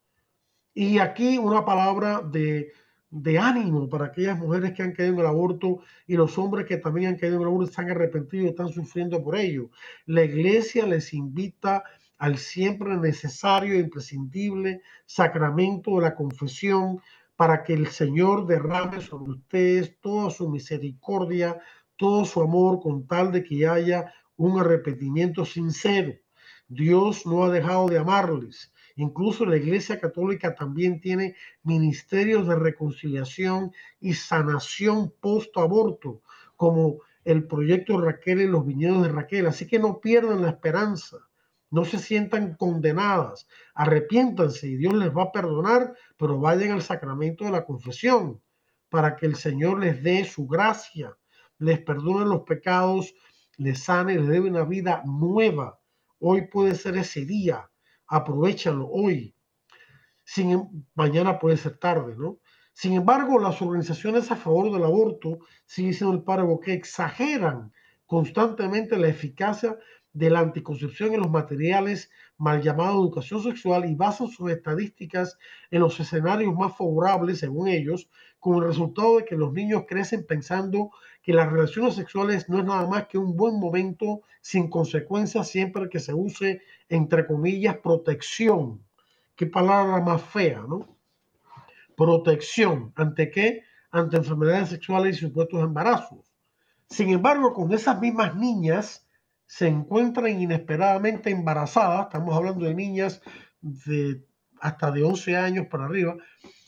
Y 0.73 0.99
aquí 0.99 1.37
una 1.37 1.65
palabra 1.65 2.21
de, 2.21 2.71
de 3.09 3.39
ánimo 3.39 3.89
para 3.89 4.05
aquellas 4.05 4.37
mujeres 4.37 4.73
que 4.73 4.83
han 4.83 4.93
caído 4.93 5.13
en 5.13 5.19
el 5.19 5.25
aborto 5.25 5.79
y 6.05 6.15
los 6.15 6.37
hombres 6.37 6.65
que 6.65 6.77
también 6.77 7.09
han 7.09 7.17
caído 7.17 7.35
en 7.35 7.41
el 7.41 7.47
aborto 7.47 7.69
están 7.69 7.89
arrepentidos 7.89 8.45
y 8.45 8.49
están 8.49 8.69
sufriendo 8.69 9.23
por 9.23 9.35
ello. 9.35 9.69
La 10.05 10.23
iglesia 10.23 10.85
les 10.85 11.13
invita 11.13 11.83
al 12.17 12.37
siempre 12.37 12.97
necesario 12.97 13.75
e 13.75 13.79
imprescindible 13.79 14.81
sacramento 15.05 15.95
de 15.95 16.01
la 16.01 16.15
confesión 16.15 17.01
para 17.35 17.63
que 17.63 17.73
el 17.73 17.87
Señor 17.87 18.47
derrame 18.47 18.99
sobre 19.01 19.31
ustedes 19.33 19.99
toda 19.99 20.31
su 20.31 20.49
misericordia, 20.49 21.59
todo 21.95 22.25
su 22.25 22.41
amor, 22.41 22.79
con 22.81 23.05
tal 23.05 23.31
de 23.31 23.43
que 23.43 23.67
haya 23.67 24.11
un 24.35 24.59
arrepentimiento 24.59 25.45
sincero. 25.45 26.13
Dios 26.67 27.25
no 27.25 27.43
ha 27.43 27.49
dejado 27.49 27.87
de 27.87 27.99
amarles. 27.99 28.73
Incluso 28.95 29.45
la 29.45 29.57
Iglesia 29.57 29.99
Católica 29.99 30.55
también 30.55 30.99
tiene 30.99 31.35
ministerios 31.61 32.47
de 32.47 32.55
reconciliación 32.55 33.71
y 33.99 34.13
sanación 34.13 35.13
post-aborto, 35.21 36.23
como 36.55 37.01
el 37.23 37.45
proyecto 37.45 38.01
Raquel 38.01 38.41
y 38.41 38.47
los 38.47 38.65
viñedos 38.65 39.03
de 39.03 39.09
Raquel. 39.09 39.45
Así 39.45 39.67
que 39.67 39.77
no 39.77 39.99
pierdan 39.99 40.41
la 40.41 40.49
esperanza, 40.49 41.17
no 41.69 41.85
se 41.85 41.99
sientan 41.99 42.55
condenadas, 42.55 43.47
arrepiéntanse 43.73 44.67
y 44.67 44.77
Dios 44.77 44.93
les 44.93 45.15
va 45.15 45.23
a 45.23 45.31
perdonar, 45.31 45.93
pero 46.17 46.39
vayan 46.39 46.71
al 46.71 46.81
sacramento 46.81 47.45
de 47.45 47.51
la 47.51 47.65
confesión 47.65 48.41
para 48.89 49.15
que 49.15 49.25
el 49.25 49.35
Señor 49.35 49.79
les 49.79 50.01
dé 50.01 50.23
su 50.25 50.47
gracia, 50.47 51.17
les 51.59 51.79
perdone 51.79 52.25
los 52.25 52.43
pecados, 52.43 53.13
les 53.57 53.83
sane, 53.83 54.15
les 54.15 54.27
dé 54.27 54.39
una 54.39 54.63
vida 54.63 55.01
nueva 55.05 55.79
Hoy 56.19 56.47
puede 56.47 56.75
ser 56.75 56.97
ese 56.97 57.25
día. 57.25 57.69
Aprovechalo 58.07 58.87
hoy. 58.87 59.35
Sin, 60.23 60.51
em, 60.51 60.85
mañana 60.95 61.39
puede 61.39 61.57
ser 61.57 61.77
tarde, 61.77 62.15
¿no? 62.17 62.39
Sin 62.73 62.93
embargo, 62.93 63.39
las 63.39 63.61
organizaciones 63.61 64.31
a 64.31 64.35
favor 64.35 64.71
del 64.71 64.83
aborto, 64.83 65.39
sigue 65.65 65.93
siendo 65.93 66.15
el 66.15 66.23
párrafo, 66.23 66.59
que 66.59 66.73
exageran 66.73 67.71
constantemente 68.05 68.97
la 68.97 69.07
eficacia 69.07 69.77
de 70.17 70.31
la 70.31 70.39
anticoncepción 70.39 71.13
en 71.13 71.19
los 71.19 71.29
materiales 71.29 72.09
mal 72.37 72.63
llamado 72.63 73.03
educación 73.03 73.43
sexual 73.43 73.87
y 73.87 73.93
basan 73.93 74.27
sus 74.29 74.49
estadísticas 74.49 75.37
en 75.69 75.81
los 75.81 75.99
escenarios 75.99 76.55
más 76.55 76.75
favorables, 76.75 77.37
según 77.37 77.67
ellos, 77.67 78.09
con 78.39 78.55
el 78.55 78.63
resultado 78.63 79.17
de 79.17 79.25
que 79.25 79.35
los 79.35 79.53
niños 79.53 79.83
crecen 79.87 80.25
pensando 80.25 80.89
que 81.21 81.33
las 81.33 81.51
relaciones 81.51 81.93
sexuales 81.93 82.49
no 82.49 82.57
es 82.57 82.65
nada 82.65 82.87
más 82.87 83.05
que 83.05 83.19
un 83.19 83.37
buen 83.37 83.59
momento 83.59 84.21
sin 84.41 84.71
consecuencias 84.71 85.49
siempre 85.49 85.87
que 85.87 85.99
se 85.99 86.15
use, 86.15 86.63
entre 86.89 87.27
comillas, 87.27 87.77
protección. 87.77 88.81
Qué 89.35 89.45
palabra 89.45 90.01
más 90.01 90.23
fea, 90.23 90.65
¿no? 90.67 90.97
Protección. 91.95 92.91
¿Ante 92.95 93.29
qué? 93.29 93.61
Ante 93.91 94.17
enfermedades 94.17 94.69
sexuales 94.69 95.17
y 95.17 95.19
supuestos 95.27 95.61
embarazos. 95.61 96.33
Sin 96.89 97.09
embargo, 97.09 97.53
con 97.53 97.71
esas 97.71 97.99
mismas 97.99 98.35
niñas 98.35 99.06
se 99.47 99.67
encuentran 99.67 100.39
inesperadamente 100.39 101.31
embarazadas, 101.31 102.07
estamos 102.07 102.35
hablando 102.35 102.65
de 102.65 102.75
niñas 102.75 103.21
de 103.61 104.23
hasta 104.59 104.91
de 104.91 105.03
11 105.03 105.37
años 105.37 105.67
para 105.67 105.85
arriba, 105.85 106.17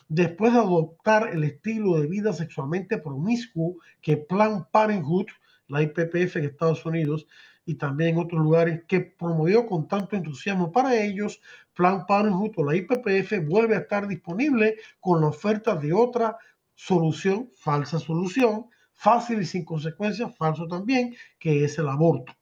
después 0.08 0.54
de 0.54 0.60
adoptar 0.60 1.30
el 1.34 1.44
estilo 1.44 2.00
de 2.00 2.08
vida 2.08 2.34
sexualmente 2.34 2.98
promiscuo 2.98 3.78
que 4.02 4.18
Plan 4.18 4.68
Parenthood, 4.72 5.28
la 5.68 5.82
IPPF 5.82 6.38
en 6.38 6.46
Estados 6.46 6.86
Unidos 6.86 7.28
y 7.66 7.76
también 7.76 8.12
en 8.12 8.20
otros 8.20 8.42
lugares, 8.42 8.84
que 8.88 9.02
promovió 9.02 9.68
con 9.68 9.88
tanto 9.88 10.16
entusiasmo 10.16 10.72
para 10.72 10.96
ellos, 10.96 11.42
Plan 11.74 12.06
Parenthood 12.08 12.54
o 12.58 12.64
la 12.64 12.76
IPPF 12.76 13.46
vuelve 13.46 13.76
a 13.76 13.80
estar 13.80 14.08
disponible 14.08 14.78
con 15.00 15.22
la 15.22 15.28
oferta 15.28 15.76
de 15.76 15.94
otra 15.94 16.38
solución, 16.76 17.52
falsa 17.56 18.00
solución, 18.00 18.68
fácil 18.94 19.42
y 19.42 19.46
sin 19.46 19.66
consecuencias, 19.66 20.36
falso 20.36 20.68
también, 20.68 21.16
que 21.38 21.64
es 21.66 21.78
el 21.78 21.88
aborto. 21.88 22.39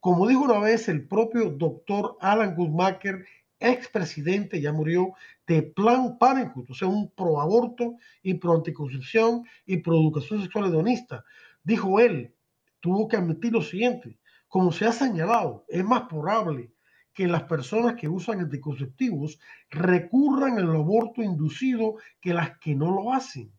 Como 0.00 0.26
dijo 0.26 0.44
una 0.44 0.58
vez 0.58 0.88
el 0.88 1.06
propio 1.06 1.50
doctor 1.50 2.16
Alan 2.20 2.54
Goodmaker, 2.54 3.24
expresidente, 3.58 4.60
ya 4.60 4.72
murió, 4.72 5.12
de 5.46 5.62
Plan 5.62 6.18
Parenthood, 6.18 6.70
o 6.70 6.74
sea, 6.74 6.88
un 6.88 7.10
pro 7.10 7.40
aborto 7.40 7.96
y 8.22 8.34
pro 8.34 8.54
anticoncepción 8.54 9.44
y 9.64 9.78
pro 9.78 9.94
educación 9.94 10.42
sexual 10.42 10.66
hedonista. 10.66 11.24
Dijo 11.62 12.00
él, 12.00 12.34
tuvo 12.80 13.08
que 13.08 13.16
admitir 13.16 13.52
lo 13.52 13.62
siguiente, 13.62 14.18
como 14.48 14.72
se 14.72 14.86
ha 14.86 14.92
señalado, 14.92 15.64
es 15.68 15.84
más 15.84 16.02
probable 16.02 16.72
que 17.12 17.26
las 17.26 17.44
personas 17.44 17.94
que 17.94 18.08
usan 18.08 18.40
anticonceptivos 18.40 19.38
recurran 19.70 20.58
al 20.58 20.76
aborto 20.76 21.22
inducido 21.22 21.96
que 22.20 22.34
las 22.34 22.58
que 22.58 22.74
no 22.74 22.90
lo 22.94 23.12
hacen. 23.12 23.50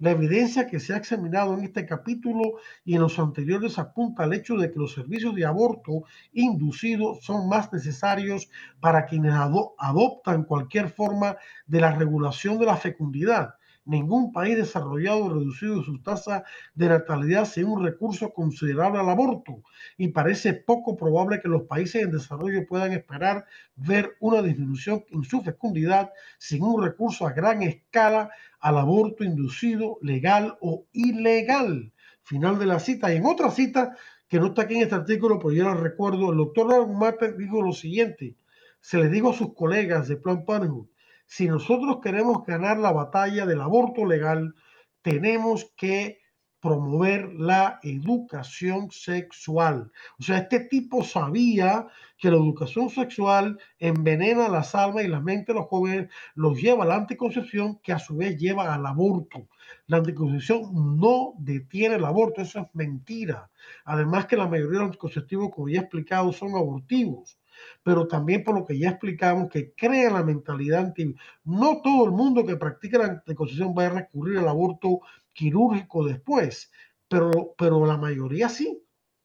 La 0.00 0.10
evidencia 0.10 0.66
que 0.66 0.80
se 0.80 0.92
ha 0.92 0.96
examinado 0.96 1.54
en 1.54 1.64
este 1.64 1.86
capítulo 1.86 2.58
y 2.84 2.94
en 2.94 3.02
los 3.02 3.18
anteriores 3.18 3.78
apunta 3.78 4.24
al 4.24 4.32
hecho 4.32 4.56
de 4.56 4.70
que 4.70 4.78
los 4.78 4.92
servicios 4.92 5.34
de 5.34 5.44
aborto 5.44 6.04
inducido 6.32 7.16
son 7.20 7.48
más 7.48 7.72
necesarios 7.72 8.48
para 8.80 9.06
quienes 9.06 9.34
adoptan 9.34 10.44
cualquier 10.44 10.88
forma 10.90 11.36
de 11.66 11.80
la 11.80 11.92
regulación 11.92 12.58
de 12.58 12.66
la 12.66 12.76
fecundidad. 12.76 13.54
Ningún 13.86 14.32
país 14.32 14.56
desarrollado 14.56 15.26
ha 15.26 15.34
reducido 15.34 15.82
su 15.82 16.00
tasa 16.00 16.44
de 16.74 16.88
natalidad 16.88 17.44
sin 17.44 17.66
un 17.66 17.84
recurso 17.84 18.32
considerable 18.32 18.98
al 18.98 19.10
aborto 19.10 19.62
y 19.98 20.08
parece 20.08 20.54
poco 20.54 20.96
probable 20.96 21.40
que 21.42 21.48
los 21.48 21.64
países 21.64 22.02
en 22.02 22.10
desarrollo 22.10 22.66
puedan 22.66 22.92
esperar 22.92 23.44
ver 23.76 24.16
una 24.20 24.40
disminución 24.40 25.04
en 25.10 25.24
su 25.24 25.42
fecundidad 25.42 26.12
sin 26.38 26.62
un 26.62 26.82
recurso 26.82 27.26
a 27.26 27.32
gran 27.32 27.62
escala 27.62 28.30
al 28.64 28.78
aborto 28.78 29.24
inducido, 29.24 29.98
legal 30.00 30.56
o 30.62 30.86
ilegal. 30.92 31.92
Final 32.22 32.58
de 32.58 32.64
la 32.64 32.80
cita. 32.80 33.12
Y 33.12 33.18
en 33.18 33.26
otra 33.26 33.50
cita, 33.50 33.94
que 34.26 34.40
no 34.40 34.46
está 34.46 34.62
aquí 34.62 34.76
en 34.76 34.84
este 34.84 34.94
artículo, 34.94 35.38
pero 35.38 35.52
yo 35.52 35.64
la 35.64 35.74
recuerdo, 35.74 36.30
el 36.30 36.38
doctor 36.38 36.72
Argumate 36.72 37.34
dijo 37.34 37.60
lo 37.60 37.72
siguiente, 37.72 38.36
se 38.80 38.96
le 38.96 39.10
dijo 39.10 39.30
a 39.30 39.34
sus 39.34 39.52
colegas 39.54 40.08
de 40.08 40.16
Plan 40.16 40.46
Parenthood, 40.46 40.86
si 41.26 41.46
nosotros 41.46 41.98
queremos 42.02 42.42
ganar 42.46 42.78
la 42.78 42.90
batalla 42.90 43.44
del 43.44 43.60
aborto 43.60 44.06
legal, 44.06 44.54
tenemos 45.02 45.70
que 45.76 46.20
promover 46.64 47.30
la 47.34 47.78
educación 47.82 48.90
sexual. 48.90 49.92
O 50.18 50.22
sea, 50.22 50.38
este 50.38 50.60
tipo 50.60 51.04
sabía 51.04 51.88
que 52.16 52.30
la 52.30 52.38
educación 52.38 52.88
sexual 52.88 53.58
envenena 53.78 54.48
las 54.48 54.74
almas 54.74 55.04
y 55.04 55.08
la 55.08 55.20
mente 55.20 55.52
de 55.52 55.58
los 55.58 55.68
jóvenes, 55.68 56.08
los 56.34 56.58
lleva 56.58 56.84
a 56.84 56.86
la 56.86 56.96
anticoncepción, 56.96 57.80
que 57.82 57.92
a 57.92 57.98
su 57.98 58.16
vez 58.16 58.38
lleva 58.38 58.74
al 58.74 58.86
aborto. 58.86 59.46
La 59.88 59.98
anticoncepción 59.98 60.98
no 60.98 61.34
detiene 61.36 61.96
el 61.96 62.04
aborto, 62.06 62.40
eso 62.40 62.60
es 62.60 62.66
mentira. 62.72 63.50
Además 63.84 64.24
que 64.24 64.38
la 64.38 64.48
mayoría 64.48 64.78
de 64.78 64.78
los 64.78 64.86
anticonceptivos, 64.86 65.50
como 65.54 65.68
ya 65.68 65.80
he 65.80 65.82
explicado, 65.82 66.32
son 66.32 66.56
abortivos 66.56 67.38
pero 67.82 68.08
también 68.08 68.42
por 68.42 68.58
lo 68.58 68.66
que 68.66 68.78
ya 68.78 68.90
explicamos, 68.90 69.48
que 69.48 69.74
crea 69.74 70.10
la 70.10 70.24
mentalidad 70.24 70.80
anti. 70.80 71.14
No 71.44 71.80
todo 71.82 72.06
el 72.06 72.10
mundo 72.10 72.44
que 72.44 72.56
practica 72.56 72.98
la 72.98 73.04
anticoncepción 73.04 73.74
va 73.76 73.86
a 73.86 73.90
recurrir 73.90 74.38
al 74.38 74.48
aborto 74.48 75.00
quirúrgico 75.34 76.04
después, 76.06 76.70
pero, 77.08 77.54
pero 77.58 77.84
la 77.84 77.98
mayoría 77.98 78.48
sí. 78.48 78.80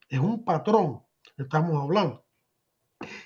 Es 0.10 0.20
un 0.20 0.44
patrón, 0.44 1.04
estamos 1.38 1.82
hablando. 1.82 2.26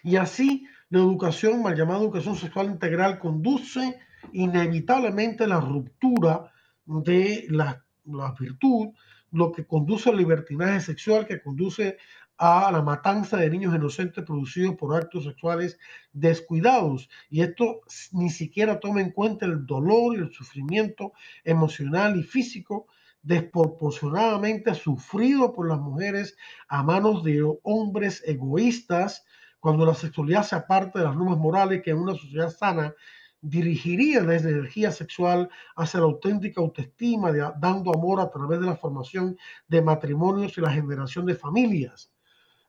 Y 0.03 0.17
así, 0.17 0.67
la 0.89 0.99
educación, 0.99 1.63
mal 1.63 1.75
llamada 1.75 2.01
educación 2.01 2.35
sexual 2.35 2.67
integral, 2.67 3.19
conduce 3.19 3.99
inevitablemente 4.33 5.45
a 5.45 5.47
la 5.47 5.59
ruptura 5.59 6.51
de 6.85 7.45
la, 7.49 7.83
la 8.05 8.35
virtud, 8.37 8.89
lo 9.31 9.51
que 9.51 9.65
conduce 9.65 10.09
al 10.09 10.17
libertinaje 10.17 10.81
sexual, 10.81 11.25
que 11.25 11.41
conduce 11.41 11.97
a 12.45 12.69
la 12.73 12.81
matanza 12.81 13.37
de 13.37 13.49
niños 13.49 13.73
inocentes 13.73 14.21
producidos 14.25 14.75
por 14.75 14.93
actos 14.97 15.23
sexuales 15.23 15.79
descuidados. 16.11 17.09
Y 17.29 17.41
esto 17.41 17.79
ni 18.11 18.29
siquiera 18.29 18.81
toma 18.81 18.99
en 18.99 19.11
cuenta 19.11 19.45
el 19.45 19.65
dolor 19.65 20.17
y 20.17 20.19
el 20.19 20.33
sufrimiento 20.33 21.13
emocional 21.45 22.19
y 22.19 22.23
físico 22.23 22.87
desproporcionadamente 23.21 24.75
sufrido 24.75 25.53
por 25.53 25.69
las 25.69 25.79
mujeres 25.79 26.35
a 26.67 26.83
manos 26.83 27.23
de 27.23 27.41
hombres 27.63 28.21
egoístas, 28.25 29.23
cuando 29.61 29.85
la 29.85 29.93
sexualidad 29.93 30.43
se 30.43 30.57
aparta 30.57 30.99
de 30.99 31.05
las 31.05 31.15
normas 31.15 31.37
morales 31.37 31.81
que 31.81 31.91
en 31.91 31.99
una 31.99 32.15
sociedad 32.15 32.49
sana 32.49 32.93
dirigiría 33.39 34.21
la 34.21 34.35
energía 34.35 34.91
sexual 34.91 35.49
hacia 35.77 36.01
la 36.01 36.07
auténtica 36.07 36.59
autoestima, 36.59 37.31
dando 37.31 37.93
amor 37.93 38.19
a 38.19 38.29
través 38.29 38.59
de 38.59 38.65
la 38.65 38.75
formación 38.75 39.37
de 39.69 39.81
matrimonios 39.81 40.57
y 40.57 40.61
la 40.61 40.71
generación 40.71 41.25
de 41.25 41.35
familias. 41.35 42.12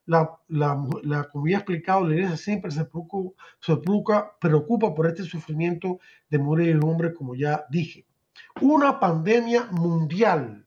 La, 0.07 0.39
la, 0.49 1.29
como 1.33 1.47
ya 1.47 1.57
he 1.57 1.61
explicado, 1.61 2.07
la 2.07 2.15
iglesia 2.15 2.37
siempre 2.37 2.71
se 2.71 2.85
preocupa, 2.85 3.43
se 3.61 3.77
preocupa, 3.77 4.37
preocupa 4.39 4.95
por 4.95 5.07
este 5.07 5.23
sufrimiento 5.23 5.99
de 6.29 6.39
mujer 6.39 6.77
y 6.77 6.85
hombre, 6.85 7.15
como 7.15 7.35
ya 7.35 7.65
dije. 7.71 8.07
Una 8.61 9.01
pandemia 9.01 9.67
mundial. 9.71 10.67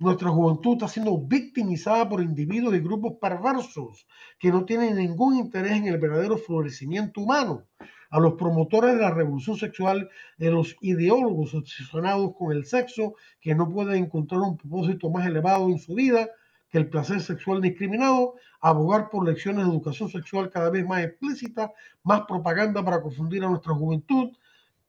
Nuestra 0.00 0.30
juventud 0.30 0.74
está 0.74 0.88
siendo 0.88 1.18
victimizada 1.18 2.08
por 2.08 2.22
individuos 2.22 2.74
y 2.74 2.80
grupos 2.80 3.14
perversos 3.20 4.06
que 4.38 4.50
no 4.50 4.64
tienen 4.64 4.96
ningún 4.96 5.36
interés 5.36 5.72
en 5.72 5.86
el 5.86 5.98
verdadero 5.98 6.36
florecimiento 6.36 7.20
humano. 7.20 7.66
A 8.10 8.20
los 8.20 8.34
promotores 8.34 8.94
de 8.94 9.02
la 9.02 9.10
revolución 9.10 9.56
sexual, 9.56 10.08
de 10.36 10.50
los 10.50 10.76
ideólogos 10.80 11.54
obsesionados 11.54 12.32
con 12.36 12.52
el 12.52 12.64
sexo, 12.64 13.14
que 13.40 13.54
no 13.54 13.68
pueden 13.68 14.04
encontrar 14.04 14.40
un 14.40 14.56
propósito 14.56 15.10
más 15.10 15.26
elevado 15.26 15.68
en 15.68 15.78
su 15.78 15.94
vida 15.94 16.28
el 16.70 16.88
placer 16.88 17.20
sexual 17.20 17.60
discriminado, 17.62 18.34
abogar 18.60 19.08
por 19.10 19.26
lecciones 19.26 19.64
de 19.64 19.70
educación 19.70 20.10
sexual 20.10 20.50
cada 20.50 20.70
vez 20.70 20.86
más 20.86 21.02
explícita, 21.02 21.72
más 22.02 22.22
propaganda 22.26 22.84
para 22.84 23.00
confundir 23.00 23.44
a 23.44 23.48
nuestra 23.48 23.74
juventud, 23.74 24.36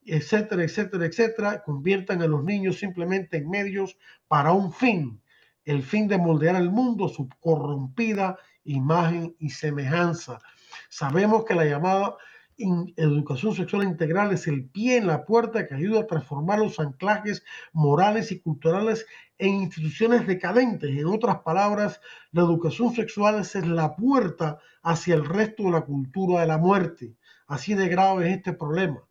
etcétera, 0.04 0.64
etcétera, 0.64 1.06
etcétera, 1.06 1.62
conviertan 1.62 2.22
a 2.22 2.26
los 2.26 2.44
niños 2.44 2.78
simplemente 2.78 3.38
en 3.38 3.48
medios 3.48 3.96
para 4.28 4.52
un 4.52 4.72
fin, 4.72 5.20
el 5.64 5.82
fin 5.82 6.08
de 6.08 6.18
moldear 6.18 6.56
el 6.56 6.70
mundo, 6.70 7.08
su 7.08 7.28
corrompida 7.40 8.38
imagen 8.64 9.34
y 9.38 9.50
semejanza. 9.50 10.40
Sabemos 10.88 11.44
que 11.44 11.54
la 11.54 11.64
llamada 11.64 12.16
educación 12.96 13.54
sexual 13.54 13.84
integral 13.84 14.32
es 14.32 14.46
el 14.46 14.68
pie 14.68 14.98
en 14.98 15.06
la 15.06 15.24
puerta 15.24 15.66
que 15.66 15.74
ayuda 15.74 16.00
a 16.00 16.06
transformar 16.06 16.58
los 16.58 16.78
anclajes 16.78 17.44
morales 17.72 18.32
y 18.32 18.40
culturales 18.40 19.06
en 19.38 19.54
instituciones 19.54 20.26
decadentes. 20.26 20.90
En 20.90 21.06
otras 21.06 21.38
palabras, 21.38 22.00
la 22.32 22.42
educación 22.42 22.94
sexual 22.94 23.40
es 23.40 23.54
la 23.66 23.96
puerta 23.96 24.58
hacia 24.82 25.14
el 25.14 25.24
resto 25.24 25.64
de 25.64 25.70
la 25.70 25.82
cultura 25.82 26.40
de 26.40 26.46
la 26.46 26.58
muerte. 26.58 27.14
Así 27.46 27.74
de 27.74 27.88
grave 27.88 28.28
es 28.28 28.36
este 28.36 28.52
problema. 28.52 29.02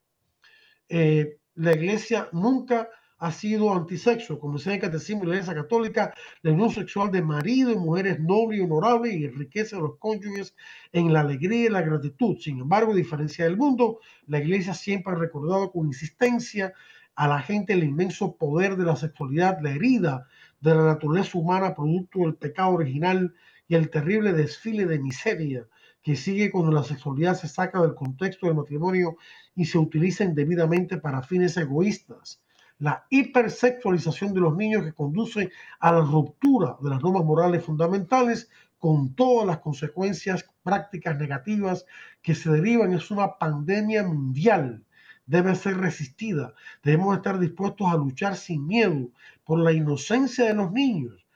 Eh, 0.88 1.40
la 1.56 1.74
iglesia 1.74 2.30
nunca 2.32 2.90
ha 3.20 3.32
sido 3.32 3.74
antisexo, 3.74 4.40
como 4.40 4.58
dice 4.58 4.74
el 4.74 4.80
Catecismo 4.80 5.22
de 5.22 5.28
la 5.28 5.34
Iglesia 5.36 5.54
Católica, 5.54 6.14
la 6.42 6.52
unión 6.54 6.70
sexual 6.70 7.12
de 7.12 7.22
marido 7.22 7.70
y 7.72 7.76
mujeres 7.76 8.20
noble 8.20 8.58
y 8.58 8.62
honorable 8.62 9.14
y 9.14 9.26
enriquece 9.26 9.76
a 9.76 9.80
los 9.80 9.98
cónyuges 9.98 10.56
en 10.94 11.12
la 11.12 11.20
alegría 11.20 11.66
y 11.66 11.70
la 11.70 11.82
gratitud. 11.82 12.38
Sin 12.40 12.60
embargo, 12.60 12.94
a 12.94 12.96
diferencia 12.96 13.44
del 13.44 13.58
mundo, 13.58 14.00
la 14.28 14.40
Iglesia 14.40 14.74
siempre 14.74 15.14
ha 15.14 15.18
recordado 15.18 15.72
con 15.72 15.88
insistencia 15.88 16.74
a 17.16 17.28
la 17.28 17.42
gente 17.42 17.74
el 17.74 17.84
inmenso 17.84 18.38
poder 18.38 18.78
de 18.78 18.86
la 18.86 18.96
sexualidad, 18.96 19.60
la 19.62 19.72
herida 19.72 20.26
de 20.62 20.76
la 20.76 20.84
naturaleza 20.84 21.38
humana 21.38 21.76
producto 21.76 22.20
del 22.20 22.36
pecado 22.36 22.72
original 22.72 23.36
y 23.68 23.76
el 23.76 23.90
terrible 23.90 24.32
desfile 24.32 24.86
de 24.86 25.00
miseria 25.00 25.68
que 26.02 26.16
sigue 26.16 26.50
cuando 26.50 26.72
la 26.72 26.84
sexualidad 26.84 27.36
se 27.36 27.50
saca 27.50 27.82
del 27.82 27.96
contexto 27.96 28.48
del 28.48 28.56
matrimonio 28.56 29.18
y 29.56 29.66
se 29.66 29.78
utiliza 29.78 30.24
indebidamente 30.24 30.98
para 30.98 31.22
fines 31.22 31.58
egoístas. 31.58 32.42
La 32.80 33.06
hipersexualización 33.10 34.34
de 34.34 34.40
los 34.40 34.56
niños 34.56 34.86
que 34.86 34.94
conduce 34.94 35.52
a 35.82 35.92
la 35.92 36.00
ruptura 36.00 36.78
de 36.82 36.90
las 36.90 37.02
normas 37.02 37.26
morales 37.26 37.62
fundamentales 37.64 38.50
con 38.78 39.14
todas 39.16 39.46
las 39.46 39.60
consecuencias 39.60 40.50
prácticas 40.64 41.18
negativas 41.18 41.86
que 42.22 42.34
se 42.34 42.50
derivan 42.50 42.94
es 42.94 43.12
una 43.12 43.38
pandemia 43.38 44.04
mundial. 44.04 44.86
Debe 45.26 45.56
ser 45.56 45.76
resistida. 45.76 46.54
Debemos 46.82 47.18
estar 47.18 47.38
dispuestos 47.38 47.86
a 47.92 47.98
luchar 47.98 48.38
sin 48.38 48.66
miedo 48.66 49.10
por 49.44 49.60
la 49.60 49.74
inocencia 49.74 50.46
de 50.46 50.54
los 50.54 50.72
niños, 50.72 51.28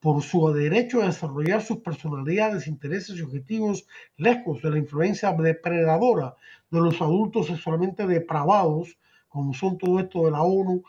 por 0.00 0.22
su 0.22 0.52
derecho 0.52 1.02
a 1.02 1.06
desarrollar 1.06 1.62
sus 1.62 1.78
personalidades, 1.78 2.66
intereses 2.66 3.16
y 3.16 3.22
objetivos 3.22 3.86
lejos 4.16 4.60
de 4.60 4.70
la 4.72 4.78
influencia 4.78 5.32
depredadora 5.34 6.34
de 6.68 6.80
los 6.80 7.00
adultos 7.00 7.46
sexualmente 7.46 8.08
depravados, 8.08 8.98
como 9.30 9.54
son 9.54 9.78
todo 9.78 9.98
esto 9.98 10.26
de 10.26 10.32
la 10.32 10.42
ONU, 10.42 10.82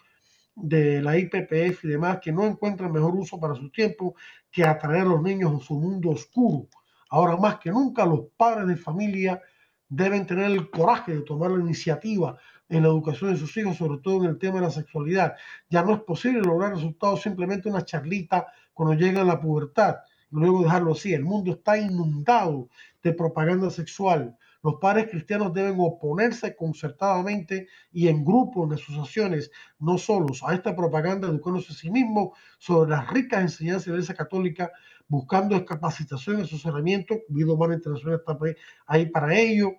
de 0.55 1.01
la 1.01 1.17
IPPF 1.17 1.85
y 1.85 1.87
demás, 1.87 2.19
que 2.21 2.33
no 2.33 2.45
encuentran 2.45 2.91
mejor 2.91 3.15
uso 3.15 3.39
para 3.39 3.55
su 3.55 3.69
tiempo 3.69 4.15
que 4.51 4.65
atraer 4.65 5.03
a 5.03 5.05
los 5.05 5.21
niños 5.21 5.53
a 5.55 5.65
su 5.65 5.75
mundo 5.75 6.09
oscuro. 6.09 6.67
Ahora 7.09 7.37
más 7.37 7.59
que 7.59 7.71
nunca 7.71 8.05
los 8.05 8.21
padres 8.35 8.67
de 8.67 8.75
familia 8.75 9.41
deben 9.87 10.25
tener 10.25 10.51
el 10.51 10.69
coraje 10.69 11.13
de 11.13 11.21
tomar 11.21 11.51
la 11.51 11.61
iniciativa 11.61 12.37
en 12.67 12.83
la 12.83 12.89
educación 12.89 13.31
de 13.31 13.37
sus 13.37 13.55
hijos, 13.57 13.77
sobre 13.77 13.99
todo 14.01 14.23
en 14.23 14.29
el 14.31 14.37
tema 14.39 14.55
de 14.55 14.65
la 14.65 14.71
sexualidad. 14.71 15.35
Ya 15.69 15.83
no 15.83 15.93
es 15.93 15.99
posible 16.01 16.41
lograr 16.41 16.73
resultados 16.73 17.21
simplemente 17.21 17.69
una 17.69 17.83
charlita 17.83 18.47
cuando 18.73 18.95
llega 18.95 19.23
la 19.23 19.39
pubertad 19.39 19.97
y 20.31 20.35
luego 20.35 20.63
dejarlo 20.63 20.93
así. 20.93 21.13
El 21.13 21.25
mundo 21.25 21.51
está 21.51 21.77
inundado 21.77 22.69
de 23.03 23.13
propaganda 23.13 23.69
sexual. 23.69 24.37
Los 24.63 24.75
padres 24.75 25.09
cristianos 25.09 25.53
deben 25.53 25.75
oponerse 25.79 26.55
concertadamente 26.55 27.67
y 27.91 28.07
en 28.07 28.23
grupo, 28.23 28.63
en 28.63 28.73
asociaciones, 28.73 29.51
no 29.79 29.97
solos, 29.97 30.43
a 30.45 30.53
esta 30.53 30.75
propaganda, 30.75 31.27
educándose 31.27 31.73
a 31.73 31.75
sí 31.75 31.89
mismos 31.89 32.37
sobre 32.59 32.91
las 32.91 33.09
ricas 33.09 33.41
enseñanzas 33.41 33.85
de 33.85 33.91
la 33.91 33.95
Iglesia 33.97 34.15
Católica, 34.15 34.71
buscando 35.07 35.63
capacitación 35.65 36.39
y 36.39 36.43
asesoramiento. 36.43 37.19
Vida 37.29 37.53
Humana 37.53 37.75
Internacional 37.75 38.19
está 38.19 38.37
ahí 38.85 39.07
para 39.07 39.37
ello, 39.37 39.71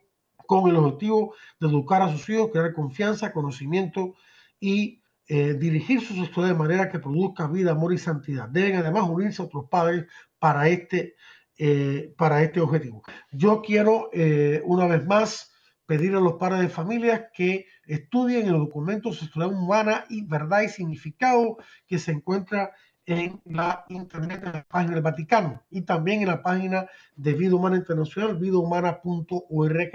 con 0.47 0.68
el 0.68 0.76
objetivo 0.76 1.35
de 1.61 1.68
educar 1.68 2.03
a 2.03 2.11
sus 2.11 2.28
hijos, 2.28 2.51
crear 2.53 2.74
confianza, 2.74 3.33
conocimiento 3.33 4.14
y 4.61 5.03
eh, 5.28 5.55
dirigir 5.55 6.01
sus 6.01 6.18
estudios 6.18 6.51
de 6.51 6.59
manera 6.59 6.91
que 6.91 6.99
produzca 6.99 7.47
vida, 7.47 7.70
amor 7.70 7.95
y 7.95 7.99
santidad. 7.99 8.49
Deben 8.49 8.76
además 8.76 9.09
unirse 9.09 9.41
a 9.41 9.47
otros 9.47 9.66
padres 9.70 10.07
para 10.39 10.68
este, 10.68 11.14
eh, 11.59 12.12
para 12.16 12.42
este 12.42 12.61
objetivo. 12.61 13.03
Yo 13.30 13.62
quiero 13.62 14.11
eh, 14.12 14.62
una 14.64 14.86
vez 14.86 15.07
más 15.07 15.53
pedir 15.86 16.14
a 16.14 16.20
los 16.20 16.34
padres 16.34 16.61
de 16.61 16.68
familia 16.68 17.30
que 17.34 17.66
estudien 17.84 18.46
el 18.46 18.53
documento 18.53 19.12
Sexualidad 19.12 19.61
Humana 19.61 20.05
y 20.09 20.24
Verdad 20.24 20.62
y 20.62 20.68
Significado 20.68 21.59
que 21.86 21.98
se 21.98 22.12
encuentra 22.12 22.72
en 23.05 23.40
la 23.44 23.84
internet, 23.88 24.42
en 24.44 24.53
la 24.53 24.64
página 24.64 24.94
del 24.94 25.03
Vaticano 25.03 25.62
y 25.70 25.82
también 25.82 26.22
en 26.22 26.28
la 26.28 26.42
página 26.42 26.86
de 27.16 27.34
Vida 27.34 27.57
Humana 27.57 27.76
Internacional, 27.76 28.38
vidahumana.org, 28.38 29.92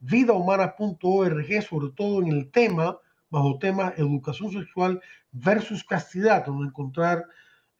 vidahumana.org, 0.00 1.62
sobre 1.62 1.90
todo 1.94 2.22
en 2.22 2.28
el 2.28 2.50
tema 2.50 2.98
bajo 3.30 3.58
tema 3.58 3.92
educación 3.96 4.50
sexual 4.50 5.00
versus 5.30 5.84
castidad, 5.84 6.46
donde 6.46 6.68
encontrar 6.68 7.26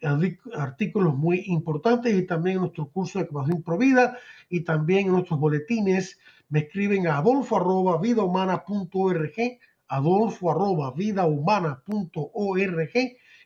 artículos 0.02 1.16
muy 1.16 1.44
importantes 1.46 2.14
y 2.14 2.26
también 2.26 2.56
en 2.56 2.62
nuestro 2.62 2.88
curso 2.88 3.18
de 3.18 3.26
capacitación 3.26 3.62
provida 3.62 4.18
y 4.48 4.60
también 4.60 5.06
en 5.06 5.12
nuestros 5.12 5.40
boletines. 5.40 6.18
Me 6.48 6.60
escriben 6.60 7.06
a 7.06 7.18
adolfo 7.18 7.56
arroba 7.56 8.00
vidahumana.org, 8.00 9.34
adolfo 9.88 10.50
arroba 10.50 10.92
vidahumana.org 10.92 12.92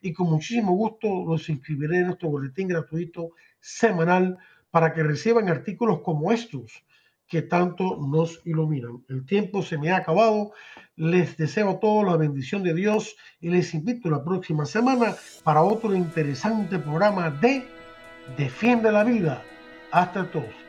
y 0.02 0.12
con 0.12 0.30
muchísimo 0.30 0.74
gusto 0.74 1.24
los 1.26 1.48
inscribiré 1.48 1.98
en 1.98 2.06
nuestro 2.06 2.30
boletín 2.30 2.68
gratuito 2.68 3.30
semanal 3.60 4.38
para 4.70 4.92
que 4.92 5.02
reciban 5.02 5.48
artículos 5.48 6.00
como 6.00 6.32
estos 6.32 6.84
que 7.32 7.40
tanto 7.40 7.96
nos 7.96 8.42
iluminan. 8.44 9.02
El 9.08 9.24
tiempo 9.24 9.62
se 9.62 9.78
me 9.78 9.90
ha 9.90 9.96
acabado. 9.96 10.52
Les 10.96 11.34
deseo 11.38 11.70
a 11.70 11.80
todos 11.80 12.04
la 12.04 12.18
bendición 12.18 12.62
de 12.62 12.74
Dios 12.74 13.16
y 13.40 13.48
les 13.48 13.72
invito 13.72 14.10
la 14.10 14.22
próxima 14.22 14.66
semana 14.66 15.16
para 15.42 15.62
otro 15.62 15.94
interesante 15.94 16.78
programa 16.78 17.30
de 17.30 17.64
Defiende 18.36 18.92
la 18.92 19.02
Vida. 19.02 19.42
Hasta 19.92 20.30
todos. 20.30 20.61